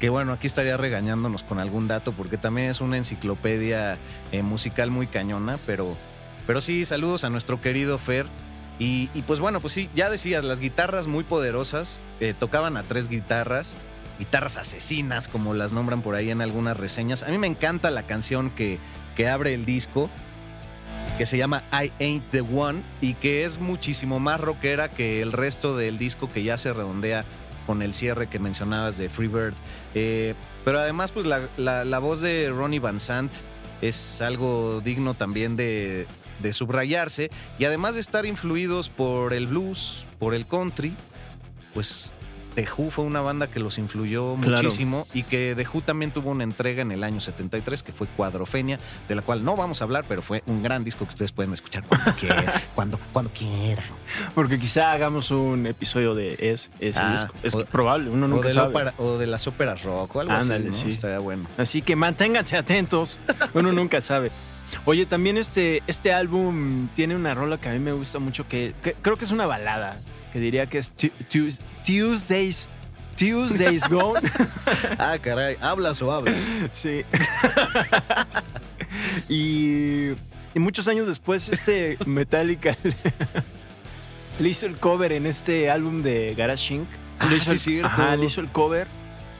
Que 0.00 0.08
bueno, 0.08 0.32
aquí 0.32 0.46
estaría 0.46 0.76
regañándonos 0.76 1.42
con 1.44 1.60
algún 1.60 1.86
dato, 1.88 2.12
porque 2.12 2.36
también 2.36 2.70
es 2.70 2.80
una 2.80 2.96
enciclopedia 2.96 3.98
eh, 4.32 4.42
musical 4.42 4.90
muy 4.90 5.06
cañona, 5.06 5.58
pero, 5.66 5.96
pero 6.46 6.60
sí, 6.60 6.84
saludos 6.84 7.24
a 7.24 7.30
nuestro 7.30 7.60
querido 7.60 7.98
Fer. 7.98 8.26
Y, 8.78 9.08
y 9.14 9.22
pues 9.22 9.38
bueno, 9.38 9.60
pues 9.60 9.72
sí, 9.72 9.88
ya 9.94 10.10
decías, 10.10 10.42
las 10.42 10.58
guitarras 10.58 11.06
muy 11.06 11.22
poderosas, 11.22 12.00
eh, 12.18 12.34
tocaban 12.36 12.76
a 12.76 12.82
tres 12.82 13.06
guitarras, 13.06 13.76
guitarras 14.18 14.56
asesinas, 14.56 15.28
como 15.28 15.54
las 15.54 15.72
nombran 15.72 16.02
por 16.02 16.16
ahí 16.16 16.30
en 16.30 16.40
algunas 16.40 16.76
reseñas. 16.76 17.22
A 17.22 17.28
mí 17.28 17.38
me 17.38 17.46
encanta 17.46 17.90
la 17.92 18.02
canción 18.04 18.50
que, 18.50 18.80
que 19.16 19.28
abre 19.28 19.54
el 19.54 19.64
disco, 19.64 20.10
que 21.18 21.26
se 21.26 21.36
llama 21.38 21.62
I 21.72 21.92
Ain't 22.02 22.30
the 22.30 22.40
One, 22.40 22.82
y 23.00 23.14
que 23.14 23.44
es 23.44 23.58
muchísimo 23.60 24.18
más 24.20 24.40
rockera 24.40 24.90
que 24.90 25.22
el 25.22 25.32
resto 25.32 25.76
del 25.76 25.98
disco 25.98 26.28
que 26.28 26.42
ya 26.42 26.56
se 26.56 26.72
redondea 26.72 27.24
con 27.66 27.82
el 27.82 27.94
cierre 27.94 28.28
que 28.28 28.38
mencionabas 28.38 28.98
de 28.98 29.08
Freebird. 29.08 29.54
Eh, 29.94 30.34
pero 30.64 30.78
además, 30.80 31.12
pues 31.12 31.24
la, 31.26 31.48
la- 31.56 31.98
voz 31.98 32.20
de 32.20 32.50
Ronnie 32.50 32.80
Van 32.80 33.00
Sant 33.00 33.32
es 33.80 34.20
algo 34.22 34.80
digno 34.82 35.14
también 35.14 35.56
de, 35.56 36.06
de 36.40 36.52
subrayarse. 36.52 37.30
Y 37.58 37.64
además 37.64 37.94
de 37.94 38.00
estar 38.00 38.26
influidos 38.26 38.90
por 38.90 39.32
el 39.32 39.46
blues, 39.46 40.06
por 40.18 40.34
el 40.34 40.46
country, 40.46 40.94
pues 41.72 42.12
The 42.54 42.68
Who 42.76 42.90
fue 42.90 43.04
una 43.04 43.20
banda 43.20 43.48
que 43.48 43.58
los 43.60 43.78
influyó 43.78 44.36
Claro. 44.36 44.62
muchísimo 44.62 45.06
y 45.12 45.24
que 45.24 45.54
The 45.56 45.66
Who 45.72 45.80
también 45.82 46.12
tuvo 46.12 46.30
una 46.30 46.44
entrega 46.44 46.82
en 46.82 46.92
el 46.92 47.02
año 47.02 47.18
73 47.20 47.82
que 47.82 47.92
fue 47.92 48.06
Cuadrofenia, 48.06 48.78
de 49.08 49.14
la 49.14 49.22
cual 49.22 49.44
no 49.44 49.56
vamos 49.56 49.80
a 49.80 49.84
hablar, 49.84 50.04
pero 50.08 50.22
fue 50.22 50.42
un 50.46 50.62
gran 50.62 50.84
disco 50.84 51.04
que 51.04 51.10
ustedes 51.10 51.32
pueden 51.32 51.52
escuchar 51.52 51.84
cuando 51.84 52.12
quieran, 52.20 52.44
cuando, 52.74 52.98
cuando 53.12 53.30
quieran. 53.32 53.84
Porque 54.34 54.58
quizá 54.58 54.92
hagamos 54.92 55.30
un 55.30 55.66
episodio 55.66 56.14
de 56.14 56.36
es, 56.38 56.70
ese 56.80 57.00
Ah, 57.02 57.10
disco. 57.12 57.34
Es 57.42 57.54
o- 57.54 57.64
probable, 57.66 58.10
uno 58.10 58.28
nunca 58.28 58.50
sabe. 58.50 58.92
o 58.98 59.18
de 59.18 59.26
las 59.26 59.46
óperas 59.46 59.82
rock 59.84 60.14
o 60.16 60.20
algo 60.20 60.32
Ándale, 60.32 60.68
así, 60.68 60.84
¿no? 60.84 60.90
sí. 60.90 60.94
Estaría 60.94 61.18
bueno. 61.18 61.48
Así 61.58 61.82
que 61.82 61.96
manténganse 61.96 62.56
atentos. 62.56 63.18
Uno 63.54 63.72
nunca 63.72 64.00
sabe. 64.00 64.30
Oye, 64.86 65.06
también 65.06 65.36
este, 65.36 65.82
este 65.86 66.12
álbum 66.12 66.88
tiene 66.94 67.14
una 67.14 67.34
rola 67.34 67.58
que 67.60 67.68
a 67.68 67.72
mí 67.72 67.78
me 67.78 67.92
gusta 67.92 68.18
mucho, 68.18 68.48
que, 68.48 68.74
que 68.82 68.94
creo 68.94 69.16
que 69.16 69.24
es 69.24 69.30
una 69.30 69.46
balada, 69.46 70.00
que 70.34 70.40
diría 70.40 70.66
que 70.66 70.78
es 70.78 70.92
Tu- 70.94 71.12
Tues- 71.30 71.60
Tuesdays, 71.86 72.68
Tuesdays 73.16 73.88
Gone. 73.88 74.20
Ah, 74.98 75.16
caray, 75.22 75.56
¿hablas 75.60 76.02
o 76.02 76.10
hablas? 76.12 76.34
sí. 76.72 77.04
y, 79.28 80.10
y 80.54 80.58
muchos 80.58 80.88
años 80.88 81.06
después, 81.06 81.48
este 81.48 81.96
Metallica 82.06 82.76
le 84.40 84.48
hizo 84.48 84.66
el 84.66 84.76
cover 84.78 85.12
en 85.12 85.26
este 85.26 85.70
álbum 85.70 86.02
de 86.02 86.34
Garage 86.36 86.74
Inc. 86.74 86.88
Ah, 87.20 87.26
Le 87.30 87.36
hizo 87.36 87.44
sí, 87.44 87.50
el, 87.50 87.54
es 87.56 87.62
cierto. 87.62 87.86
ajá, 87.86 88.16
le 88.16 88.26
hizo 88.26 88.40
el 88.40 88.48
cover. 88.50 88.88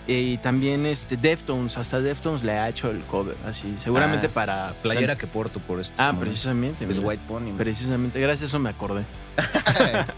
Y 0.06 0.36
también 0.38 0.84
este 0.84 1.16
Deftones, 1.16 1.78
hasta 1.78 2.00
Deftones 2.00 2.44
le 2.44 2.52
ha 2.52 2.68
hecho 2.68 2.90
el 2.90 3.00
cover, 3.00 3.36
así, 3.46 3.74
seguramente 3.78 4.26
Ah, 4.26 4.30
para 4.34 4.74
Playera 4.82 5.16
que 5.16 5.26
porto 5.26 5.60
por 5.60 5.80
este. 5.80 5.94
Ah, 6.00 6.14
precisamente. 6.18 6.86
Del 6.86 6.96
mira. 6.98 7.08
White 7.08 7.22
Pony. 7.26 7.52
Precisamente, 7.56 8.20
gracias 8.20 8.42
a 8.42 8.46
eso 8.46 8.58
me 8.58 8.70
acordé. 8.70 9.04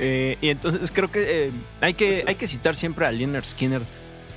Eh, 0.00 0.36
y 0.40 0.50
entonces 0.50 0.92
creo 0.92 1.10
que 1.10 1.46
eh, 1.46 1.52
hay 1.80 1.94
que 1.94 2.22
hay 2.26 2.34
que 2.34 2.46
citar 2.46 2.76
siempre 2.76 3.06
a 3.06 3.10
Leonard 3.10 3.44
Skinner. 3.44 3.80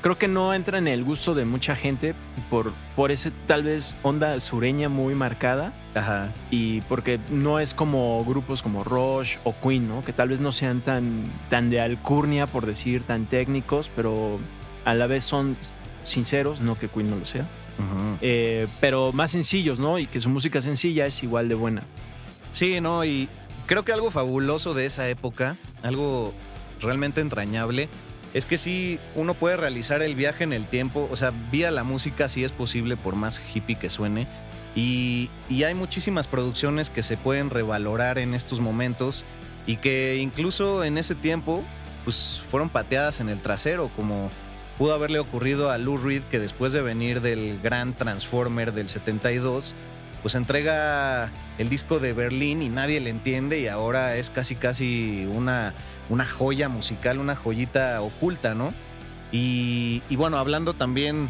Creo 0.01 0.17
que 0.17 0.27
no 0.27 0.53
entra 0.53 0.79
en 0.79 0.87
el 0.87 1.03
gusto 1.03 1.35
de 1.35 1.45
mucha 1.45 1.75
gente 1.75 2.15
por, 2.49 2.71
por 2.95 3.11
ese 3.11 3.29
tal 3.45 3.63
vez 3.63 3.95
onda 4.01 4.39
sureña 4.39 4.89
muy 4.89 5.13
marcada 5.13 5.73
Ajá. 5.93 6.29
y 6.49 6.81
porque 6.81 7.19
no 7.29 7.59
es 7.59 7.75
como 7.75 8.23
grupos 8.25 8.63
como 8.63 8.83
Rush 8.83 9.37
o 9.43 9.53
Queen, 9.61 9.87
¿no? 9.87 10.01
Que 10.03 10.13
tal 10.13 10.29
vez 10.29 10.39
no 10.39 10.51
sean 10.51 10.81
tan, 10.81 11.25
tan 11.49 11.69
de 11.69 11.81
alcurnia, 11.81 12.47
por 12.47 12.65
decir, 12.65 13.03
tan 13.03 13.27
técnicos, 13.27 13.91
pero 13.95 14.39
a 14.85 14.93
la 14.93 15.07
vez 15.07 15.23
son 15.23 15.57
sinceros, 16.03 16.61
no 16.61 16.75
que 16.75 16.87
Queen 16.87 17.09
no 17.09 17.17
lo 17.17 17.25
sea. 17.25 17.47
Ujú. 17.77 18.17
Eh, 18.21 18.67
pero 18.79 19.11
más 19.11 19.31
sencillos, 19.31 19.79
¿no? 19.79 19.97
Y 19.99 20.07
que 20.07 20.19
su 20.19 20.29
música 20.29 20.61
sencilla 20.61 21.05
es 21.05 21.23
igual 21.23 21.49
de 21.49 21.55
buena. 21.55 21.83
Sí, 22.51 22.81
no, 22.81 23.05
y 23.05 23.29
creo 23.65 23.85
que 23.85 23.93
algo 23.93 24.11
fabuloso 24.11 24.73
de 24.73 24.85
esa 24.85 25.07
época, 25.07 25.57
algo 25.83 26.33
realmente 26.81 27.21
entrañable, 27.21 27.89
es 28.33 28.45
que 28.45 28.57
sí, 28.57 28.99
uno 29.15 29.33
puede 29.33 29.57
realizar 29.57 30.01
el 30.01 30.15
viaje 30.15 30.43
en 30.43 30.53
el 30.53 30.65
tiempo, 30.65 31.07
o 31.11 31.15
sea, 31.15 31.31
vía 31.51 31.71
la 31.71 31.83
música 31.83 32.29
sí 32.29 32.43
es 32.43 32.51
posible 32.51 32.97
por 32.97 33.15
más 33.15 33.41
hippie 33.53 33.75
que 33.75 33.89
suene, 33.89 34.27
y, 34.75 35.29
y 35.49 35.63
hay 35.63 35.73
muchísimas 35.73 36.27
producciones 36.27 36.89
que 36.89 37.03
se 37.03 37.17
pueden 37.17 37.49
revalorar 37.49 38.19
en 38.19 38.33
estos 38.33 38.61
momentos 38.61 39.25
y 39.67 39.75
que 39.77 40.15
incluso 40.17 40.83
en 40.85 40.97
ese 40.97 41.13
tiempo, 41.13 41.63
pues 42.05 42.41
fueron 42.45 42.69
pateadas 42.69 43.19
en 43.19 43.29
el 43.29 43.41
trasero, 43.41 43.91
como 43.95 44.29
pudo 44.77 44.93
haberle 44.93 45.19
ocurrido 45.19 45.69
a 45.69 45.77
Lou 45.77 45.97
Reed, 45.97 46.23
que 46.23 46.39
después 46.39 46.73
de 46.73 46.81
venir 46.81 47.21
del 47.21 47.59
gran 47.61 47.93
Transformer 47.93 48.73
del 48.73 48.87
72, 48.87 49.75
pues 50.21 50.35
entrega 50.35 51.31
el 51.57 51.69
disco 51.69 51.99
de 51.99 52.13
Berlín 52.13 52.61
y 52.61 52.69
nadie 52.69 52.99
le 52.99 53.09
entiende 53.09 53.59
y 53.59 53.67
ahora 53.67 54.15
es 54.15 54.29
casi 54.29 54.55
casi 54.55 55.27
una, 55.31 55.73
una 56.09 56.25
joya 56.25 56.69
musical, 56.69 57.19
una 57.19 57.35
joyita 57.35 58.01
oculta, 58.01 58.53
¿no? 58.53 58.73
Y, 59.31 60.03
y 60.09 60.15
bueno, 60.15 60.37
hablando 60.37 60.73
también 60.73 61.29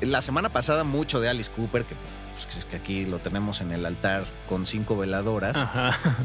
la 0.00 0.22
semana 0.22 0.50
pasada 0.50 0.84
mucho 0.84 1.20
de 1.20 1.28
Alice 1.28 1.50
Cooper, 1.50 1.84
que 1.84 1.96
pues, 2.44 2.56
es 2.56 2.66
que 2.66 2.76
aquí 2.76 3.04
lo 3.04 3.18
tenemos 3.18 3.60
en 3.60 3.72
el 3.72 3.84
altar 3.84 4.24
con 4.48 4.66
cinco 4.66 4.96
veladoras. 4.96 5.66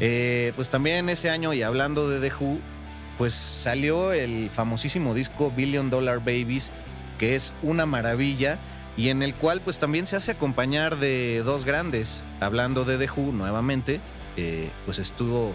Eh, 0.00 0.52
pues 0.56 0.70
también 0.70 1.08
ese 1.08 1.30
año, 1.30 1.52
y 1.54 1.62
hablando 1.62 2.08
de 2.08 2.20
The 2.20 2.34
Who, 2.36 2.58
pues 3.18 3.34
salió 3.34 4.12
el 4.12 4.50
famosísimo 4.50 5.14
disco 5.14 5.52
Billion 5.54 5.90
Dollar 5.90 6.18
Babies, 6.18 6.72
que 7.18 7.34
es 7.34 7.54
una 7.62 7.86
maravilla 7.86 8.58
y 8.96 9.08
en 9.08 9.22
el 9.22 9.34
cual 9.34 9.60
pues 9.60 9.78
también 9.78 10.06
se 10.06 10.16
hace 10.16 10.32
acompañar 10.32 10.98
de 10.98 11.42
dos 11.44 11.64
grandes. 11.64 12.24
Hablando 12.40 12.84
de 12.84 12.98
The 12.98 13.10
Who 13.10 13.32
nuevamente, 13.32 14.00
eh, 14.36 14.70
pues 14.84 14.98
estuvo 14.98 15.54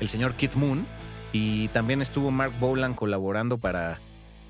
el 0.00 0.08
señor 0.08 0.34
Keith 0.34 0.54
Moon 0.54 0.86
y 1.32 1.68
también 1.68 2.02
estuvo 2.02 2.30
Mark 2.30 2.52
Bolan 2.58 2.94
colaborando 2.94 3.58
para, 3.58 3.98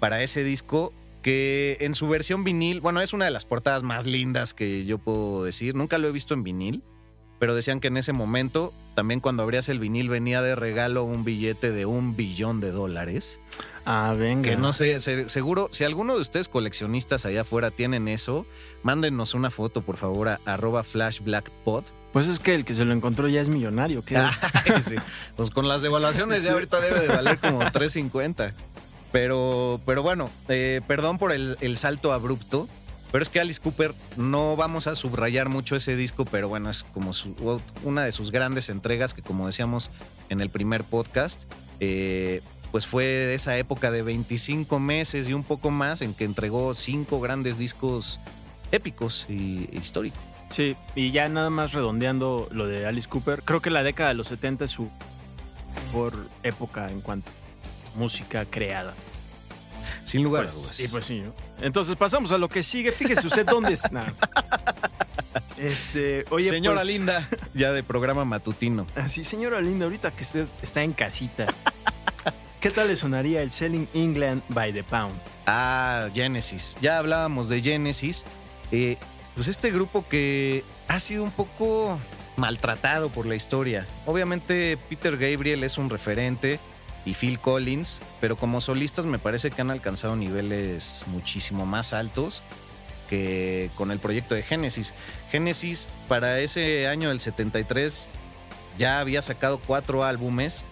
para 0.00 0.22
ese 0.22 0.44
disco 0.44 0.92
que 1.22 1.78
en 1.80 1.94
su 1.94 2.06
versión 2.08 2.44
vinil, 2.44 2.82
bueno, 2.82 3.00
es 3.00 3.14
una 3.14 3.24
de 3.24 3.30
las 3.30 3.46
portadas 3.46 3.82
más 3.82 4.04
lindas 4.04 4.52
que 4.52 4.84
yo 4.84 4.98
puedo 4.98 5.42
decir. 5.42 5.74
Nunca 5.74 5.96
lo 5.96 6.08
he 6.08 6.12
visto 6.12 6.34
en 6.34 6.42
vinil, 6.42 6.82
pero 7.38 7.54
decían 7.54 7.80
que 7.80 7.88
en 7.88 7.96
ese 7.96 8.12
momento, 8.12 8.72
también 8.94 9.20
cuando 9.20 9.42
abrías 9.42 9.68
el 9.68 9.78
vinil, 9.78 10.08
venía 10.08 10.40
de 10.42 10.54
regalo 10.54 11.04
un 11.04 11.24
billete 11.24 11.70
de 11.72 11.84
un 11.86 12.16
billón 12.16 12.60
de 12.60 12.70
dólares. 12.70 13.40
Ah, 13.84 14.14
venga. 14.16 14.48
Que 14.48 14.56
no 14.56 14.72
sé, 14.72 15.00
se- 15.00 15.28
seguro, 15.28 15.68
si 15.70 15.84
alguno 15.84 16.14
de 16.14 16.20
ustedes 16.22 16.48
coleccionistas 16.48 17.26
allá 17.26 17.42
afuera 17.42 17.70
tienen 17.70 18.08
eso, 18.08 18.46
mándenos 18.82 19.34
una 19.34 19.50
foto, 19.50 19.82
por 19.82 19.96
favor, 19.96 20.28
a 20.28 20.40
arroba 20.46 20.82
flashblackpod. 20.84 21.84
Pues 22.12 22.28
es 22.28 22.38
que 22.38 22.54
el 22.54 22.64
que 22.64 22.74
se 22.74 22.84
lo 22.84 22.92
encontró 22.94 23.28
ya 23.28 23.40
es 23.40 23.48
millonario. 23.48 24.02
¿qué? 24.04 24.16
Ay, 24.16 24.80
sí. 24.80 24.94
Pues 25.36 25.50
con 25.50 25.68
las 25.68 25.82
devaluaciones 25.82 26.44
ya 26.44 26.52
ahorita 26.52 26.80
debe 26.80 27.00
de 27.00 27.08
valer 27.08 27.38
como 27.38 27.60
3.50. 27.62 28.52
Pero, 29.12 29.80
pero 29.86 30.02
bueno, 30.02 30.30
eh, 30.48 30.80
perdón 30.86 31.18
por 31.18 31.32
el, 31.32 31.56
el 31.60 31.76
salto 31.76 32.12
abrupto. 32.12 32.68
Pero 33.14 33.22
es 33.22 33.28
que 33.28 33.38
Alice 33.38 33.60
Cooper, 33.60 33.94
no 34.16 34.56
vamos 34.56 34.88
a 34.88 34.96
subrayar 34.96 35.48
mucho 35.48 35.76
ese 35.76 35.94
disco, 35.94 36.24
pero 36.24 36.48
bueno, 36.48 36.68
es 36.68 36.82
como 36.82 37.12
su- 37.12 37.60
una 37.84 38.02
de 38.02 38.10
sus 38.10 38.32
grandes 38.32 38.68
entregas 38.70 39.14
que 39.14 39.22
como 39.22 39.46
decíamos 39.46 39.92
en 40.30 40.40
el 40.40 40.50
primer 40.50 40.82
podcast, 40.82 41.44
eh, 41.78 42.40
pues 42.72 42.86
fue 42.88 43.32
esa 43.32 43.56
época 43.56 43.92
de 43.92 44.02
25 44.02 44.80
meses 44.80 45.28
y 45.28 45.32
un 45.32 45.44
poco 45.44 45.70
más 45.70 46.00
en 46.02 46.12
que 46.12 46.24
entregó 46.24 46.74
cinco 46.74 47.20
grandes 47.20 47.56
discos 47.56 48.18
épicos 48.72 49.26
y 49.28 49.68
históricos. 49.70 50.18
Sí, 50.50 50.74
y 50.96 51.12
ya 51.12 51.28
nada 51.28 51.50
más 51.50 51.72
redondeando 51.72 52.48
lo 52.50 52.66
de 52.66 52.84
Alice 52.84 53.08
Cooper, 53.08 53.42
creo 53.44 53.62
que 53.62 53.70
la 53.70 53.84
década 53.84 54.08
de 54.08 54.16
los 54.16 54.26
70 54.26 54.64
es 54.64 54.72
su 54.72 54.90
mejor 55.86 56.16
época 56.42 56.90
en 56.90 57.00
cuanto 57.00 57.30
a 57.30 57.96
música 57.96 58.44
creada. 58.44 58.92
Sin 60.04 60.24
lugar 60.24 60.42
Pues, 60.42 60.52
a 60.52 60.56
dudas. 60.62 60.76
sí, 60.76 60.88
pues 60.88 61.06
sí. 61.06 61.20
¿no? 61.20 61.32
Entonces 61.64 61.96
pasamos 61.96 62.30
a 62.30 62.36
lo 62.36 62.50
que 62.50 62.62
sigue. 62.62 62.92
Fíjese 62.92 63.26
usted 63.26 63.46
dónde 63.46 63.72
está. 63.72 64.04
Este, 65.56 66.26
oye, 66.28 66.50
Señora 66.50 66.82
pues, 66.82 66.88
linda, 66.88 67.26
ya 67.54 67.72
de 67.72 67.82
programa 67.82 68.26
matutino. 68.26 68.86
Así, 68.96 69.24
señora 69.24 69.62
linda, 69.62 69.86
ahorita 69.86 70.10
que 70.10 70.22
usted 70.22 70.46
está 70.60 70.82
en 70.82 70.92
casita, 70.92 71.46
¿qué 72.60 72.70
tal 72.70 72.88
le 72.88 72.96
sonaría 72.96 73.40
el 73.40 73.50
Selling 73.50 73.88
England 73.94 74.42
by 74.50 74.74
the 74.74 74.84
Pound? 74.84 75.14
Ah, 75.46 76.08
Genesis. 76.12 76.76
Ya 76.82 76.98
hablábamos 76.98 77.48
de 77.48 77.62
Genesis. 77.62 78.24
Eh, 78.72 78.98
pues 79.34 79.48
este 79.48 79.70
grupo 79.70 80.06
que 80.06 80.64
ha 80.88 81.00
sido 81.00 81.22
un 81.24 81.30
poco 81.30 81.98
maltratado 82.36 83.08
por 83.08 83.24
la 83.24 83.34
historia. 83.34 83.86
Obviamente 84.04 84.76
Peter 84.90 85.16
Gabriel 85.16 85.64
es 85.64 85.78
un 85.78 85.88
referente 85.88 86.60
y 87.04 87.14
Phil 87.14 87.38
Collins, 87.38 88.00
pero 88.20 88.36
como 88.36 88.60
solistas 88.60 89.06
me 89.06 89.18
parece 89.18 89.50
que 89.50 89.60
han 89.60 89.70
alcanzado 89.70 90.16
niveles 90.16 91.04
muchísimo 91.06 91.66
más 91.66 91.92
altos 91.92 92.42
que 93.08 93.70
con 93.76 93.90
el 93.90 93.98
proyecto 93.98 94.34
de 94.34 94.42
Genesis. 94.42 94.94
Genesis 95.30 95.90
para 96.08 96.40
ese 96.40 96.88
año 96.88 97.10
del 97.10 97.20
73 97.20 98.10
ya 98.78 99.00
había 99.00 99.22
sacado 99.22 99.58
cuatro 99.58 100.04
álbumes 100.04 100.64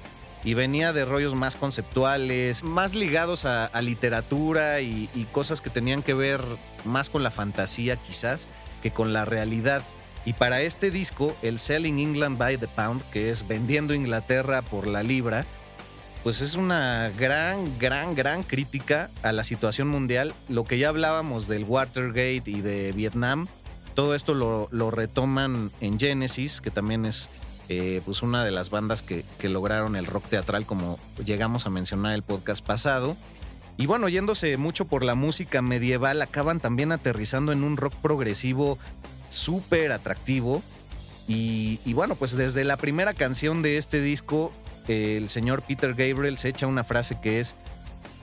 y 0.44 0.54
venía 0.54 0.92
de 0.92 1.04
rollos 1.04 1.34
más 1.34 1.56
conceptuales, 1.56 2.64
más 2.64 2.94
ligados 2.94 3.44
a, 3.44 3.70
literatura 3.80 4.80
y 4.80 5.28
cosas 5.30 5.60
que 5.60 5.70
tenían 5.70 6.02
que 6.02 6.14
ver 6.14 6.42
más 6.84 7.10
con 7.10 7.22
la 7.22 7.30
fantasía 7.30 7.96
quizás 7.96 8.48
que 8.82 8.90
con 8.90 9.12
la 9.12 9.24
realidad. 9.24 9.82
Y 10.24 10.34
para 10.34 10.60
este 10.60 10.90
disco, 10.90 11.34
el 11.42 11.58
Selling 11.58 11.98
England 11.98 12.38
by 12.38 12.58
the 12.58 12.68
Pound, 12.68 13.02
que 13.10 13.30
es 13.30 13.46
vendiendo 13.48 13.94
Inglaterra 13.94 14.62
por 14.62 14.86
la 14.86 15.02
libra, 15.02 15.46
pues 16.22 16.40
es 16.40 16.54
una 16.54 17.10
gran, 17.18 17.78
gran, 17.78 18.14
gran 18.14 18.44
crítica 18.44 19.10
a 19.22 19.32
la 19.32 19.42
situación 19.42 19.88
mundial. 19.88 20.34
Lo 20.48 20.64
que 20.64 20.78
ya 20.78 20.88
hablábamos 20.88 21.48
del 21.48 21.64
Watergate 21.64 22.44
y 22.46 22.60
de 22.60 22.92
Vietnam, 22.92 23.48
todo 23.94 24.14
esto 24.14 24.34
lo, 24.34 24.90
retoman 24.90 25.70
en 25.80 25.98
Genesis, 25.98 26.60
que 26.60 26.70
también 26.70 27.06
es 27.06 27.28
eh, 27.68 28.02
pues 28.04 28.22
una 28.22 28.44
de 28.44 28.52
las 28.52 28.70
bandas 28.70 29.02
que, 29.02 29.24
que 29.38 29.48
lograron 29.48 29.96
el 29.96 30.06
rock 30.06 30.28
teatral, 30.28 30.64
como 30.64 30.98
llegamos 31.24 31.66
a 31.66 31.70
mencionar 31.70 32.12
el 32.12 32.22
podcast 32.22 32.64
pasado. 32.64 33.16
Y 33.76 33.86
bueno, 33.86 34.08
yéndose 34.08 34.56
mucho 34.56 34.84
por 34.84 35.02
la 35.02 35.16
música 35.16 35.60
medieval, 35.60 36.22
acaban 36.22 36.60
también 36.60 36.92
aterrizando 36.92 37.50
en 37.52 37.64
un 37.64 37.76
rock 37.76 37.94
progresivo 37.96 38.78
súper 39.28 39.90
atractivo. 39.90 40.62
Y, 41.26 41.80
y 41.84 41.94
bueno, 41.94 42.14
pues 42.14 42.36
desde 42.36 42.62
la 42.64 42.76
primera 42.76 43.14
canción 43.14 43.62
de 43.62 43.78
este 43.78 44.00
disco, 44.00 44.52
el 44.88 45.28
señor 45.28 45.62
Peter 45.62 45.94
Gabriel 45.94 46.38
se 46.38 46.48
echa 46.48 46.66
una 46.66 46.84
frase 46.84 47.18
que 47.20 47.40
es 47.40 47.56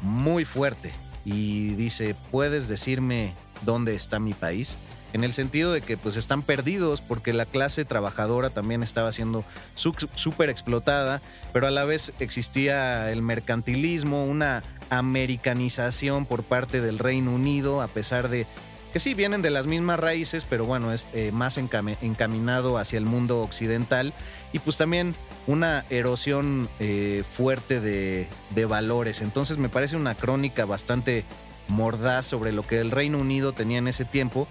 muy 0.02 0.46
fuerte 0.46 0.92
y 1.26 1.76
dice, 1.76 2.16
¿puedes 2.32 2.68
decirme 2.68 3.34
dónde 3.62 3.96
está 3.96 4.20
mi 4.20 4.34
país? 4.34 4.78
En 5.12 5.24
el 5.24 5.34
sentido 5.34 5.74
de 5.74 5.82
que 5.82 5.98
pues 5.98 6.18
están 6.18 6.44
perdidos 6.44 7.02
porque 7.02 7.34
la 7.34 7.46
clase 7.46 7.84
trabajadora 7.84 8.52
también 8.52 8.84
estaba 8.84 9.12
siendo 9.12 9.44
súper 9.76 10.50
explotada, 10.50 11.22
pero 11.52 11.68
a 11.68 11.72
la 11.72 11.84
vez 11.84 12.14
existía 12.20 13.12
el 13.12 13.24
mercantilismo, 13.24 14.26
una 14.26 14.64
americanización 14.92 16.26
por 16.26 16.44
parte 16.44 16.82
del 16.82 17.00
Reino 17.00 17.34
Unido, 17.34 17.82
a 17.82 17.88
pesar 17.88 18.30
de 18.30 18.46
que 18.94 19.00
sí 19.00 19.14
vienen 19.14 19.42
de 19.42 19.50
las 19.50 19.68
mismas 19.68 20.00
raíces, 20.00 20.46
pero 20.46 20.66
bueno, 20.66 20.92
es 20.94 21.08
eh, 21.14 21.32
más 21.32 21.58
encaminado 21.58 22.78
hacia 22.78 22.98
el 22.98 23.06
mundo 23.06 23.42
occidental 23.42 24.14
y 24.52 24.60
pues 24.60 24.78
también 24.78 25.16
una 25.48 25.86
erosión 25.90 26.70
eh, 26.80 27.24
fuerte 27.30 27.80
de, 27.80 28.28
de 28.52 28.66
valores. 28.66 29.22
Entonces 29.22 29.58
me 29.58 29.70
parece 29.70 29.96
una 29.96 30.16
crónica 30.16 30.66
bastante 30.66 31.24
mordaz 31.68 32.26
sobre 32.26 32.52
lo 32.52 32.66
que 32.66 32.80
el 32.80 32.92
Reino 32.92 33.18
Unido 33.20 33.54
tenía 33.54 33.78
en 33.80 33.88
ese 33.88 34.06
tiempo. 34.06 34.48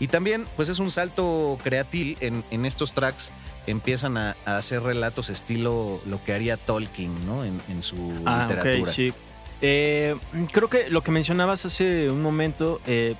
Y 0.00 0.08
también, 0.08 0.46
pues 0.56 0.68
es 0.68 0.78
un 0.78 0.90
salto 0.90 1.58
creativo 1.62 2.18
en, 2.20 2.42
en 2.50 2.66
estos 2.66 2.92
tracks. 2.92 3.32
Empiezan 3.66 4.16
a, 4.16 4.36
a 4.44 4.56
hacer 4.56 4.82
relatos 4.82 5.30
estilo 5.30 6.00
lo 6.06 6.22
que 6.24 6.32
haría 6.32 6.56
Tolkien, 6.56 7.14
¿no? 7.26 7.44
En, 7.44 7.60
en 7.68 7.82
su 7.82 8.12
Ah, 8.24 8.46
literatura. 8.48 8.92
sí. 8.92 9.12
Eh, 9.60 10.16
creo 10.50 10.68
que 10.68 10.90
lo 10.90 11.02
que 11.04 11.12
mencionabas 11.12 11.64
hace 11.66 12.10
un 12.10 12.20
momento, 12.20 12.80
eh, 12.84 13.14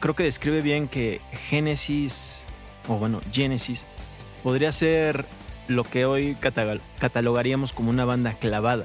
creo 0.00 0.14
que 0.14 0.24
describe 0.24 0.60
bien 0.60 0.86
que 0.86 1.22
Génesis, 1.48 2.42
o 2.88 2.96
bueno, 2.96 3.22
Genesis, 3.32 3.86
podría 4.42 4.70
ser 4.70 5.24
lo 5.68 5.84
que 5.84 6.04
hoy 6.06 6.34
cata- 6.40 6.78
catalogaríamos 6.98 7.72
como 7.72 7.90
una 7.90 8.04
banda 8.04 8.34
clavada. 8.34 8.84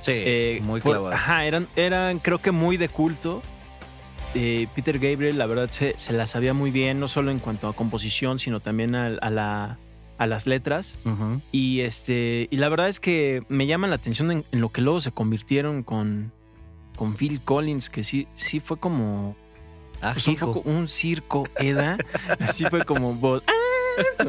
Sí, 0.00 0.12
Eh, 0.14 0.60
muy 0.62 0.80
por- 0.80 0.92
clavado. 0.92 1.14
Ajá, 1.14 1.44
eran, 1.44 1.66
eran 1.76 2.18
creo 2.18 2.38
que 2.38 2.50
muy 2.50 2.76
de 2.76 2.88
culto. 2.88 3.42
Eh, 4.34 4.66
Peter 4.74 4.98
Gabriel, 4.98 5.38
la 5.38 5.46
verdad, 5.46 5.70
se, 5.70 5.94
se 5.96 6.12
la 6.12 6.26
sabía 6.26 6.54
muy 6.54 6.70
bien, 6.72 6.98
no 6.98 7.06
solo 7.08 7.30
en 7.30 7.38
cuanto 7.38 7.68
a 7.68 7.76
composición, 7.76 8.38
sino 8.40 8.58
también 8.60 8.94
a, 8.96 9.06
a 9.06 9.30
la, 9.30 9.78
a 10.18 10.26
las 10.26 10.46
letras. 10.46 10.98
Y 11.52 11.80
este. 11.80 12.48
Y 12.50 12.56
la 12.56 12.68
verdad 12.68 12.88
es 12.88 12.98
que 13.00 13.44
me 13.48 13.66
llama 13.66 13.86
la 13.86 13.94
atención 13.94 14.30
en, 14.32 14.44
en 14.50 14.60
lo 14.60 14.70
que 14.70 14.80
luego 14.82 15.00
se 15.00 15.12
convirtieron 15.12 15.82
con, 15.84 16.32
con 16.96 17.14
Phil 17.16 17.40
Collins, 17.42 17.90
que 17.90 18.02
sí, 18.02 18.26
sí 18.34 18.58
fue 18.60 18.76
como. 18.78 19.36
Ah, 20.02 20.10
pues, 20.12 20.26
un 20.26 20.36
poco 20.36 20.60
un 20.68 20.88
circo, 20.88 21.44
Eda. 21.60 21.96
Así 22.40 22.64
fue 22.64 22.84
como. 22.84 23.16
¡Ah! 23.46 24.24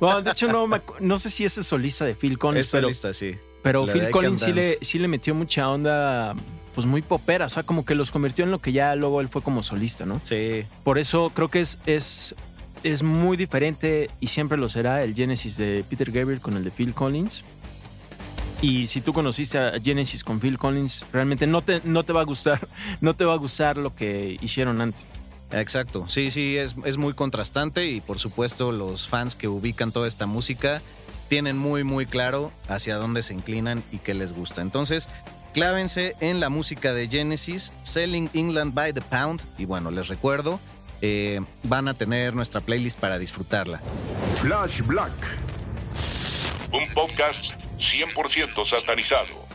Bueno, 0.00 0.22
de 0.22 0.30
hecho, 0.30 0.48
no, 0.48 0.68
no 1.00 1.18
sé 1.18 1.30
si 1.30 1.44
ese 1.44 1.60
es 1.60 1.66
solista 1.66 2.04
de 2.04 2.14
Phil 2.14 2.38
Collins, 2.38 2.66
Es 2.66 2.72
pero, 2.72 3.14
sí. 3.14 3.34
pero 3.62 3.86
La 3.86 3.92
Phil 3.92 4.10
Collins 4.10 4.40
sí 4.40 4.52
le, 4.52 4.78
sí 4.80 4.98
le 4.98 5.08
metió 5.08 5.34
mucha 5.34 5.68
onda, 5.68 6.34
pues 6.74 6.86
muy 6.86 7.02
popera. 7.02 7.46
O 7.46 7.50
sea, 7.50 7.62
como 7.62 7.84
que 7.84 7.94
los 7.94 8.10
convirtió 8.10 8.44
en 8.44 8.50
lo 8.50 8.60
que 8.60 8.72
ya 8.72 8.94
luego 8.96 9.20
él 9.20 9.28
fue 9.28 9.42
como 9.42 9.62
solista, 9.62 10.06
¿no? 10.06 10.20
Sí, 10.22 10.64
Por 10.82 10.98
eso 10.98 11.30
creo 11.34 11.48
que 11.48 11.60
es, 11.60 11.78
es, 11.86 12.34
es 12.82 13.02
muy 13.02 13.36
diferente 13.36 14.10
y 14.20 14.28
siempre 14.28 14.58
lo 14.58 14.68
será 14.68 15.02
el 15.02 15.14
Genesis 15.14 15.56
de 15.56 15.84
Peter 15.88 16.10
Gabriel 16.10 16.40
con 16.40 16.56
el 16.56 16.64
de 16.64 16.70
Phil 16.70 16.94
Collins. 16.94 17.44
Y 18.62 18.86
si 18.86 19.02
tú 19.02 19.12
conociste 19.12 19.58
a 19.58 19.72
Genesis 19.82 20.24
con 20.24 20.40
Phil 20.40 20.56
Collins, 20.58 21.04
realmente 21.12 21.46
no 21.46 21.60
te, 21.62 21.82
no 21.84 22.02
te 22.02 22.14
va 22.14 22.22
a 22.22 22.24
gustar, 22.24 22.66
no 23.00 23.14
te 23.14 23.24
va 23.24 23.34
a 23.34 23.36
gustar 23.36 23.76
lo 23.76 23.94
que 23.94 24.38
hicieron 24.40 24.80
antes. 24.80 25.04
Exacto, 25.60 26.06
sí, 26.08 26.30
sí, 26.30 26.56
es, 26.58 26.76
es 26.84 26.96
muy 26.96 27.14
contrastante 27.14 27.86
y 27.86 28.00
por 28.00 28.18
supuesto 28.18 28.72
los 28.72 29.08
fans 29.08 29.36
que 29.36 29.46
ubican 29.46 29.92
toda 29.92 30.08
esta 30.08 30.26
música 30.26 30.82
tienen 31.28 31.56
muy, 31.56 31.84
muy 31.84 32.06
claro 32.06 32.52
hacia 32.68 32.96
dónde 32.96 33.22
se 33.22 33.34
inclinan 33.34 33.82
y 33.92 33.98
qué 33.98 34.14
les 34.14 34.32
gusta. 34.32 34.62
Entonces, 34.62 35.08
clávense 35.52 36.16
en 36.20 36.40
la 36.40 36.48
música 36.48 36.92
de 36.92 37.08
Genesis, 37.08 37.72
Selling 37.82 38.30
England 38.34 38.74
by 38.74 38.92
the 38.92 39.00
Pound 39.00 39.42
y 39.56 39.64
bueno, 39.64 39.90
les 39.90 40.08
recuerdo, 40.08 40.60
eh, 41.00 41.40
van 41.62 41.88
a 41.88 41.94
tener 41.94 42.34
nuestra 42.34 42.60
playlist 42.60 42.98
para 42.98 43.18
disfrutarla. 43.18 43.80
Flash 44.40 44.82
Black. 44.82 45.12
Un 46.72 46.86
podcast 46.92 47.62
100% 47.78 48.66
satanizado. 48.66 49.53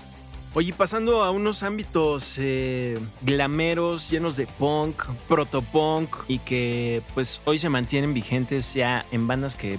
Oye, 0.55 0.73
pasando 0.73 1.23
a 1.23 1.29
unos 1.29 1.61
ámbitos 1.61 2.35
eh, 2.39 2.97
glameros, 3.21 4.09
llenos 4.09 4.35
de 4.35 4.47
punk, 4.47 5.03
protopunk 5.27 6.15
y 6.27 6.39
que 6.39 7.03
pues 7.13 7.39
hoy 7.45 7.59
se 7.59 7.69
mantienen 7.69 8.15
vigentes 8.15 8.73
ya 8.73 9.05
en 9.11 9.27
bandas 9.27 9.55
que 9.55 9.77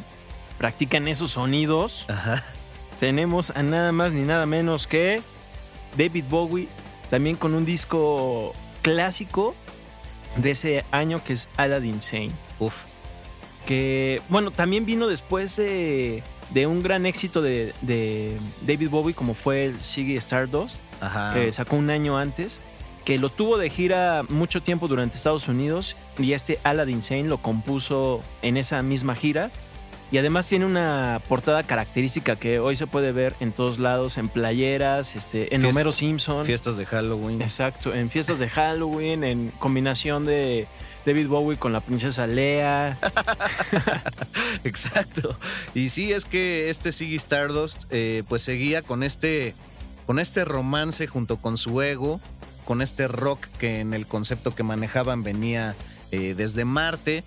practican 0.58 1.08
esos 1.08 1.32
sonidos. 1.32 2.06
Ajá. 2.08 2.44
tenemos 3.00 3.50
a 3.50 3.62
nada 3.64 3.90
más 3.90 4.12
ni 4.12 4.20
nada 4.20 4.46
menos 4.46 4.86
que 4.86 5.22
David 5.96 6.26
Bowie, 6.30 6.68
también 7.08 7.34
con 7.34 7.54
un 7.54 7.64
disco 7.64 8.54
clásico 8.82 9.56
de 10.36 10.52
ese 10.52 10.84
año 10.92 11.24
que 11.24 11.32
es 11.32 11.48
Aladdin 11.56 12.00
Sane. 12.00 12.32
Uf, 12.60 12.84
Que, 13.66 14.22
bueno, 14.28 14.50
también 14.52 14.86
vino 14.86 15.08
después 15.08 15.56
de, 15.56 16.22
de 16.51 16.66
un 16.66 16.82
gran 16.82 17.07
éxito 17.07 17.42
de, 17.42 17.74
de 17.82 18.36
David 18.62 18.90
Bowie, 18.90 19.14
como 19.14 19.34
fue 19.34 19.66
el 19.66 19.82
Ziggy 19.82 20.16
Stardust, 20.16 20.80
ajá. 21.01 21.32
que 21.34 21.53
sacó 21.53 21.76
un 21.76 21.90
año 21.90 22.18
antes, 22.18 22.62
que 23.05 23.18
lo 23.18 23.30
tuvo 23.30 23.57
de 23.57 23.70
gira 23.70 24.24
mucho 24.28 24.62
tiempo 24.62 24.88
durante 24.88 25.16
Estados 25.16 25.48
Unidos 25.48 25.96
y 26.18 26.32
este 26.32 26.59
Aladdin 26.64 27.03
Sane 27.03 27.24
lo 27.24 27.38
compuso 27.38 28.22
en 28.42 28.57
esa 28.57 28.82
misma 28.82 29.14
gira. 29.14 29.51
Y 30.12 30.18
además 30.18 30.48
tiene 30.48 30.66
una 30.66 31.22
portada 31.28 31.62
característica 31.62 32.34
que 32.34 32.58
hoy 32.58 32.74
se 32.74 32.88
puede 32.88 33.12
ver 33.12 33.36
en 33.38 33.52
todos 33.52 33.78
lados, 33.78 34.18
en 34.18 34.28
playeras, 34.28 35.14
este, 35.14 35.54
en 35.54 35.64
Homero 35.64 35.92
Simpson. 35.92 36.44
Fiestas 36.44 36.76
de 36.76 36.84
Halloween. 36.84 37.40
Exacto, 37.40 37.94
en 37.94 38.11
fiestas 38.11 38.40
de 38.40 38.48
Halloween, 38.48 39.22
en 39.22 39.52
combinación 39.61 40.24
de 40.24 40.66
David 41.06 41.28
Bowie 41.28 41.58
con 41.58 41.72
la 41.72 41.80
princesa 41.80 42.26
Lea. 42.26 42.98
Exacto. 44.64 45.36
Y 45.74 45.90
sí, 45.90 46.12
es 46.12 46.24
que 46.24 46.70
este 46.70 46.90
Ziggy 46.90 47.16
Stardust 47.16 47.84
eh, 47.90 48.24
pues 48.28 48.42
seguía 48.42 48.82
con 48.82 49.04
este, 49.04 49.54
con 50.06 50.18
este 50.18 50.44
romance 50.44 51.06
junto 51.06 51.36
con 51.36 51.56
su 51.56 51.80
ego, 51.82 52.20
con 52.64 52.82
este 52.82 53.06
rock 53.06 53.46
que 53.58 53.80
en 53.80 53.94
el 53.94 54.06
concepto 54.06 54.54
que 54.54 54.64
manejaban 54.64 55.22
venía 55.22 55.76
eh, 56.11 56.34
desde 56.36 56.64
Marte. 56.64 57.24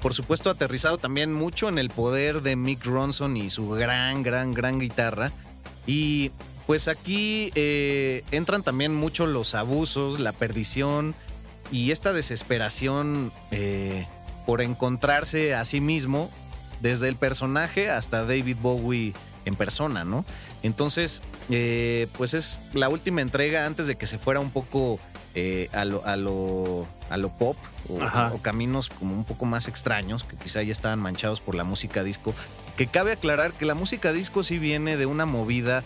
Por 0.00 0.14
supuesto, 0.14 0.50
aterrizado 0.50 0.98
también 0.98 1.32
mucho 1.32 1.68
en 1.68 1.78
el 1.78 1.90
poder 1.90 2.42
de 2.42 2.56
Mick 2.56 2.84
Ronson 2.84 3.36
y 3.36 3.50
su 3.50 3.68
gran, 3.70 4.22
gran, 4.22 4.54
gran 4.54 4.78
guitarra. 4.78 5.32
Y 5.86 6.30
pues 6.66 6.86
aquí 6.86 7.50
eh, 7.54 8.24
entran 8.30 8.62
también 8.62 8.94
mucho 8.94 9.26
los 9.26 9.54
abusos, 9.54 10.20
la 10.20 10.32
perdición 10.32 11.14
y 11.72 11.90
esta 11.90 12.12
desesperación 12.12 13.32
eh, 13.50 14.06
por 14.46 14.60
encontrarse 14.60 15.54
a 15.54 15.64
sí 15.64 15.80
mismo, 15.80 16.30
desde 16.80 17.08
el 17.08 17.16
personaje 17.16 17.90
hasta 17.90 18.24
David 18.24 18.56
Bowie 18.60 19.14
en 19.44 19.56
persona, 19.56 20.04
¿no? 20.04 20.24
Entonces, 20.62 21.22
eh, 21.50 22.06
pues 22.16 22.34
es 22.34 22.60
la 22.72 22.88
última 22.88 23.20
entrega 23.20 23.66
antes 23.66 23.86
de 23.86 23.96
que 23.96 24.06
se 24.06 24.18
fuera 24.18 24.40
un 24.40 24.50
poco 24.50 25.00
eh, 25.34 25.68
a, 25.72 25.84
lo, 25.84 26.04
a, 26.06 26.16
lo, 26.16 26.86
a 27.10 27.16
lo 27.16 27.28
pop 27.30 27.56
o, 27.88 28.38
caminos 28.42 28.88
como 28.88 29.14
un 29.14 29.24
poco 29.24 29.44
más 29.44 29.68
extraños, 29.68 30.24
que 30.24 30.36
quizá 30.36 30.62
ya 30.62 30.72
estaban 30.72 30.98
manchados 30.98 31.40
por 31.40 31.54
la 31.54 31.64
música 31.64 32.02
disco. 32.02 32.34
Que 32.76 32.86
cabe 32.86 33.12
aclarar 33.12 33.52
que 33.52 33.64
la 33.64 33.74
música 33.74 34.12
disco 34.12 34.42
sí 34.42 34.58
viene 34.58 34.96
de 34.96 35.06
una 35.06 35.26
movida 35.26 35.82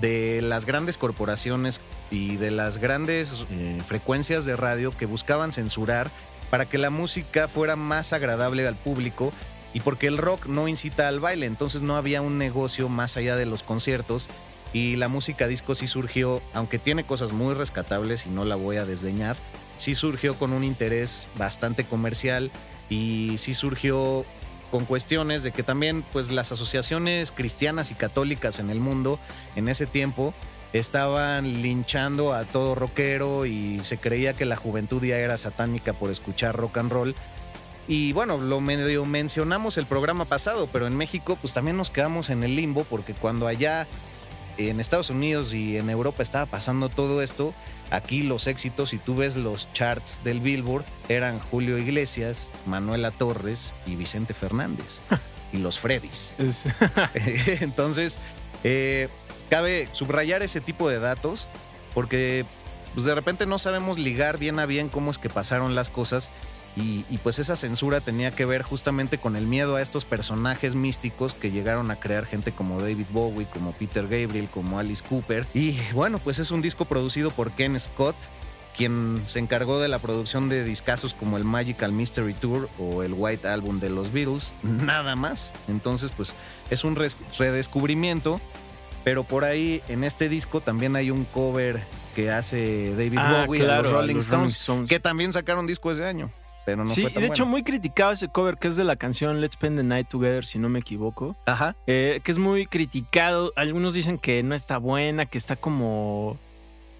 de 0.00 0.42
las 0.42 0.66
grandes 0.66 0.98
corporaciones 0.98 1.80
y 2.10 2.36
de 2.36 2.50
las 2.50 2.78
grandes 2.78 3.46
eh, 3.50 3.80
frecuencias 3.86 4.44
de 4.44 4.56
radio 4.56 4.96
que 4.96 5.06
buscaban 5.06 5.52
censurar 5.52 6.10
para 6.50 6.66
que 6.66 6.78
la 6.78 6.90
música 6.90 7.48
fuera 7.48 7.76
más 7.76 8.12
agradable 8.12 8.66
al 8.66 8.76
público 8.76 9.32
y 9.74 9.80
porque 9.80 10.06
el 10.06 10.18
rock 10.18 10.46
no 10.46 10.68
incita 10.68 11.08
al 11.08 11.20
baile, 11.20 11.46
entonces 11.46 11.82
no 11.82 11.96
había 11.96 12.20
un 12.20 12.36
negocio 12.36 12.88
más 12.88 13.16
allá 13.16 13.36
de 13.36 13.46
los 13.46 13.62
conciertos 13.62 14.28
y 14.72 14.96
la 14.96 15.08
música 15.08 15.46
disco 15.46 15.74
sí 15.74 15.86
surgió, 15.86 16.42
aunque 16.54 16.78
tiene 16.78 17.04
cosas 17.04 17.32
muy 17.32 17.54
rescatables 17.54 18.26
y 18.26 18.30
no 18.30 18.44
la 18.44 18.56
voy 18.56 18.76
a 18.76 18.84
desdeñar, 18.84 19.36
sí 19.76 19.94
surgió 19.94 20.34
con 20.36 20.52
un 20.52 20.64
interés 20.64 21.30
bastante 21.36 21.84
comercial 21.84 22.50
y 22.88 23.34
sí 23.38 23.54
surgió 23.54 24.24
con 24.70 24.86
cuestiones 24.86 25.42
de 25.42 25.52
que 25.52 25.62
también 25.62 26.02
pues 26.12 26.30
las 26.30 26.50
asociaciones 26.50 27.30
cristianas 27.30 27.90
y 27.90 27.94
católicas 27.94 28.58
en 28.58 28.70
el 28.70 28.80
mundo 28.80 29.18
en 29.54 29.68
ese 29.68 29.86
tiempo 29.86 30.32
estaban 30.72 31.60
linchando 31.60 32.32
a 32.32 32.44
todo 32.44 32.74
rockero 32.74 33.44
y 33.44 33.80
se 33.82 33.98
creía 33.98 34.32
que 34.32 34.46
la 34.46 34.56
juventud 34.56 35.04
ya 35.04 35.18
era 35.18 35.36
satánica 35.36 35.92
por 35.92 36.10
escuchar 36.10 36.56
rock 36.56 36.78
and 36.78 36.90
roll. 36.90 37.14
Y 37.86 38.12
bueno, 38.14 38.38
lo 38.38 38.60
medio 38.62 39.04
mencionamos 39.04 39.76
el 39.76 39.84
programa 39.84 40.24
pasado, 40.24 40.68
pero 40.72 40.86
en 40.86 40.96
México 40.96 41.36
pues 41.40 41.52
también 41.52 41.76
nos 41.76 41.90
quedamos 41.90 42.30
en 42.30 42.42
el 42.42 42.56
limbo 42.56 42.84
porque 42.84 43.12
cuando 43.12 43.46
allá 43.46 43.86
en 44.70 44.80
Estados 44.80 45.10
Unidos 45.10 45.54
y 45.54 45.76
en 45.76 45.88
Europa 45.90 46.22
estaba 46.22 46.46
pasando 46.46 46.88
todo 46.88 47.22
esto, 47.22 47.54
aquí 47.90 48.22
los 48.22 48.46
éxitos, 48.46 48.90
si 48.90 48.98
tú 48.98 49.14
ves 49.16 49.36
los 49.36 49.72
charts 49.72 50.20
del 50.24 50.40
Billboard, 50.40 50.84
eran 51.08 51.38
Julio 51.38 51.78
Iglesias, 51.78 52.50
Manuela 52.66 53.10
Torres 53.10 53.72
y 53.86 53.96
Vicente 53.96 54.34
Fernández. 54.34 55.02
y 55.52 55.58
los 55.58 55.78
Freddys. 55.78 56.34
Es- 56.38 56.66
Entonces, 57.62 58.18
eh, 58.64 59.08
cabe 59.50 59.88
subrayar 59.92 60.42
ese 60.42 60.60
tipo 60.60 60.88
de 60.88 60.98
datos 60.98 61.48
porque 61.94 62.44
pues, 62.94 63.04
de 63.04 63.14
repente 63.14 63.44
no 63.46 63.58
sabemos 63.58 63.98
ligar 63.98 64.38
bien 64.38 64.58
a 64.58 64.66
bien 64.66 64.88
cómo 64.88 65.10
es 65.10 65.18
que 65.18 65.28
pasaron 65.28 65.74
las 65.74 65.88
cosas 65.90 66.30
y, 66.76 67.04
y, 67.10 67.18
pues 67.18 67.38
esa 67.38 67.54
censura 67.54 68.00
tenía 68.00 68.30
que 68.30 68.46
ver 68.46 68.62
justamente 68.62 69.18
con 69.18 69.36
el 69.36 69.46
miedo 69.46 69.76
a 69.76 69.82
estos 69.82 70.04
personajes 70.06 70.74
místicos 70.74 71.34
que 71.34 71.50
llegaron 71.50 71.90
a 71.90 71.96
crear 72.00 72.24
gente 72.24 72.52
como 72.52 72.80
David 72.80 73.06
Bowie, 73.10 73.46
como 73.46 73.72
Peter 73.72 74.04
Gabriel, 74.04 74.48
como 74.48 74.78
Alice 74.78 75.04
Cooper. 75.06 75.46
Y 75.52 75.78
bueno, 75.92 76.18
pues 76.18 76.38
es 76.38 76.50
un 76.50 76.62
disco 76.62 76.86
producido 76.86 77.30
por 77.30 77.50
Ken 77.52 77.78
Scott, 77.78 78.16
quien 78.74 79.20
se 79.26 79.38
encargó 79.38 79.80
de 79.80 79.88
la 79.88 79.98
producción 79.98 80.48
de 80.48 80.64
discazos 80.64 81.12
como 81.12 81.36
el 81.36 81.44
Magical 81.44 81.92
Mystery 81.92 82.32
Tour 82.32 82.70
o 82.78 83.02
el 83.02 83.12
White 83.12 83.46
Album 83.46 83.78
de 83.78 83.90
los 83.90 84.10
Beatles, 84.10 84.54
nada 84.62 85.14
más. 85.14 85.52
Entonces, 85.68 86.10
pues 86.12 86.34
es 86.70 86.84
un 86.84 86.96
redescubrimiento, 87.38 88.40
pero 89.04 89.24
por 89.24 89.44
ahí 89.44 89.82
en 89.88 90.04
este 90.04 90.28
disco 90.30 90.62
también 90.62 90.96
hay 90.96 91.10
un 91.10 91.24
cover 91.24 91.84
que 92.14 92.30
hace 92.30 92.94
David 92.96 93.18
Ah, 93.20 93.44
Bowie 93.46 93.62
a 93.68 93.78
los 93.82 93.88
a 93.88 93.90
Rolling 93.92 94.14
los 94.14 94.24
Stones, 94.24 94.42
Rolling 94.42 94.54
Stones. 94.54 94.88
que 94.88 95.00
también 95.00 95.32
sacaron 95.32 95.66
disco 95.66 95.90
ese 95.90 96.04
año, 96.06 96.30
pero 96.64 96.84
no 96.84 96.88
sí, 96.88 97.02
fue 97.02 97.10
tan 97.10 97.22
de 97.22 97.28
hecho 97.28 97.46
muy 97.46 97.62
criticado 97.62 98.12
ese 98.12 98.28
cover 98.28 98.56
que 98.56 98.68
es 98.68 98.76
de 98.76 98.84
la 98.84 98.96
canción 98.96 99.40
Let's 99.40 99.54
Spend 99.54 99.76
the 99.76 99.82
Night 99.82 100.08
Together, 100.08 100.44
si 100.44 100.58
no 100.58 100.68
me 100.68 100.78
equivoco. 100.78 101.36
Ajá. 101.46 101.76
Eh, 101.86 102.20
que 102.22 102.32
es 102.32 102.38
muy 102.38 102.66
criticado. 102.66 103.52
Algunos 103.56 103.94
dicen 103.94 104.18
que 104.18 104.42
no 104.42 104.54
está 104.54 104.78
buena, 104.78 105.26
que 105.26 105.38
está 105.38 105.56
como 105.56 106.38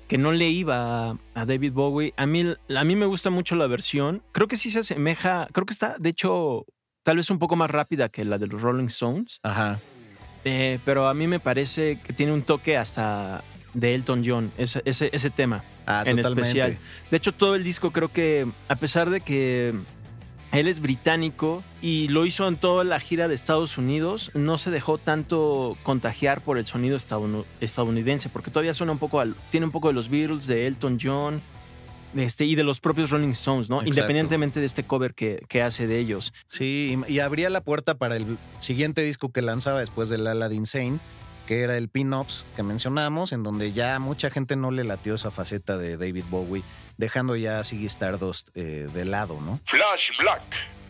que 0.09 0.19
no 0.19 0.33
le 0.33 0.49
iba 0.49 1.11
a, 1.11 1.17
a 1.35 1.47
David 1.47 1.73
Bowie. 1.73 2.13
A 2.17 2.27
mí, 2.27 2.55
a 2.77 2.85
mí 2.85 2.97
me 2.97 3.07
gusta 3.07 3.31
mucho 3.31 3.57
la 3.57 3.67
versión. 3.67 4.23
Creo 4.33 4.49
que 4.49 4.57
sí 4.57 4.71
se 4.71 4.81
asemeja. 4.81 5.49
Creo 5.53 5.65
que 5.65 5.73
está, 5.73 5.97
de 5.99 6.11
hecho, 6.11 6.67
tal 7.03 7.17
vez 7.17 7.31
un 7.31 7.39
poco 7.39 7.57
más 7.57 7.71
rápida 7.71 8.09
que 8.09 8.25
la 8.25 8.39
de 8.39 8.47
los 8.47 8.61
Rolling 8.61 8.87
Stones. 8.87 9.41
Ajá. 9.43 9.81
Eh, 10.45 10.81
pero 10.85 11.09
a 11.09 11.15
mí 11.15 11.27
me 11.27 11.41
parece 11.41 12.01
que 12.01 12.13
tiene 12.13 12.33
un 12.33 12.43
toque 12.43 12.77
hasta 12.77 13.45
de 13.75 13.95
Elton 13.95 14.23
John, 14.27 14.53
ese, 14.59 14.83
ese, 14.85 15.09
ese 15.13 15.31
tema 15.31 15.63
Ah, 15.87 16.03
en 16.07 16.17
totalmente. 16.17 16.43
especial. 16.49 16.79
De 17.11 17.17
hecho, 17.17 17.33
todo 17.33 17.55
el 17.55 17.65
disco 17.65 17.91
creo 17.91 18.13
que, 18.13 18.47
a 18.69 18.77
pesar 18.77 19.11
de 19.11 19.21
que 19.21 19.75
él 20.53 20.69
es 20.69 20.81
británico 20.81 21.63
y 21.81 22.09
lo 22.09 22.27
hizo 22.27 22.47
en 22.47 22.57
toda 22.57 22.85
la 22.85 23.01
gira 23.01 23.27
de 23.27 23.35
Estados 23.35 23.79
Unidos, 23.79 24.31
no 24.35 24.59
se 24.59 24.71
dejó 24.71 24.99
tanto 24.99 25.77
contagiar 25.83 26.41
por 26.43 26.59
el 26.59 26.67
sonido 26.67 26.97
estadoun- 26.97 27.45
estadounidense, 27.61 28.29
porque 28.29 28.51
todavía 28.51 28.75
suena 28.75 28.93
un 28.93 28.99
poco, 28.99 29.21
al- 29.21 29.35
tiene 29.51 29.67
un 29.67 29.73
poco 29.73 29.89
de 29.89 29.95
los 29.95 30.09
Beatles, 30.09 30.47
de 30.47 30.67
Elton 30.67 30.99
John. 31.03 31.41
Este, 32.15 32.45
y 32.45 32.57
de 32.57 32.63
los 32.63 32.79
propios 32.79 33.09
Rolling 33.09 33.31
Stones, 33.31 33.71
¿no? 33.71 33.77
Exacto. 33.77 33.89
Independientemente 34.01 34.61
de 34.61 34.67
este 34.67 34.85
cover 34.85 35.15
que, 35.15 35.41
que 35.49 35.63
hace 35.63 35.87
de 35.87 35.99
ellos. 35.99 36.35
Sí, 36.47 36.99
y 37.09 37.13
y 37.15 37.21
abría 37.21 37.49
la 37.49 37.63
puerta 37.63 37.95
para 37.95 38.17
el 38.17 38.37
siguiente 38.59 39.01
disco 39.03 39.33
que 39.33 39.41
lanzaba 39.41 39.81
después 39.81 40.11
del 40.11 40.27
Aladdin 40.27 40.67
Sane, 40.67 40.99
que 41.53 41.61
era 41.61 41.77
el 41.77 41.91
Pin-Ups 41.91 42.47
que 42.57 42.63
mencionamos, 42.63 43.35
en 43.35 43.43
donde 43.43 43.75
ya 43.75 43.99
mucha 43.99 44.31
gente 44.31 44.57
no 44.57 44.71
le 44.71 44.85
latió 44.85 45.17
esa 45.17 45.31
faceta 45.31 45.77
de 45.77 45.99
David 45.99 46.25
Bowie, 46.31 46.65
dejando 46.97 47.37
ya 47.37 47.59
a 47.59 47.63
Ziggy 47.63 47.85
Stardust 47.85 48.49
eh, 48.55 48.89
de 48.95 49.05
lado, 49.05 49.39
¿no? 49.39 49.61
Flash 49.67 50.19
Black. 50.19 50.41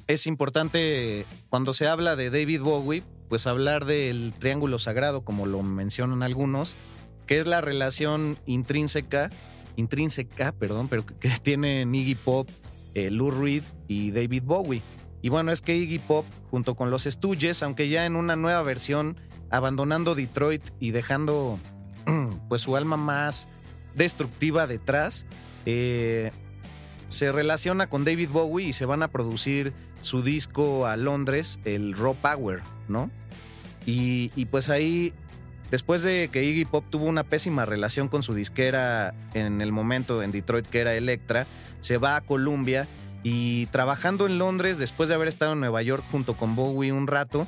Es 0.07 0.29
importante 0.29 1.27
cuando 1.49 1.73
se 1.73 1.89
habla 1.89 2.15
de 2.15 2.31
David 2.31 2.61
Bowie, 2.61 3.03
pues 3.29 3.49
hablar 3.49 3.87
del 3.87 4.33
triángulo 4.39 4.79
sagrado, 4.79 5.25
como 5.25 5.47
lo 5.47 5.63
mencionan 5.63 6.23
algunos, 6.23 6.77
que 7.27 7.41
es 7.41 7.47
la 7.47 7.61
relación 7.61 8.39
intrínseca, 8.47 9.33
intrínseca, 9.75 10.53
perdón, 10.53 10.87
pero 10.87 11.05
que, 11.05 11.17
que 11.17 11.31
tienen 11.43 11.93
Iggy 11.93 12.15
Pop, 12.15 12.49
eh, 12.95 13.11
Lou 13.11 13.33
Reed 13.33 13.65
y 13.89 14.13
David 14.13 14.45
Bowie. 14.45 14.83
Y 15.23 15.29
bueno, 15.29 15.51
es 15.51 15.61
que 15.61 15.77
Iggy 15.77 15.99
Pop, 15.99 16.25
junto 16.53 16.77
con 16.77 16.93
los 16.93 17.03
Stooges, 17.03 17.65
aunque 17.65 17.89
ya 17.89 18.07
en 18.07 18.15
una 18.15 18.37
nueva 18.37 18.63
versión, 18.63 19.17
abandonando 19.53 20.15
Detroit 20.17 20.63
y 20.81 20.91
dejando 20.91 21.61
pues 22.49 22.63
su 22.63 22.77
alma 22.77 22.97
más 22.97 23.49
destructiva 23.95 24.67
detrás, 24.67 25.27
eh, 25.67 26.33
se 27.11 27.31
relaciona 27.31 27.89
con 27.89 28.05
David 28.05 28.31
Bowie 28.31 28.69
y 28.69 28.73
se 28.73 28.87
van 28.87 29.03
a 29.03 29.09
producir 29.09 29.73
su 30.01 30.23
disco 30.23 30.87
a 30.87 30.97
Londres, 30.97 31.61
el 31.65 31.93
Raw 31.95 32.17
Power, 32.17 32.63
¿no? 32.89 33.11
Y, 33.87 34.33
y 34.35 34.47
pues 34.47 34.71
ahí, 34.71 35.13
después 35.71 36.03
de 36.03 36.31
que 36.33 36.43
Iggy 36.43 36.65
Pop 36.65 36.85
tuvo 36.89 37.05
una 37.05 37.23
pésima 37.23 37.67
relación 37.67 38.09
con 38.09 38.23
su 38.23 38.35
disquera 38.35 39.15
en 39.35 39.61
el 39.61 39.71
momento 39.71 40.23
en 40.23 40.33
Detroit, 40.33 40.67
que 40.67 40.81
era 40.81 40.95
Electra, 40.95 41.47
se 41.81 41.99
va 41.99 42.17
a 42.17 42.21
Columbia 42.23 42.89
y 43.23 43.67
trabajando 43.67 44.27
en 44.27 44.39
Londres, 44.39 44.79
después 44.79 45.09
de 45.09 45.15
haber 45.15 45.29
estado 45.29 45.53
en 45.53 45.61
Nueva 45.61 45.83
York 45.83 46.05
junto 46.11 46.37
con 46.37 46.57
Bowie 46.57 46.93
un 46.93 47.07
rato, 47.07 47.47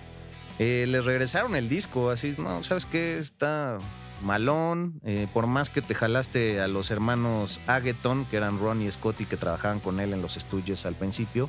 eh, 0.58 0.86
les 0.88 1.04
regresaron 1.04 1.56
el 1.56 1.68
disco, 1.68 2.10
así, 2.10 2.34
no, 2.38 2.62
¿sabes 2.62 2.86
qué? 2.86 3.18
Está 3.18 3.78
malón, 4.22 5.00
eh, 5.04 5.26
por 5.32 5.46
más 5.46 5.70
que 5.70 5.82
te 5.82 5.94
jalaste 5.94 6.60
a 6.60 6.68
los 6.68 6.90
hermanos 6.90 7.60
Ageton, 7.66 8.24
que 8.26 8.36
eran 8.36 8.58
Ron 8.58 8.82
y 8.82 8.90
Scotty, 8.90 9.26
que 9.26 9.36
trabajaban 9.36 9.80
con 9.80 10.00
él 10.00 10.12
en 10.12 10.22
los 10.22 10.36
estudios 10.36 10.86
al 10.86 10.94
principio, 10.94 11.48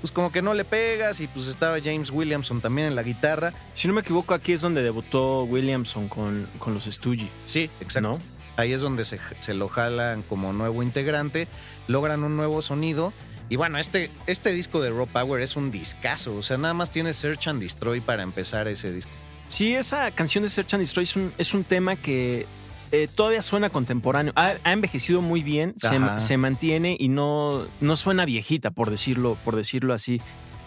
pues 0.00 0.12
como 0.12 0.32
que 0.32 0.42
no 0.42 0.54
le 0.54 0.64
pegas 0.64 1.20
y 1.20 1.28
pues 1.28 1.48
estaba 1.48 1.78
James 1.82 2.10
Williamson 2.10 2.60
también 2.60 2.88
en 2.88 2.94
la 2.94 3.02
guitarra. 3.02 3.54
Si 3.72 3.88
no 3.88 3.94
me 3.94 4.02
equivoco, 4.02 4.34
aquí 4.34 4.52
es 4.52 4.60
donde 4.60 4.82
debutó 4.82 5.44
Williamson 5.44 6.08
con, 6.08 6.46
con 6.58 6.74
los 6.74 6.84
Stooges. 6.84 7.30
Sí, 7.44 7.70
exacto. 7.80 8.12
¿No? 8.12 8.18
Ahí 8.56 8.72
es 8.72 8.82
donde 8.82 9.04
se, 9.04 9.18
se 9.38 9.54
lo 9.54 9.68
jalan 9.68 10.22
como 10.22 10.52
nuevo 10.52 10.82
integrante, 10.82 11.48
logran 11.88 12.22
un 12.22 12.36
nuevo 12.36 12.60
sonido. 12.60 13.12
Y 13.48 13.56
bueno, 13.56 13.78
este, 13.78 14.10
este 14.26 14.52
disco 14.52 14.80
de 14.80 14.90
Raw 14.90 15.06
Power 15.06 15.42
es 15.42 15.56
un 15.56 15.70
discazo. 15.70 16.34
O 16.36 16.42
sea, 16.42 16.56
nada 16.56 16.74
más 16.74 16.90
tiene 16.90 17.12
Search 17.12 17.48
and 17.48 17.60
Destroy 17.60 18.00
para 18.00 18.22
empezar 18.22 18.68
ese 18.68 18.92
disco. 18.92 19.12
Sí, 19.48 19.74
esa 19.74 20.10
canción 20.10 20.44
de 20.44 20.50
Search 20.50 20.74
and 20.74 20.82
Destroy 20.82 21.04
es 21.04 21.16
un, 21.16 21.32
es 21.36 21.54
un 21.54 21.64
tema 21.64 21.96
que 21.96 22.46
eh, 22.92 23.08
todavía 23.14 23.42
suena 23.42 23.70
contemporáneo. 23.70 24.32
Ha, 24.36 24.54
ha 24.62 24.72
envejecido 24.72 25.20
muy 25.20 25.42
bien, 25.42 25.74
se, 25.76 25.98
se 26.18 26.36
mantiene 26.36 26.96
y 26.98 27.08
no, 27.08 27.66
no 27.80 27.96
suena 27.96 28.24
viejita, 28.24 28.70
por 28.70 28.90
decirlo, 28.90 29.36
por 29.44 29.56
decirlo 29.56 29.92
así. 29.92 30.20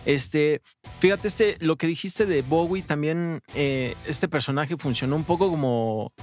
Este, 0.06 0.62
fíjate, 1.00 1.28
este, 1.28 1.58
lo 1.60 1.76
que 1.76 1.88
dijiste 1.88 2.26
de 2.26 2.42
Bowie, 2.42 2.82
también 2.82 3.42
eh, 3.54 3.96
este 4.06 4.30
personaje 4.30 4.78
funcionó 4.78 5.16
un 5.16 5.26
poco 5.26 5.50
como 5.50 6.14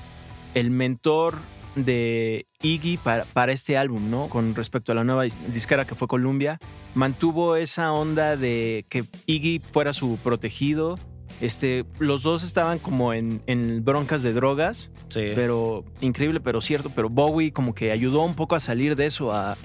el 0.54 0.70
mentor 0.70 1.36
de 1.76 2.46
Iggy 2.62 2.96
para, 2.98 3.24
para 3.24 3.52
este 3.52 3.76
álbum, 3.76 4.10
¿no? 4.10 4.28
Con 4.28 4.54
respecto 4.54 4.92
a 4.92 4.94
la 4.94 5.04
nueva 5.04 5.24
dis- 5.26 5.36
disquera 5.52 5.86
que 5.86 5.94
fue 5.94 6.06
Columbia, 6.08 6.58
mantuvo 6.94 7.56
esa 7.56 7.92
onda 7.92 8.36
de 8.36 8.86
que 8.88 9.04
Iggy 9.26 9.60
fuera 9.72 9.92
su 9.92 10.18
protegido. 10.22 10.98
Este, 11.40 11.84
los 11.98 12.22
dos 12.22 12.44
estaban 12.44 12.78
como 12.78 13.12
en, 13.12 13.42
en 13.46 13.84
broncas 13.84 14.22
de 14.22 14.32
drogas, 14.32 14.90
Sí. 15.08 15.32
pero 15.34 15.84
increíble, 16.00 16.40
pero 16.40 16.60
cierto. 16.60 16.90
Pero 16.90 17.08
Bowie 17.10 17.52
como 17.52 17.74
que 17.74 17.90
ayudó 17.92 18.22
un 18.22 18.34
poco 18.34 18.54
a 18.54 18.60
salir 18.60 18.94
de 18.96 19.06
eso 19.06 19.32
a, 19.32 19.56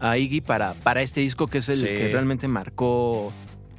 a 0.00 0.16
Iggy 0.16 0.40
para, 0.40 0.74
para 0.74 1.02
este 1.02 1.20
disco 1.20 1.46
que 1.48 1.58
es 1.58 1.68
el 1.68 1.76
Sí. 1.76 1.86
que 1.86 2.08
realmente 2.12 2.46
marcó 2.48 3.32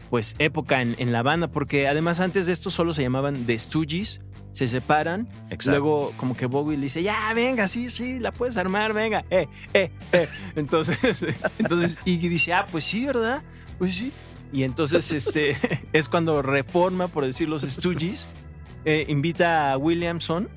pues 0.10 0.36
época 0.40 0.82
en, 0.82 0.96
en 0.98 1.12
la 1.12 1.22
banda, 1.24 1.50
porque 1.52 1.88
además 1.88 2.20
antes 2.20 2.48
de 2.48 2.54
esto 2.54 2.70
solo 2.72 2.94
se 2.94 3.04
llamaban 3.04 3.46
The 3.46 3.58
Stooges, 3.60 4.22
se 4.52 4.68
separan, 4.68 5.28
Exacto. 5.50 5.72
luego 5.80 6.14
como 6.18 6.36
que 6.36 6.46
Bowie 6.46 6.78
le 6.78 6.84
dice, 6.84 7.04
ya, 7.04 7.32
venga, 7.34 7.68
sí, 7.68 7.90
sí, 7.90 8.20
la 8.20 8.32
puedes 8.32 8.58
armar, 8.58 8.94
venga, 8.94 9.24
eh, 9.30 9.48
eh, 9.74 9.92
eh. 10.12 10.28
Entonces, 10.56 11.26
entonces 11.58 12.00
Iggy 12.06 12.30
dice, 12.30 12.54
ah, 12.54 12.68
pues 12.70 12.84
sí, 12.84 13.06
¿verdad? 13.06 13.44
Pues 13.78 13.96
sí. 13.96 14.12
Y 14.52 14.64
entonces 14.64 15.12
este, 15.12 15.56
es 15.94 16.10
cuando 16.10 16.42
reforma, 16.42 17.08
por 17.08 17.26
decir 17.26 17.48
los 17.48 17.62
Stooges, 17.62 18.28
eh, 18.86 19.06
invita 19.08 19.72
a 19.72 19.78
Williamson, 19.78 20.50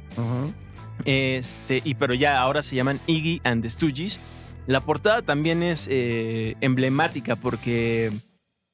este, 1.05 1.83
y 1.85 1.95
pero 1.95 2.15
ya 2.15 2.41
ahora 2.41 2.63
se 2.63 2.77
llaman 2.77 3.01
Iggy 3.07 3.41
and 3.45 3.63
the 3.63 3.71
Stooges. 3.71 4.21
La 4.67 4.81
portada 4.81 5.23
también 5.23 5.63
es 5.63 5.89
eh, 5.91 6.57
emblemática 6.61 7.37
porque 7.37 8.13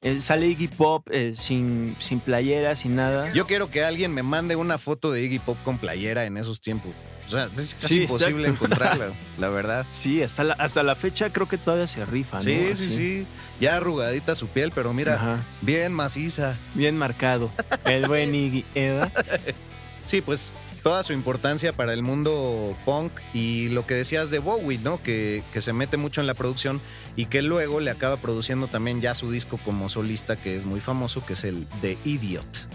eh, 0.01 0.21
sale 0.21 0.47
Iggy 0.47 0.67
Pop 0.69 1.07
eh, 1.11 1.33
sin, 1.35 1.95
sin 1.99 2.19
playera, 2.19 2.75
sin 2.75 2.95
nada. 2.95 3.31
Yo 3.33 3.45
quiero 3.47 3.69
que 3.69 3.83
alguien 3.83 4.13
me 4.13 4.23
mande 4.23 4.55
una 4.55 4.77
foto 4.77 5.11
de 5.11 5.23
Iggy 5.23 5.39
Pop 5.39 5.57
con 5.63 5.77
playera 5.77 6.25
en 6.25 6.37
esos 6.37 6.61
tiempos. 6.61 6.91
O 7.27 7.31
sea, 7.31 7.47
es 7.57 7.75
casi 7.75 7.87
Sí, 7.87 8.01
imposible 8.03 8.47
exacto. 8.47 8.65
encontrarla, 8.65 9.13
la 9.37 9.49
verdad. 9.49 9.85
Sí, 9.91 10.23
hasta 10.23 10.43
la, 10.43 10.53
hasta 10.55 10.81
la 10.83 10.95
fecha 10.95 11.31
creo 11.31 11.47
que 11.47 11.57
todavía 11.59 11.85
se 11.85 12.03
rifa, 12.05 12.37
¿no? 12.37 12.41
Sí, 12.43 12.69
sí, 12.73 12.89
sí. 12.89 13.27
Ya 13.59 13.75
arrugadita 13.77 14.33
su 14.33 14.47
piel, 14.47 14.71
pero 14.73 14.93
mira, 14.93 15.15
Ajá, 15.15 15.43
bien 15.61 15.93
maciza. 15.93 16.57
bien 16.73 16.97
marcado. 16.97 17.51
El 17.85 18.07
buen 18.07 18.33
Iggy, 18.33 18.65
¿eh? 18.75 18.99
Sí, 20.03 20.21
pues 20.21 20.53
toda 20.83 21.03
su 21.03 21.13
importancia 21.13 21.73
para 21.73 21.93
el 21.93 22.03
mundo 22.03 22.75
punk 22.85 23.11
y 23.33 23.69
lo 23.69 23.85
que 23.85 23.95
decías 23.95 24.29
de 24.31 24.39
Bowie, 24.39 24.79
¿no? 24.79 25.01
Que, 25.01 25.43
que 25.53 25.61
se 25.61 25.73
mete 25.73 25.97
mucho 25.97 26.21
en 26.21 26.27
la 26.27 26.33
producción 26.33 26.81
y 27.15 27.25
que 27.25 27.41
luego 27.41 27.79
le 27.79 27.91
acaba 27.91 28.17
produciendo 28.17 28.67
también 28.67 29.01
ya 29.01 29.15
su 29.15 29.31
disco 29.31 29.59
como 29.63 29.89
solista, 29.89 30.35
que 30.35 30.55
es 30.55 30.65
muy 30.65 30.79
famoso, 30.79 31.25
que 31.25 31.33
es 31.33 31.43
el 31.43 31.67
The 31.81 31.97
Idiot. 32.03 32.69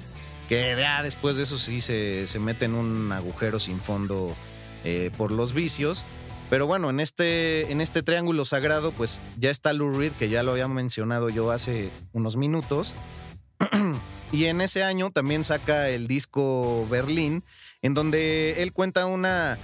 que 0.48 0.74
ya 0.78 1.02
después 1.02 1.36
de 1.36 1.44
eso 1.44 1.58
sí 1.58 1.80
se, 1.80 2.26
se 2.26 2.38
mete 2.38 2.66
en 2.66 2.74
un 2.74 3.12
agujero 3.12 3.58
sin 3.58 3.80
fondo 3.80 4.34
eh, 4.84 5.10
por 5.16 5.32
los 5.32 5.54
vicios. 5.54 6.04
Pero 6.50 6.66
bueno, 6.66 6.90
en 6.90 7.00
este, 7.00 7.72
en 7.72 7.80
este 7.80 8.02
triángulo 8.02 8.44
sagrado, 8.44 8.92
pues 8.92 9.22
ya 9.38 9.50
está 9.50 9.72
Lou 9.72 9.96
Reed, 9.96 10.12
que 10.12 10.28
ya 10.28 10.42
lo 10.42 10.52
había 10.52 10.68
mencionado 10.68 11.30
yo 11.30 11.50
hace 11.50 11.90
unos 12.12 12.36
minutos. 12.36 12.94
y 14.32 14.44
en 14.44 14.60
ese 14.60 14.84
año 14.84 15.10
también 15.10 15.42
saca 15.42 15.88
el 15.88 16.06
disco 16.06 16.86
Berlín, 16.90 17.44
en 17.84 17.92
donde 17.92 18.62
él 18.62 18.72
cuenta 18.72 19.04
una 19.04 19.58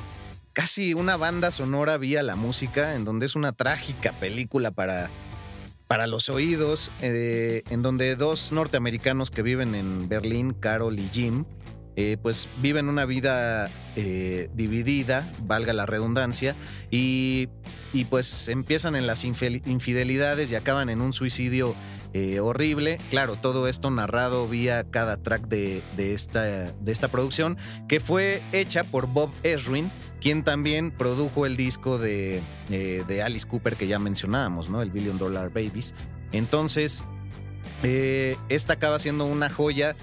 casi 0.53 0.93
una 0.93 1.17
banda 1.17 1.51
sonora 1.51 1.97
vía 1.97 2.23
la 2.23 2.37
música, 2.37 2.95
en 2.95 3.07
donde 3.07 3.25
es 3.25 3.35
una 3.35 3.53
trágica 3.53 4.13
película 4.13 4.71
para, 4.71 5.09
para 5.87 6.07
los 6.07 6.29
oídos, 6.29 6.93
eh, 7.01 7.63
en 7.71 7.81
donde 7.81 8.17
dos 8.17 8.53
norteamericanos 8.53 9.31
que 9.31 9.41
viven 9.41 9.75
en 9.75 10.07
Berlín, 10.07 10.53
Carol 10.53 10.99
y 10.99 11.09
Jim, 11.11 11.47
eh, 11.97 12.19
pues 12.21 12.51
viven 12.61 12.91
una 12.91 13.07
vida 13.07 13.71
eh, 13.97 14.51
dividida, 14.53 15.33
valga 15.45 15.73
la 15.73 15.87
redundancia, 15.87 16.55
y, 16.91 17.49
y, 17.95 18.05
pues 18.05 18.49
empiezan 18.49 18.97
en 18.97 19.07
las 19.07 19.25
infidelidades 19.25 20.53
y 20.53 20.57
acaban 20.57 20.91
en 20.91 21.01
un 21.01 21.15
suicidio 21.15 21.75
eh, 22.13 22.41
horrible. 22.41 22.99
Claro, 23.11 23.37
todo 23.37 23.69
esto 23.69 23.91
narrado 23.91 24.49
vía 24.49 24.85
cada 24.85 25.17
track 25.17 25.47
de, 25.49 25.83
de, 25.97 26.15
esta, 26.15 26.73
de 26.73 26.93
esta 26.93 27.09
producción, 27.09 27.57
que 27.89 28.01
fue 28.01 28.43
hecha 28.53 28.85
por 28.85 29.07
Bob 29.07 29.31
Ezrin, 29.43 29.91
quien 30.21 30.45
también 30.45 30.91
produjo 30.91 31.47
el 31.47 31.57
disco 31.57 31.99
de, 31.99 32.43
de 32.69 33.23
Alice 33.23 33.47
Cooper 33.47 33.77
que 33.77 33.87
ya 33.87 33.99
mencionábamos, 33.99 34.69
¿no? 34.69 34.83
El 34.83 34.91
Billion 34.91 35.19
Dollar 35.19 35.49
Babies. 35.49 35.95
Entonces, 36.33 37.05
esta 38.49 38.75
acaba 38.75 38.99
siendo 38.99 39.25
una 39.25 39.49
joya 39.49 39.97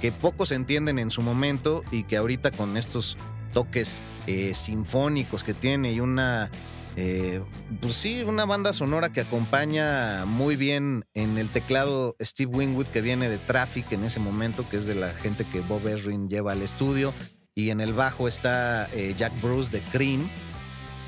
que 0.00 0.12
pocos 0.12 0.52
entienden 0.52 0.98
en 0.98 1.10
su 1.10 1.22
momento 1.22 1.82
y 1.90 2.04
que 2.04 2.16
ahorita 2.16 2.50
con 2.50 2.76
estos 2.76 3.16
toques 3.54 4.02
eh, 4.26 4.52
sinfónicos 4.52 5.42
que 5.44 5.54
tiene 5.54 5.92
y 5.92 6.00
una, 6.00 6.50
eh, 6.96 7.42
pues 7.80 7.94
sí, 7.94 8.22
una 8.22 8.44
banda 8.44 8.72
sonora 8.72 9.10
que 9.10 9.20
acompaña 9.20 10.24
muy 10.26 10.56
bien 10.56 11.04
en 11.14 11.38
el 11.38 11.50
teclado 11.50 12.16
Steve 12.20 12.54
Wingwood 12.54 12.86
que 12.86 13.00
viene 13.00 13.28
de 13.28 13.38
Traffic 13.38 13.90
en 13.92 14.04
ese 14.04 14.20
momento, 14.20 14.68
que 14.68 14.76
es 14.76 14.86
de 14.86 14.94
la 14.94 15.12
gente 15.12 15.44
que 15.44 15.60
Bob 15.60 15.86
Ezrin 15.88 16.28
lleva 16.28 16.52
al 16.52 16.62
estudio, 16.62 17.12
y 17.54 17.70
en 17.70 17.80
el 17.80 17.92
bajo 17.92 18.28
está 18.28 18.88
eh, 18.92 19.14
Jack 19.16 19.32
Bruce 19.40 19.70
de 19.70 19.82
Cream, 19.90 20.28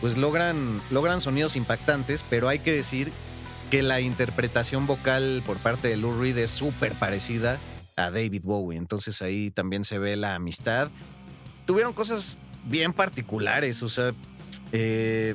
pues 0.00 0.16
logran, 0.16 0.80
logran 0.90 1.20
sonidos 1.20 1.56
impactantes, 1.56 2.24
pero 2.28 2.48
hay 2.48 2.58
que 2.58 2.72
decir 2.72 3.12
que 3.70 3.82
la 3.82 4.00
interpretación 4.00 4.86
vocal 4.86 5.42
por 5.46 5.56
parte 5.58 5.88
de 5.88 5.96
Lou 5.96 6.20
Reed 6.20 6.38
es 6.38 6.50
súper 6.50 6.92
parecida 6.98 7.58
a 7.96 8.10
David 8.10 8.42
Bowie. 8.44 8.78
Entonces 8.78 9.22
ahí 9.22 9.50
también 9.50 9.84
se 9.84 9.98
ve 9.98 10.16
la 10.16 10.34
amistad. 10.34 10.90
Tuvieron 11.64 11.92
cosas 11.92 12.38
bien 12.64 12.92
particulares, 12.92 13.82
o 13.82 13.88
sea, 13.88 14.12
eh, 14.72 15.34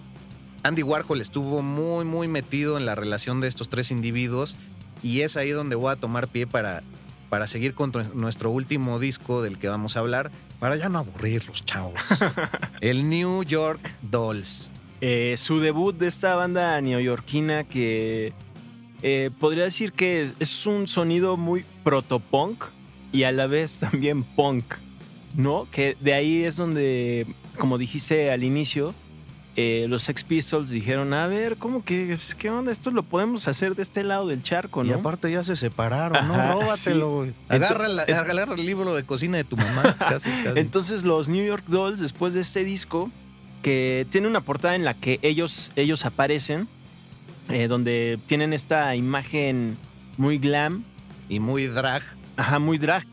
Andy 0.63 0.83
Warhol 0.83 1.21
estuvo 1.21 1.61
muy, 1.61 2.05
muy 2.05 2.27
metido 2.27 2.77
en 2.77 2.85
la 2.85 2.95
relación 2.95 3.41
de 3.41 3.47
estos 3.47 3.69
tres 3.69 3.91
individuos 3.91 4.57
y 5.01 5.21
es 5.21 5.37
ahí 5.37 5.49
donde 5.49 5.75
voy 5.75 5.91
a 5.91 5.95
tomar 5.95 6.27
pie 6.27 6.45
para, 6.45 6.83
para 7.29 7.47
seguir 7.47 7.73
con 7.73 7.91
nuestro 8.13 8.51
último 8.51 8.99
disco 8.99 9.41
del 9.41 9.57
que 9.57 9.69
vamos 9.69 9.97
a 9.97 10.01
hablar, 10.01 10.31
para 10.59 10.75
ya 10.75 10.89
no 10.89 10.99
aburrir 10.99 11.47
los 11.47 11.65
chavos. 11.65 12.23
El 12.81 13.09
New 13.09 13.43
York 13.43 13.95
Dolls. 14.01 14.69
Eh, 14.99 15.33
su 15.37 15.59
debut 15.59 15.97
de 15.97 16.07
esta 16.07 16.35
banda 16.35 16.79
neoyorquina 16.79 17.63
que 17.63 18.33
eh, 19.01 19.31
podría 19.39 19.63
decir 19.63 19.93
que 19.93 20.29
es, 20.39 20.67
un 20.67 20.87
sonido 20.87 21.37
muy 21.37 21.65
protopunk 21.83 22.65
y 23.11 23.23
a 23.23 23.31
la 23.31 23.47
vez 23.47 23.79
también 23.79 24.23
punk, 24.23 24.75
¿no? 25.33 25.67
Que 25.71 25.97
de 25.99 26.13
ahí 26.13 26.43
es 26.43 26.55
donde, 26.55 27.25
como 27.57 27.79
dijiste 27.79 28.29
al 28.29 28.43
inicio, 28.43 28.93
eh, 29.57 29.85
los 29.89 30.03
Sex 30.03 30.23
Pistols 30.23 30.69
dijeron, 30.69 31.13
a 31.13 31.27
ver, 31.27 31.57
¿cómo 31.57 31.83
que, 31.83 32.17
qué 32.37 32.49
onda? 32.49 32.71
Esto 32.71 32.89
lo 32.89 33.03
podemos 33.03 33.49
hacer 33.49 33.75
de 33.75 33.81
este 33.81 34.03
lado 34.03 34.27
del 34.27 34.43
charco, 34.43 34.83
¿no? 34.83 34.89
Y 34.89 34.93
aparte 34.93 35.29
ya 35.29 35.43
se 35.43 35.57
separaron, 35.57 36.25
¿no? 36.27 36.53
Róbatelo, 36.53 37.15
güey. 37.15 37.33
Agarra, 37.49 37.87
el 38.55 38.65
libro 38.65 38.95
de 38.95 39.03
cocina 39.03 39.37
de 39.37 39.43
tu 39.43 39.57
mamá, 39.57 39.95
casi, 39.99 40.29
casi. 40.43 40.59
Entonces 40.59 41.03
los 41.03 41.27
New 41.27 41.45
York 41.45 41.65
Dolls, 41.67 41.99
después 41.99 42.33
de 42.33 42.39
este 42.39 42.63
disco, 42.63 43.11
que 43.61 44.07
tiene 44.09 44.27
una 44.27 44.39
portada 44.39 44.75
en 44.75 44.85
la 44.85 44.93
que 44.93 45.19
ellos, 45.21 45.73
ellos 45.75 46.05
aparecen, 46.05 46.69
eh, 47.49 47.67
donde 47.67 48.19
tienen 48.27 48.53
esta 48.53 48.95
imagen 48.95 49.77
muy 50.15 50.37
glam. 50.37 50.85
Y 51.27 51.41
muy 51.41 51.67
drag. 51.67 52.03
Ajá, 52.37 52.59
muy 52.59 52.77
drag. 52.77 53.05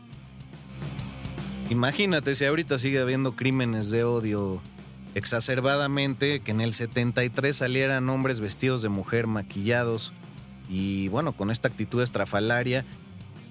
Imagínate 1.69 2.33
si 2.33 2.45
ahorita 2.45 2.77
sigue 2.77 2.99
habiendo 2.99 3.35
crímenes 3.35 3.91
de 3.91 4.03
odio 4.05 4.61
exacerbadamente, 5.15 6.41
que 6.41 6.51
en 6.51 6.61
el 6.61 6.73
73 6.73 7.55
salieran 7.55 8.09
hombres 8.09 8.39
vestidos 8.39 8.81
de 8.81 8.89
mujer, 8.89 9.27
maquillados 9.27 10.13
y 10.69 11.07
bueno, 11.07 11.33
con 11.33 11.51
esta 11.51 11.67
actitud 11.67 12.01
estrafalaria, 12.01 12.85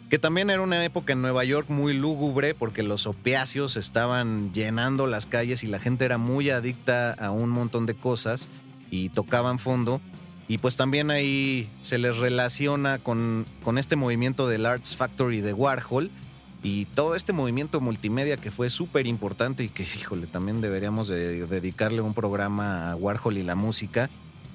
que 0.08 0.18
también 0.18 0.48
era 0.48 0.62
una 0.62 0.84
época 0.84 1.12
en 1.12 1.20
Nueva 1.20 1.44
York 1.44 1.68
muy 1.68 1.92
lúgubre 1.92 2.54
porque 2.54 2.82
los 2.82 3.06
opiáceos 3.06 3.76
estaban 3.76 4.52
llenando 4.54 5.06
las 5.06 5.26
calles 5.26 5.64
y 5.64 5.66
la 5.66 5.78
gente 5.78 6.04
era 6.04 6.16
muy 6.16 6.48
adicta 6.48 7.12
a 7.12 7.30
un 7.30 7.50
montón 7.50 7.84
de 7.84 7.94
cosas 7.94 8.48
y 8.90 9.10
tocaban 9.10 9.58
fondo. 9.58 10.00
Y 10.46 10.58
pues 10.58 10.76
también 10.76 11.10
ahí 11.10 11.68
se 11.82 11.98
les 11.98 12.16
relaciona 12.16 12.98
con, 12.98 13.44
con 13.62 13.76
este 13.76 13.96
movimiento 13.96 14.48
del 14.48 14.64
Arts 14.64 14.96
Factory 14.96 15.42
de 15.42 15.52
Warhol 15.52 16.10
y 16.62 16.86
todo 16.86 17.14
este 17.14 17.32
movimiento 17.32 17.80
multimedia 17.80 18.36
que 18.36 18.50
fue 18.50 18.68
súper 18.68 19.06
importante 19.06 19.64
y 19.64 19.68
que, 19.68 19.82
híjole, 19.82 20.26
también 20.26 20.60
deberíamos 20.60 21.08
de 21.08 21.46
dedicarle 21.46 22.00
un 22.00 22.14
programa 22.14 22.90
a 22.90 22.96
Warhol 22.96 23.38
y 23.38 23.42
la 23.42 23.54
música. 23.54 24.10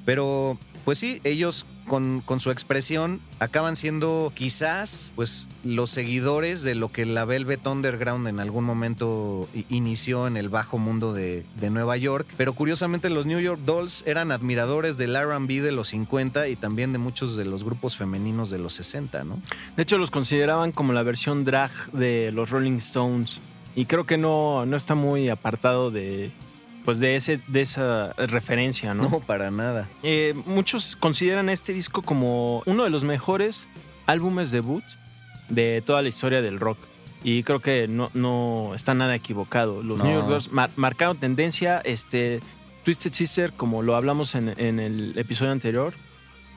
Pero 0.05 0.57
pues 0.85 0.99
sí, 0.99 1.21
ellos 1.23 1.65
con, 1.87 2.21
con, 2.25 2.39
su 2.39 2.51
expresión 2.51 3.19
acaban 3.39 3.75
siendo 3.75 4.31
quizás 4.35 5.11
pues 5.15 5.49
los 5.63 5.91
seguidores 5.91 6.61
de 6.63 6.75
lo 6.75 6.91
que 6.91 7.05
la 7.05 7.25
Velvet 7.25 7.65
Underground 7.67 8.27
en 8.27 8.39
algún 8.39 8.63
momento 8.63 9.47
inició 9.69 10.27
en 10.27 10.37
el 10.37 10.49
bajo 10.49 10.77
mundo 10.77 11.13
de, 11.13 11.45
de 11.59 11.69
Nueva 11.69 11.97
York. 11.97 12.27
Pero 12.37 12.53
curiosamente 12.53 13.09
los 13.09 13.25
New 13.25 13.39
York 13.39 13.61
Dolls 13.65 14.03
eran 14.05 14.31
admiradores 14.31 14.97
del 14.97 15.15
RB 15.15 15.61
de 15.61 15.71
los 15.71 15.89
50 15.89 16.47
y 16.47 16.55
también 16.55 16.93
de 16.93 16.99
muchos 16.99 17.35
de 17.35 17.45
los 17.45 17.63
grupos 17.63 17.95
femeninos 17.95 18.49
de 18.49 18.59
los 18.59 18.73
60, 18.73 19.23
¿no? 19.23 19.41
De 19.75 19.83
hecho 19.83 19.97
los 19.97 20.11
consideraban 20.11 20.71
como 20.71 20.93
la 20.93 21.03
versión 21.03 21.43
drag 21.45 21.71
de 21.91 22.31
los 22.33 22.49
Rolling 22.49 22.77
Stones. 22.77 23.41
Y 23.75 23.85
creo 23.85 24.05
que 24.05 24.17
no, 24.17 24.65
no 24.65 24.77
está 24.77 24.95
muy 24.95 25.29
apartado 25.29 25.89
de, 25.89 26.31
pues 26.85 26.99
de, 26.99 27.15
ese, 27.15 27.39
de 27.47 27.61
esa 27.61 28.13
referencia, 28.13 28.93
¿no? 28.93 29.09
No, 29.09 29.19
para 29.19 29.51
nada. 29.51 29.89
Eh, 30.03 30.33
muchos 30.45 30.95
consideran 30.95 31.49
este 31.49 31.73
disco 31.73 32.01
como 32.01 32.61
uno 32.65 32.83
de 32.83 32.89
los 32.89 33.03
mejores 33.03 33.69
álbumes 34.05 34.51
debut 34.51 34.83
de 35.49 35.81
toda 35.85 36.01
la 36.01 36.09
historia 36.09 36.41
del 36.41 36.59
rock. 36.59 36.77
Y 37.23 37.43
creo 37.43 37.61
que 37.61 37.87
no, 37.87 38.11
no 38.13 38.73
está 38.75 38.93
nada 38.93 39.15
equivocado. 39.15 39.81
Los 39.81 40.03
New 40.03 40.11
York 40.11 40.49
marcaron 40.75 41.17
tendencia. 41.17 41.79
Este, 41.85 42.41
Twisted 42.83 43.13
Sister, 43.13 43.53
como 43.53 43.81
lo 43.81 43.95
hablamos 43.95 44.35
en, 44.35 44.49
el 44.49 45.17
episodio 45.17 45.53
anterior, 45.53 45.93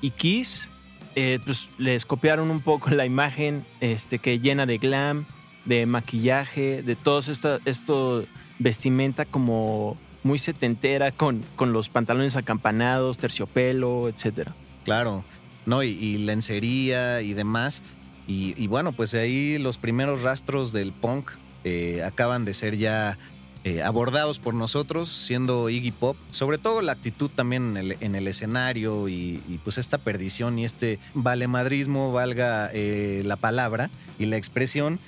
y 0.01 0.11
Kiss, 0.11 0.69
eh, 1.15 1.39
pues 1.45 1.69
les 1.79 2.05
copiaron 2.05 2.51
un 2.51 2.61
poco 2.61 2.91
la 2.91 3.07
imagen 3.07 3.65
este, 3.81 4.19
que 4.19 4.41
llena 4.41 4.67
de 4.67 4.79
glam, 4.79 5.25
de 5.65 5.87
maquillaje, 5.87 6.83
de 6.83 6.97
todos 6.97 7.29
esta, 7.29 7.61
esto 7.65 8.25
vestimenta 8.59 9.25
como 9.25 9.97
muy 10.27 10.39
setentera 10.39 11.13
con, 11.13 11.45
con 11.57 11.73
los 11.73 11.89
pantalones 11.89 12.37
acampanados, 12.37 13.17
terciopelo, 13.17 14.09
etcétera. 14.09 14.55
Claro, 14.85 15.25
no, 15.67 15.83
y, 15.83 16.19
lencería 16.19 17.23
y 17.23 17.33
demás. 17.35 17.83
Y, 18.29 18.67
bueno, 18.67 18.91
pues 18.93 19.15
ahí 19.15 19.57
los 19.59 19.79
primeros 19.79 20.23
rastros 20.23 20.73
del 20.73 20.93
punk 20.93 21.31
eh, 21.63 22.03
acaban 22.05 22.45
de 22.45 22.55
ser 22.55 22.77
ya 22.77 23.17
eh, 23.63 23.83
abordados 23.83 24.41
por 24.41 24.55
nosotros, 24.55 25.09
siendo 25.09 25.69
Iggy 25.71 25.93
Pop, 25.93 26.17
sobre 26.31 26.59
todo 26.59 26.83
la 26.83 26.93
actitud 26.93 27.31
también 27.33 27.77
en 27.77 28.15
el, 28.15 28.29
escenario 28.29 29.09
y, 29.09 29.61
pues 29.65 29.79
esta 29.79 29.99
perdición 29.99 30.59
y 30.59 30.65
este 30.65 30.99
valemadrismo, 31.15 32.13
valga 32.13 32.71
eh, 32.73 33.23
la 33.25 33.37
palabra 33.37 33.91
y 34.19 34.27
la 34.27 34.37
expresión, 34.37 34.99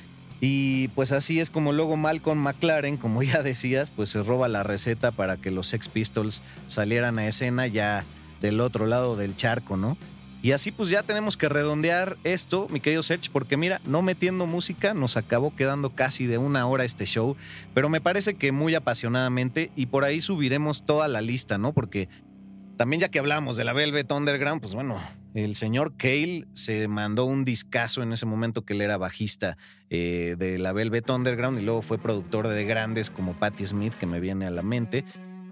y 0.40 0.88
pues 0.88 1.12
así 1.12 1.40
es 1.40 1.50
como 1.50 1.72
luego 1.72 1.96
Malcolm 1.96 2.38
McLaren, 2.38 2.96
como 2.96 3.22
ya 3.24 3.42
decías, 3.42 3.90
pues 3.90 4.10
se 4.10 4.22
roba 4.22 4.48
la 4.48 4.62
receta 4.62 5.10
para 5.10 5.36
que 5.36 5.50
los 5.50 5.68
Sex 5.68 5.88
Pistols 5.88 6.42
salieran 6.66 7.18
a 7.18 7.26
escena 7.26 7.66
ya 7.66 8.04
del 8.40 8.60
otro 8.60 8.86
lado 8.86 9.16
del 9.16 9.34
charco, 9.34 9.76
¿no? 9.76 9.96
Y 10.40 10.52
así 10.52 10.70
pues 10.70 10.88
ya 10.88 11.02
tenemos 11.02 11.36
que 11.36 11.48
redondear 11.48 12.16
esto, 12.22 12.68
mi 12.70 12.78
querido 12.78 13.02
Serge, 13.02 13.28
porque 13.32 13.56
mira, 13.56 13.80
no 13.84 14.02
metiendo 14.02 14.46
música 14.46 14.94
nos 14.94 15.16
acabó 15.16 15.54
quedando 15.54 15.90
casi 15.90 16.26
de 16.26 16.38
una 16.38 16.64
hora 16.66 16.84
este 16.84 17.06
show, 17.06 17.36
pero 17.74 17.88
me 17.88 18.00
parece 18.00 18.34
que 18.34 18.52
muy 18.52 18.76
apasionadamente 18.76 19.72
y 19.74 19.86
por 19.86 20.04
ahí 20.04 20.20
subiremos 20.20 20.86
toda 20.86 21.08
la 21.08 21.20
lista, 21.20 21.58
¿no? 21.58 21.72
Porque 21.72 22.08
también 22.76 23.00
ya 23.00 23.08
que 23.08 23.18
hablamos 23.18 23.56
de 23.56 23.64
la 23.64 23.72
Velvet 23.72 24.12
Underground, 24.12 24.60
pues 24.60 24.74
bueno, 24.74 25.00
El 25.34 25.54
señor 25.54 25.94
Cale 25.96 26.46
se 26.54 26.88
mandó 26.88 27.24
un 27.24 27.44
discazo 27.44 28.02
en 28.02 28.12
ese 28.12 28.26
momento 28.26 28.64
que 28.64 28.74
él 28.74 28.80
era 28.80 28.96
bajista 28.96 29.56
eh, 29.90 30.36
de 30.38 30.58
la 30.58 30.72
Velvet 30.72 31.08
Underground 31.10 31.60
y 31.60 31.64
luego 31.64 31.82
fue 31.82 31.98
productor 31.98 32.48
de 32.48 32.64
grandes 32.64 33.10
como 33.10 33.34
Patti 33.34 33.66
Smith, 33.66 33.94
que 33.94 34.06
me 34.06 34.20
viene 34.20 34.46
a 34.46 34.50
la 34.50 34.62
mente. 34.62 35.04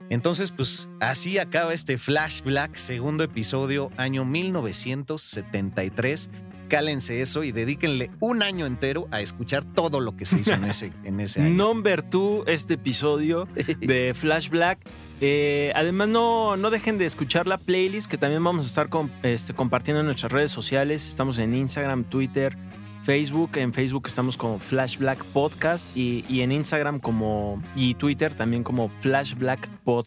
Entonces, 0.09 0.53
pues 0.53 0.89
así 1.01 1.39
acaba 1.39 1.75
este 1.75 1.99
Flash 1.99 2.43
Black, 2.43 2.77
segundo 2.77 3.25
episodio, 3.25 3.91
año 3.97 4.25
1973 4.25 6.31
cálense 6.69 7.23
eso 7.23 7.45
y 7.45 7.53
dedíquenle 7.53 8.11
un 8.21 8.43
año 8.43 8.67
entero 8.67 9.09
a 9.11 9.21
escuchar 9.21 9.65
todo 9.65 10.01
lo 10.01 10.17
que 10.17 10.27
se 10.27 10.41
hizo 10.41 10.53
en 10.55 10.65
ese, 10.67 10.93
en 11.05 11.21
ese 11.21 11.43
año. 11.43 11.55
Number 11.55 12.03
two, 12.03 12.45
este 12.47 12.75
episodio 12.75 13.49
de 13.81 14.15
Flash 14.15 14.49
Black. 14.51 14.79
Eh, 15.21 15.73
además, 15.75 16.09
no, 16.09 16.57
no 16.57 16.71
dejen 16.71 16.99
de 16.99 17.07
escuchar 17.07 17.47
la 17.47 17.59
playlist 17.59 18.11
que 18.11 18.19
también 18.19 18.45
vamos 18.45 18.67
a 18.67 18.69
estar 18.69 18.89
este, 19.23 19.55
compartiendo 19.55 20.01
en 20.01 20.07
nuestras 20.07 20.31
redes 20.31 20.51
sociales. 20.51 21.09
Estamos 21.09 21.39
en 21.39 21.55
Instagram, 21.55 22.05
Twitter, 22.05 22.57
Facebook. 23.03 23.53
En 23.57 23.73
Facebook 23.73 24.05
estamos 24.07 24.37
como 24.37 24.59
Flash 24.59 24.99
Black 24.99 25.25
Podcast 25.27 25.97
y, 25.97 26.25
y 26.29 26.43
en 26.43 26.53
Instagram 26.53 26.99
como 27.01 27.63
y 27.75 27.95
Twitter 27.95 28.35
también 28.35 28.63
como 28.63 28.91
Flash 29.01 29.35
Black 29.35 29.69
Pod. 29.85 30.07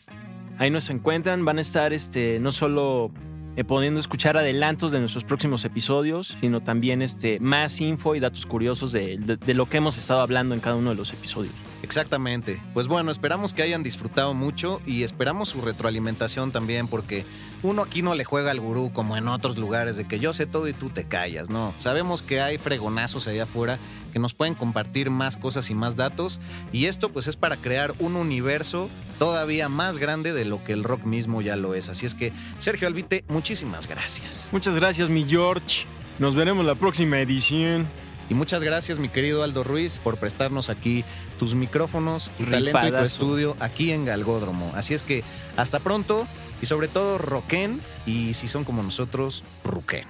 Ahí 0.60 0.70
nos 0.70 0.90
encuentran, 0.90 1.46
van 1.46 1.58
a 1.58 1.62
estar 1.62 1.94
este, 1.94 2.38
no 2.40 2.52
solo 2.52 3.12
eh, 3.56 3.64
pudiendo 3.64 4.00
escuchar 4.00 4.38
adelantos 4.38 4.92
de 4.92 5.00
nuestros 5.00 5.24
próximos 5.24 5.66
episodios, 5.66 6.38
sino 6.42 6.62
también 6.62 7.02
este, 7.02 7.40
más 7.40 7.82
info 7.82 8.16
y 8.16 8.20
datos 8.20 8.46
curiosos 8.46 8.92
de, 8.92 9.18
de, 9.18 9.54
lo 9.54 9.68
que 9.68 9.78
hemos 9.78 9.98
estado 9.98 10.22
hablando 10.22 10.56
en 10.56 10.62
cada 10.62 10.76
uno 10.76 10.92
de 10.92 10.96
los 10.96 11.12
episodios. 11.14 11.54
Exactamente. 11.82 12.62
Pues 12.74 12.88
bueno, 12.88 13.12
esperamos 13.12 13.54
que 13.54 13.62
hayan 13.62 13.84
disfrutado 13.84 14.34
mucho 14.34 14.82
y 14.86 15.04
esperamos 15.04 15.50
su 15.50 15.62
retroalimentación 15.62 16.52
también 16.52 16.88
porque 16.88 17.26
uno 17.64 17.82
aquí 17.82 18.02
no 18.02 18.16
le 18.16 18.24
juega 18.24 18.52
al 18.52 18.60
gurú 18.60 18.92
como 18.94 19.18
en 19.18 19.28
otros 19.28 19.58
lugares 19.58 19.98
de 19.98 20.06
que 20.06 20.20
yo 20.20 20.34
sé 20.34 20.46
todo 20.46 20.68
y 20.68 20.74
tú 20.74 20.90
te 20.90 21.06
callas, 21.06 21.50
¿no? 21.50 21.74
Sabemos 21.78 22.22
que 22.22 22.42
hay 22.42 22.58
fregonazos 22.58 23.28
allá 23.28 23.44
afuera 23.44 23.80
que 24.14 24.20
nos 24.20 24.34
pueden 24.34 24.56
compartir 24.56 25.10
más 25.10 25.38
cosas 25.38 25.70
y 25.70 25.76
más 25.76 25.96
datos 25.96 26.40
y 26.72 26.86
esto 26.86 27.10
pues 27.10 27.28
es 27.28 27.36
para 27.36 27.58
crear 27.58 27.94
un 28.00 28.16
universo 28.16 28.90
todavía 29.18 29.70
más 29.70 29.98
grande 29.98 30.34
de 30.34 30.46
lo 30.46 30.64
que 30.64 30.74
el 30.74 30.84
rock 30.84 31.04
mismo 31.04 31.42
ya 31.42 31.56
lo 31.56 31.76
es. 31.76 31.90
Así 31.90 32.06
es 32.06 32.16
que 32.16 32.32
Sergio 32.58 32.88
Albite, 32.88 33.26
muchísimas 33.28 33.88
gracias. 33.88 34.50
Muchas 34.52 34.76
gracias 34.76 35.10
mi 35.10 35.26
George. 35.26 35.86
Nos 36.18 36.36
veremos 36.36 36.66
la 36.66 36.76
próxima 36.76 37.20
edición. 37.20 37.88
Y 38.30 38.36
muchas 38.36 38.64
gracias, 38.64 39.00
mi 39.00 39.10
querido 39.10 39.42
Aldo 39.42 39.64
Ruiz, 39.64 40.00
por 40.04 40.18
prestarnos 40.18 40.70
aquí 40.70 41.04
tus 41.40 41.56
micrófonos, 41.56 42.32
tu 42.38 42.46
talento 42.46 42.88
y 42.88 42.92
tu 42.92 42.98
estudio 42.98 43.58
aquí 43.60 43.92
en 43.92 44.06
Galgódromo. 44.06 44.72
Así 44.76 44.94
es 44.94 45.02
que 45.02 45.24
hasta 45.58 45.80
pronto 45.80 46.28
y 46.62 46.66
sobre 46.66 46.88
todo 46.88 47.18
roquen 47.18 47.82
y 48.06 48.34
si 48.34 48.48
son 48.48 48.64
como 48.64 48.84
nosotros, 48.84 49.44
ruquen. 49.64 50.08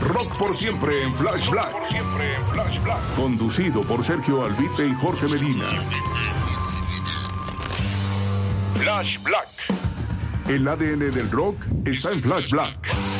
Rock 0.00 0.38
por 0.38 0.56
siempre 0.56 1.02
en 1.02 1.14
Flash 1.14 1.50
Black. 1.50 1.74
Conducido 3.16 3.82
por 3.82 4.04
Sergio 4.04 4.44
Albite 4.44 4.86
y 4.86 4.94
Jorge 4.94 5.28
Medina. 5.28 5.64
Flash 8.80 9.18
Black. 9.22 9.48
El 10.48 10.68
ADN 10.68 11.10
del 11.10 11.30
rock 11.30 11.56
está 11.86 12.12
en 12.12 12.20
Flash 12.20 12.50
Black. 12.50 13.13